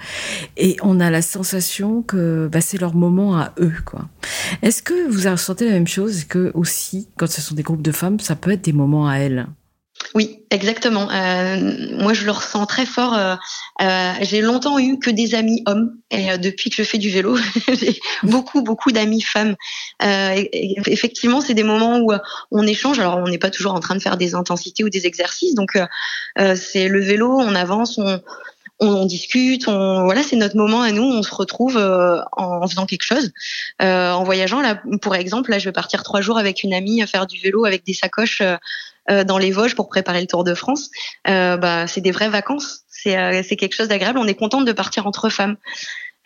Et 0.57 0.77
on 0.81 0.99
a 0.99 1.09
la 1.09 1.21
sensation 1.21 2.01
que 2.01 2.49
bah, 2.51 2.61
c'est 2.61 2.79
leur 2.79 2.95
moment 2.95 3.37
à 3.37 3.53
eux. 3.59 3.73
quoi. 3.85 4.07
Est-ce 4.61 4.81
que 4.81 5.07
vous 5.09 5.29
ressentez 5.29 5.65
la 5.65 5.71
même 5.71 5.87
chose? 5.87 6.23
Que 6.25 6.51
aussi, 6.53 7.09
quand 7.17 7.29
ce 7.29 7.41
sont 7.41 7.55
des 7.55 7.63
groupes 7.63 7.81
de 7.81 7.91
femmes, 7.91 8.19
ça 8.19 8.35
peut 8.35 8.51
être 8.51 8.63
des 8.63 8.73
moments 8.73 9.07
à 9.07 9.17
elles? 9.17 9.47
Oui, 10.15 10.45
exactement. 10.49 11.09
Euh, 11.11 11.57
moi, 11.97 12.13
je 12.13 12.25
le 12.25 12.31
ressens 12.31 12.65
très 12.65 12.85
fort. 12.85 13.13
Euh, 13.13 13.35
euh, 13.81 14.11
j'ai 14.21 14.41
longtemps 14.41 14.77
eu 14.79 14.99
que 14.99 15.09
des 15.09 15.35
amis 15.35 15.63
hommes, 15.65 15.97
et 16.11 16.37
depuis 16.37 16.69
que 16.69 16.75
je 16.75 16.83
fais 16.83 16.97
du 16.97 17.09
vélo, 17.09 17.37
j'ai 17.67 17.99
beaucoup, 18.23 18.61
beaucoup 18.61 18.91
d'amis 18.91 19.21
femmes. 19.21 19.55
effectivement, 20.01 21.41
c'est 21.41 21.53
des 21.53 21.63
moments 21.63 21.99
où 21.99 22.13
on 22.51 22.67
échange. 22.67 22.99
Alors, 22.99 23.17
on 23.17 23.27
n'est 23.27 23.37
pas 23.37 23.49
toujours 23.49 23.73
en 23.73 23.79
train 23.79 23.95
de 23.95 24.01
faire 24.01 24.17
des 24.17 24.35
intensités 24.35 24.83
ou 24.83 24.89
des 24.89 25.05
exercices, 25.07 25.55
donc 25.55 25.77
c'est 26.55 26.87
le 26.87 27.01
vélo, 27.01 27.39
on 27.39 27.55
avance, 27.55 27.97
on, 27.97 28.19
on, 28.83 29.05
discute, 29.05 29.67
on 29.67 30.03
voilà, 30.03 30.23
c'est 30.23 30.35
notre 30.35 30.57
moment 30.57 30.81
à 30.81 30.91
nous, 30.91 31.03
on 31.03 31.23
se 31.23 31.33
retrouve 31.33 31.77
en, 31.77 32.67
faisant 32.67 32.85
quelque 32.85 33.03
chose, 33.03 33.31
en 33.79 34.23
voyageant. 34.23 34.61
Là, 34.61 34.81
pour 35.01 35.15
exemple, 35.15 35.51
là, 35.51 35.59
je 35.59 35.65
vais 35.65 35.71
partir 35.71 36.03
trois 36.03 36.21
jours 36.21 36.37
avec 36.37 36.63
une 36.63 36.73
amie 36.73 37.01
à 37.01 37.07
faire 37.07 37.27
du 37.27 37.39
vélo 37.39 37.65
avec 37.65 37.85
des 37.85 37.93
sacoches 37.93 38.41
euh, 39.09 39.23
dans 39.23 39.37
les 39.37 39.51
Vosges 39.51 39.75
pour 39.75 39.89
préparer 39.89 40.21
le 40.21 40.27
Tour 40.27 40.43
de 40.43 40.53
France, 40.53 40.89
euh, 41.27 41.57
bah, 41.57 41.87
c'est 41.87 42.01
des 42.01 42.11
vraies 42.11 42.29
vacances. 42.29 42.83
C'est 42.87 43.17
euh, 43.17 43.41
c'est 43.43 43.57
quelque 43.57 43.75
chose 43.75 43.89
d'agréable. 43.89 44.17
On 44.17 44.27
est 44.27 44.35
contente 44.35 44.65
de 44.65 44.71
partir 44.71 45.07
entre 45.07 45.29
femmes. 45.29 45.57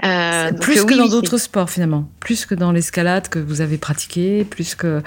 Euh, 0.06 0.52
plus 0.52 0.86
que 0.86 0.94
dans 0.94 1.08
d'autres 1.08 1.40
sports 1.40 1.72
finalement, 1.72 2.08
plus 2.20 2.46
que 2.46 2.54
dans 2.54 2.72
l'escalade 2.72 3.30
que 3.30 3.40
vous 3.40 3.62
avez 3.62 3.80
pratiqué, 3.80 4.46
plus 4.46 4.76
que 4.76 5.02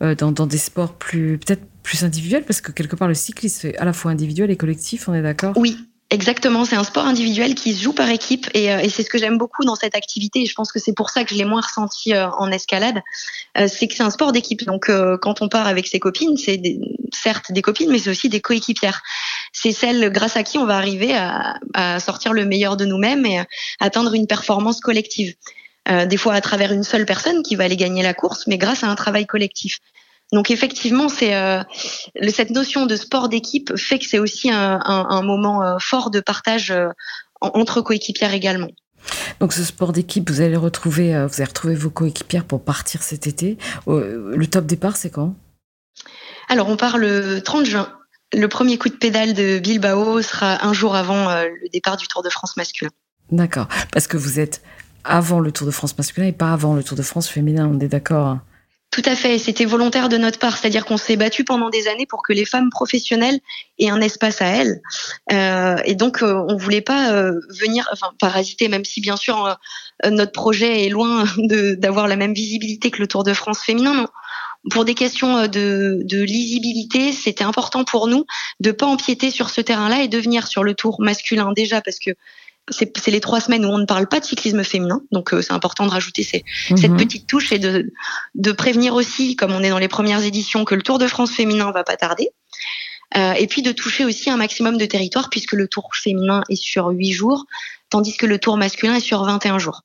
dans, 0.00 0.30
dans, 0.30 0.46
des 0.46 0.58
sports 0.58 0.94
plus 0.94 1.38
peut-être 1.38 1.64
plus 1.82 2.04
individuels, 2.04 2.44
parce 2.44 2.60
que 2.60 2.70
quelque 2.70 2.94
part 2.94 3.08
le 3.08 3.14
cyclisme 3.14 3.58
c'est 3.62 3.76
à 3.78 3.84
la 3.84 3.92
fois 3.92 4.12
individuel 4.12 4.52
et 4.52 4.56
collectif, 4.56 5.08
on 5.08 5.14
est 5.14 5.22
d'accord? 5.22 5.54
Oui, 5.56 5.76
Exactement, 6.10 6.64
c'est 6.64 6.76
un 6.76 6.84
sport 6.84 7.04
individuel 7.04 7.56
qui 7.56 7.74
se 7.74 7.82
joue 7.82 7.92
par 7.92 8.08
équipe 8.10 8.46
et, 8.54 8.72
euh, 8.72 8.78
et 8.78 8.88
c'est 8.88 9.02
ce 9.02 9.10
que 9.10 9.18
j'aime 9.18 9.38
beaucoup 9.38 9.64
dans 9.64 9.74
cette 9.74 9.96
activité 9.96 10.42
et 10.42 10.46
je 10.46 10.54
pense 10.54 10.70
que 10.70 10.78
c'est 10.78 10.94
pour 10.94 11.10
ça 11.10 11.24
que 11.24 11.30
je 11.30 11.34
l'ai 11.34 11.44
moins 11.44 11.60
ressenti 11.60 12.14
euh, 12.14 12.30
en 12.38 12.52
escalade, 12.52 13.02
euh, 13.58 13.66
c'est 13.66 13.88
que 13.88 13.94
c'est 13.96 14.04
un 14.04 14.10
sport 14.10 14.30
d'équipe. 14.30 14.64
Donc 14.64 14.88
quand 15.20 15.42
on 15.42 15.48
part 15.48 15.66
avec 15.66 15.88
ses 15.88 15.98
copines, 15.98 16.36
c'est 16.36 16.62
certes 17.12 17.50
des 17.50 17.60
copines 17.60 17.90
mais 17.90 17.98
c'est 17.98 18.10
aussi 18.10 18.28
des 18.28 18.40
coéquipières. 18.40 19.02
C'est 19.52 19.72
celles 19.72 20.12
grâce 20.12 20.36
à 20.36 20.44
qui 20.44 20.58
on 20.58 20.64
va 20.64 20.76
arriver 20.76 21.16
à, 21.16 21.58
à 21.74 21.98
sortir 21.98 22.32
le 22.32 22.44
meilleur 22.44 22.76
de 22.76 22.84
nous-mêmes 22.84 23.26
et 23.26 23.42
atteindre 23.80 24.14
une 24.14 24.28
performance 24.28 24.80
collective. 24.80 25.34
des 25.88 26.16
fois 26.16 26.34
à 26.34 26.40
travers 26.40 26.72
une 26.72 26.84
seule 26.84 27.06
personne 27.06 27.42
qui 27.42 27.56
va 27.56 27.64
aller 27.64 27.76
gagner 27.76 28.04
la 28.04 28.14
course, 28.14 28.46
mais 28.46 28.58
grâce 28.58 28.84
à 28.84 28.88
un 28.88 28.94
travail 28.94 29.26
collectif. 29.26 29.80
Donc 30.32 30.50
effectivement, 30.50 31.08
c'est 31.08 31.34
euh, 31.36 31.62
cette 32.28 32.50
notion 32.50 32.86
de 32.86 32.96
sport 32.96 33.28
d'équipe 33.28 33.76
fait 33.76 33.98
que 33.98 34.06
c'est 34.06 34.18
aussi 34.18 34.50
un, 34.50 34.80
un, 34.84 35.06
un, 35.08 35.22
moment 35.22 35.62
euh, 35.62 35.76
fort 35.78 36.10
de 36.10 36.20
partage 36.20 36.72
euh, 36.72 36.88
entre 37.40 37.80
coéquipières 37.80 38.34
également. 38.34 38.70
Donc 39.38 39.52
ce 39.52 39.62
sport 39.62 39.92
d'équipe, 39.92 40.28
vous 40.28 40.40
allez 40.40 40.56
retrouver, 40.56 41.10
vous 41.28 41.34
allez 41.36 41.44
retrouver 41.44 41.76
vos 41.76 41.90
coéquipières 41.90 42.44
pour 42.44 42.64
partir 42.64 43.04
cet 43.04 43.28
été. 43.28 43.56
Le 43.86 44.44
top 44.46 44.66
départ, 44.66 44.96
c'est 44.96 45.10
quand? 45.10 45.36
Alors 46.48 46.68
on 46.68 46.76
part 46.76 46.98
le 46.98 47.40
30 47.40 47.66
juin. 47.66 47.92
Le 48.32 48.48
premier 48.48 48.78
coup 48.78 48.88
de 48.88 48.96
pédale 48.96 49.32
de 49.34 49.60
Bilbao 49.60 50.22
sera 50.22 50.66
un 50.66 50.72
jour 50.72 50.96
avant 50.96 51.28
le 51.28 51.68
départ 51.72 51.96
du 51.96 52.08
Tour 52.08 52.24
de 52.24 52.30
France 52.30 52.56
masculin. 52.56 52.90
D'accord, 53.30 53.68
parce 53.92 54.08
que 54.08 54.16
vous 54.16 54.40
êtes 54.40 54.60
avant 55.04 55.38
le 55.38 55.52
Tour 55.52 55.68
de 55.68 55.72
France 55.72 55.96
masculin 55.96 56.26
et 56.26 56.32
pas 56.32 56.52
avant 56.52 56.74
le 56.74 56.82
Tour 56.82 56.96
de 56.96 57.02
France 57.02 57.28
féminin, 57.28 57.70
on 57.72 57.78
est 57.78 57.88
d'accord 57.88 58.26
hein? 58.26 58.42
Tout 58.90 59.02
à 59.04 59.14
fait, 59.14 59.38
c'était 59.38 59.66
volontaire 59.66 60.08
de 60.08 60.16
notre 60.16 60.38
part, 60.38 60.56
c'est-à-dire 60.56 60.86
qu'on 60.86 60.96
s'est 60.96 61.16
battu 61.16 61.44
pendant 61.44 61.68
des 61.68 61.86
années 61.86 62.06
pour 62.06 62.22
que 62.22 62.32
les 62.32 62.46
femmes 62.46 62.70
professionnelles 62.70 63.40
aient 63.78 63.90
un 63.90 64.00
espace 64.00 64.40
à 64.40 64.46
elles. 64.46 64.80
Euh, 65.32 65.76
et 65.84 65.94
donc, 65.94 66.22
euh, 66.22 66.42
on 66.48 66.56
voulait 66.56 66.80
pas 66.80 67.12
euh, 67.12 67.40
venir, 67.60 67.86
enfin, 67.92 68.12
parasiter, 68.18 68.68
même 68.68 68.84
si 68.86 69.02
bien 69.02 69.16
sûr 69.16 69.58
euh, 70.04 70.10
notre 70.10 70.32
projet 70.32 70.86
est 70.86 70.88
loin 70.88 71.24
d'avoir 71.76 72.08
la 72.08 72.16
même 72.16 72.32
visibilité 72.32 72.90
que 72.90 73.00
le 73.00 73.06
Tour 73.06 73.22
de 73.22 73.34
France 73.34 73.60
féminin. 73.60 73.92
Non. 73.92 74.06
Pour 74.70 74.84
des 74.84 74.94
questions 74.94 75.46
de, 75.46 76.00
de 76.02 76.22
lisibilité, 76.22 77.12
c'était 77.12 77.44
important 77.44 77.84
pour 77.84 78.08
nous 78.08 78.24
de 78.60 78.72
pas 78.72 78.86
empiéter 78.86 79.30
sur 79.30 79.50
ce 79.50 79.60
terrain-là 79.60 80.02
et 80.02 80.08
de 80.08 80.18
venir 80.18 80.48
sur 80.48 80.64
le 80.64 80.74
Tour 80.74 81.00
masculin 81.00 81.52
déjà 81.52 81.80
parce 81.82 81.98
que 81.98 82.10
c'est 82.70 83.08
les 83.08 83.20
trois 83.20 83.40
semaines 83.40 83.64
où 83.64 83.68
on 83.68 83.78
ne 83.78 83.84
parle 83.84 84.08
pas 84.08 84.20
de 84.20 84.24
cyclisme 84.24 84.64
féminin, 84.64 85.00
donc 85.12 85.32
euh, 85.32 85.40
c'est 85.40 85.52
important 85.52 85.86
de 85.86 85.90
rajouter 85.90 86.22
ces, 86.22 86.44
cette 86.68 86.90
mhm. 86.90 86.96
petite 86.96 87.26
touche 87.26 87.52
et 87.52 87.58
de, 87.58 87.92
de 88.34 88.52
prévenir 88.52 88.94
aussi, 88.94 89.36
comme 89.36 89.52
on 89.52 89.62
est 89.62 89.70
dans 89.70 89.78
les 89.78 89.88
premières 89.88 90.22
éditions, 90.22 90.64
que 90.64 90.74
le 90.74 90.82
Tour 90.82 90.98
de 90.98 91.06
France 91.06 91.30
féminin 91.30 91.70
va 91.70 91.84
pas 91.84 91.96
tarder. 91.96 92.30
Euh, 93.16 93.32
et 93.34 93.46
puis 93.46 93.62
de 93.62 93.70
toucher 93.70 94.04
aussi 94.04 94.30
un 94.30 94.36
maximum 94.36 94.76
de 94.78 94.84
territoire 94.84 95.30
puisque 95.30 95.52
le 95.52 95.68
Tour 95.68 95.90
féminin 95.94 96.42
est 96.48 96.56
sur 96.56 96.88
huit 96.88 97.12
jours, 97.12 97.46
tandis 97.88 98.16
que 98.16 98.26
le 98.26 98.38
Tour 98.38 98.56
masculin 98.56 98.96
est 98.96 99.00
sur 99.00 99.24
21 99.24 99.58
jours. 99.58 99.82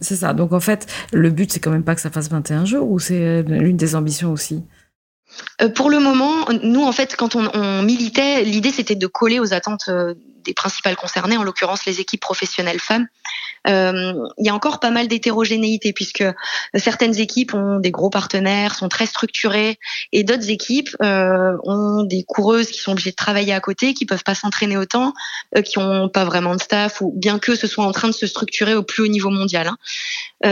C'est 0.00 0.16
ça. 0.16 0.34
Donc 0.34 0.52
en 0.52 0.60
fait, 0.60 0.86
le 1.12 1.30
but 1.30 1.52
c'est 1.52 1.60
quand 1.60 1.70
même 1.70 1.84
pas 1.84 1.96
que 1.96 2.00
ça 2.00 2.10
fasse 2.10 2.30
21 2.30 2.64
jours 2.64 2.88
ou 2.88 3.00
c'est 3.00 3.20
euh, 3.20 3.42
l'une 3.42 3.76
des 3.76 3.96
ambitions 3.96 4.32
aussi? 4.32 4.62
Euh, 5.60 5.68
pour 5.68 5.90
le 5.90 5.98
moment, 5.98 6.46
nous, 6.62 6.84
en 6.84 6.92
fait, 6.92 7.16
quand 7.16 7.36
on, 7.36 7.50
on 7.54 7.82
militait, 7.82 8.44
l'idée 8.44 8.70
c'était 8.70 8.94
de 8.94 9.06
coller 9.06 9.40
aux 9.40 9.52
attentes 9.52 9.90
des 10.44 10.54
principales 10.54 10.96
concernées, 10.96 11.36
en 11.36 11.42
l'occurrence 11.42 11.84
les 11.86 12.00
équipes 12.00 12.20
professionnelles 12.20 12.80
femmes. 12.80 13.06
Euh, 13.66 14.14
il 14.38 14.46
y 14.46 14.48
a 14.48 14.54
encore 14.54 14.80
pas 14.80 14.90
mal 14.90 15.08
d'hétérogénéité 15.08 15.92
puisque 15.92 16.24
certaines 16.74 17.18
équipes 17.18 17.54
ont 17.54 17.78
des 17.78 17.90
gros 17.90 18.10
partenaires, 18.10 18.74
sont 18.74 18.88
très 18.88 19.06
structurées, 19.06 19.78
et 20.12 20.24
d'autres 20.24 20.50
équipes 20.50 20.90
euh, 21.02 21.56
ont 21.64 22.04
des 22.04 22.24
coureuses 22.26 22.70
qui 22.70 22.78
sont 22.78 22.92
obligées 22.92 23.10
de 23.10 23.16
travailler 23.16 23.52
à 23.52 23.60
côté, 23.60 23.94
qui 23.94 24.06
peuvent 24.06 24.24
pas 24.24 24.34
s'entraîner 24.34 24.76
autant, 24.76 25.12
euh, 25.56 25.62
qui 25.62 25.78
ont 25.78 26.08
pas 26.08 26.24
vraiment 26.24 26.54
de 26.54 26.60
staff, 26.60 27.00
ou 27.00 27.12
bien 27.14 27.38
que 27.38 27.54
ce 27.54 27.66
soit 27.66 27.84
en 27.84 27.92
train 27.92 28.08
de 28.08 28.14
se 28.14 28.26
structurer 28.26 28.74
au 28.74 28.82
plus 28.82 29.02
haut 29.02 29.08
niveau 29.08 29.30
mondial. 29.30 29.68
Hein. 29.68 29.76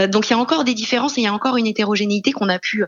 Donc 0.08 0.28
il 0.28 0.32
y 0.32 0.34
a 0.34 0.38
encore 0.38 0.64
des 0.64 0.74
différences 0.74 1.16
et 1.16 1.20
il 1.20 1.24
y 1.24 1.28
a 1.28 1.32
encore 1.32 1.56
une 1.56 1.66
hétérogénéité 1.66 2.32
qu'on 2.32 2.48
a 2.48 2.58
pu 2.58 2.84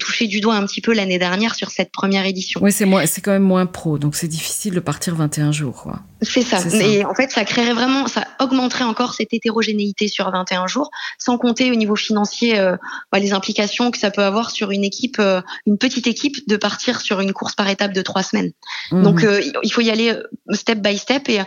toucher 0.00 0.26
du 0.26 0.40
doigt 0.40 0.56
un 0.56 0.66
petit 0.66 0.80
peu 0.80 0.92
l'année 0.92 1.20
dernière 1.20 1.54
sur 1.54 1.70
cette 1.70 1.92
première 1.92 2.26
édition. 2.26 2.60
Oui, 2.60 2.72
c'est 2.72 2.84
moins, 2.84 3.06
c'est 3.06 3.20
quand 3.20 3.30
même 3.30 3.44
moins 3.44 3.64
pro, 3.64 3.96
donc 3.96 4.16
c'est 4.16 4.26
difficile 4.26 4.74
de 4.74 4.80
partir 4.80 5.14
21 5.14 5.52
jours. 5.52 5.92
C'est 6.20 6.41
C'est 6.44 6.56
ça. 6.56 6.76
Mais 6.76 7.04
en 7.04 7.14
fait, 7.14 7.30
ça 7.30 7.44
créerait 7.44 7.72
vraiment, 7.72 8.06
ça 8.06 8.26
augmenterait 8.40 8.84
encore 8.84 9.14
cette 9.14 9.32
hétérogénéité 9.32 10.08
sur 10.08 10.30
21 10.30 10.66
jours, 10.66 10.90
sans 11.18 11.38
compter 11.38 11.70
au 11.70 11.74
niveau 11.74 11.96
financier 11.96 12.58
euh, 12.58 12.76
bah, 13.10 13.18
les 13.18 13.32
implications 13.32 13.90
que 13.90 13.98
ça 13.98 14.10
peut 14.10 14.22
avoir 14.22 14.50
sur 14.50 14.70
une 14.70 14.84
équipe, 14.84 15.16
euh, 15.18 15.40
une 15.66 15.78
petite 15.78 16.06
équipe, 16.06 16.48
de 16.48 16.56
partir 16.56 17.00
sur 17.00 17.20
une 17.20 17.32
course 17.32 17.54
par 17.54 17.68
étape 17.68 17.92
de 17.92 18.02
trois 18.02 18.22
semaines. 18.22 18.52
Mhm. 18.90 19.02
Donc, 19.02 19.24
euh, 19.24 19.42
il 19.62 19.72
faut 19.72 19.80
y 19.80 19.90
aller 19.90 20.14
step 20.50 20.78
by 20.78 20.98
step 20.98 21.28
et 21.28 21.40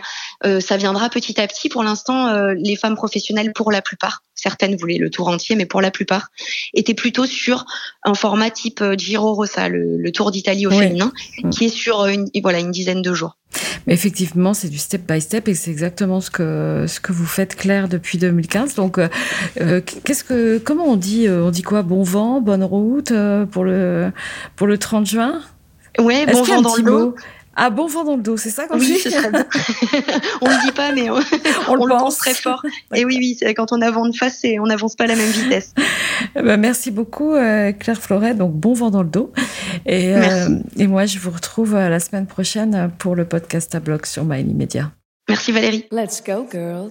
ça 0.60 0.76
viendra 0.76 1.08
petit 1.10 1.40
à 1.40 1.46
petit. 1.46 1.68
Pour 1.68 1.82
l'instant, 1.82 2.52
les 2.54 2.76
femmes 2.76 2.96
professionnelles, 2.96 3.52
pour 3.52 3.70
la 3.70 3.82
plupart, 3.82 4.22
certaines 4.34 4.76
voulaient 4.76 4.98
le 4.98 5.10
tour 5.10 5.28
entier, 5.28 5.56
mais 5.56 5.66
pour 5.66 5.80
la 5.80 5.90
plupart, 5.90 6.30
étaient 6.74 6.94
plutôt 6.94 7.26
sur 7.26 7.66
un 8.04 8.14
format 8.14 8.50
type 8.50 8.82
Giro 8.96 9.34
Rossa, 9.34 9.68
le, 9.68 10.10
Tour 10.12 10.30
d'Italie 10.30 10.66
au 10.66 10.70
féminin, 10.70 11.12
mhm. 11.42 11.50
qui 11.50 11.66
est 11.66 11.68
sur 11.68 12.06
une, 12.06 12.28
voilà 12.42 12.60
une 12.60 12.70
dizaine 12.70 13.02
de 13.02 13.12
jours. 13.12 13.36
Mais 13.86 13.94
effectivement, 13.94 14.54
c'est 14.54 14.68
du 14.68 14.78
step 14.78 15.10
by 15.10 15.20
step 15.20 15.48
et 15.48 15.54
c'est 15.54 15.70
exactement 15.70 16.20
ce 16.20 16.30
que 16.30 16.84
ce 16.88 17.00
que 17.00 17.12
vous 17.12 17.26
faites 17.26 17.54
Claire 17.54 17.88
depuis 17.88 18.18
2015. 18.18 18.74
Donc, 18.74 18.98
euh, 18.98 19.08
euh, 19.60 19.80
qu'est-ce 20.04 20.24
que 20.24 20.58
comment 20.58 20.86
on 20.86 20.96
dit 20.96 21.28
euh, 21.28 21.44
On 21.44 21.50
dit 21.50 21.62
quoi? 21.62 21.82
Bon 21.82 22.02
vent, 22.02 22.40
bonne 22.40 22.64
route 22.64 23.12
pour 23.50 23.64
le 23.64 24.10
pour 24.56 24.66
le 24.66 24.78
30 24.78 25.06
juin? 25.06 25.40
Ouais, 25.98 26.26
bon 26.26 26.42
vent 26.42 26.62
dans 26.62 26.76
le. 26.76 27.14
Ah, 27.58 27.70
bon 27.70 27.86
vent 27.86 28.04
dans 28.04 28.16
le 28.16 28.22
dos, 28.22 28.36
c'est 28.36 28.50
ça 28.50 28.66
qu'on 28.66 28.78
oui, 28.78 28.86
dit 28.86 28.98
ce 28.98 29.08
serait 29.08 29.30
bon. 29.30 29.38
on 30.42 30.48
le 30.48 30.66
dit 30.66 30.72
pas, 30.72 30.92
mais 30.92 31.08
on, 31.68 31.74
le, 31.74 31.88
pense 31.88 32.18
très 32.18 32.34
fort. 32.34 32.62
Et 32.94 33.06
oui, 33.06 33.16
oui, 33.18 33.54
quand 33.54 33.72
on 33.72 33.80
avance 33.80 34.18
face, 34.18 34.44
on 34.60 34.66
n'avance 34.66 34.94
pas 34.94 35.04
à 35.04 35.06
la 35.06 35.16
même 35.16 35.30
vitesse. 35.30 35.72
Eh 36.36 36.42
ben, 36.42 36.58
merci 36.58 36.90
beaucoup, 36.90 37.32
euh, 37.32 37.72
Claire 37.72 38.00
Floret. 38.00 38.34
Donc, 38.34 38.52
bon 38.52 38.74
vent 38.74 38.90
dans 38.90 39.02
le 39.02 39.08
dos. 39.08 39.32
Et, 39.86 40.14
euh, 40.14 40.58
et 40.76 40.86
moi, 40.86 41.06
je 41.06 41.18
vous 41.18 41.30
retrouve 41.30 41.74
euh, 41.74 41.88
la 41.88 41.98
semaine 41.98 42.26
prochaine 42.26 42.90
pour 42.98 43.16
le 43.16 43.24
podcast 43.24 43.74
à 43.74 43.80
blog 43.80 44.04
sur 44.04 44.24
My 44.24 44.44
Media. 44.44 44.92
Merci 45.26 45.50
Valérie. 45.50 45.86
Let's 45.90 46.22
go, 46.22 46.46
girls. 46.52 46.88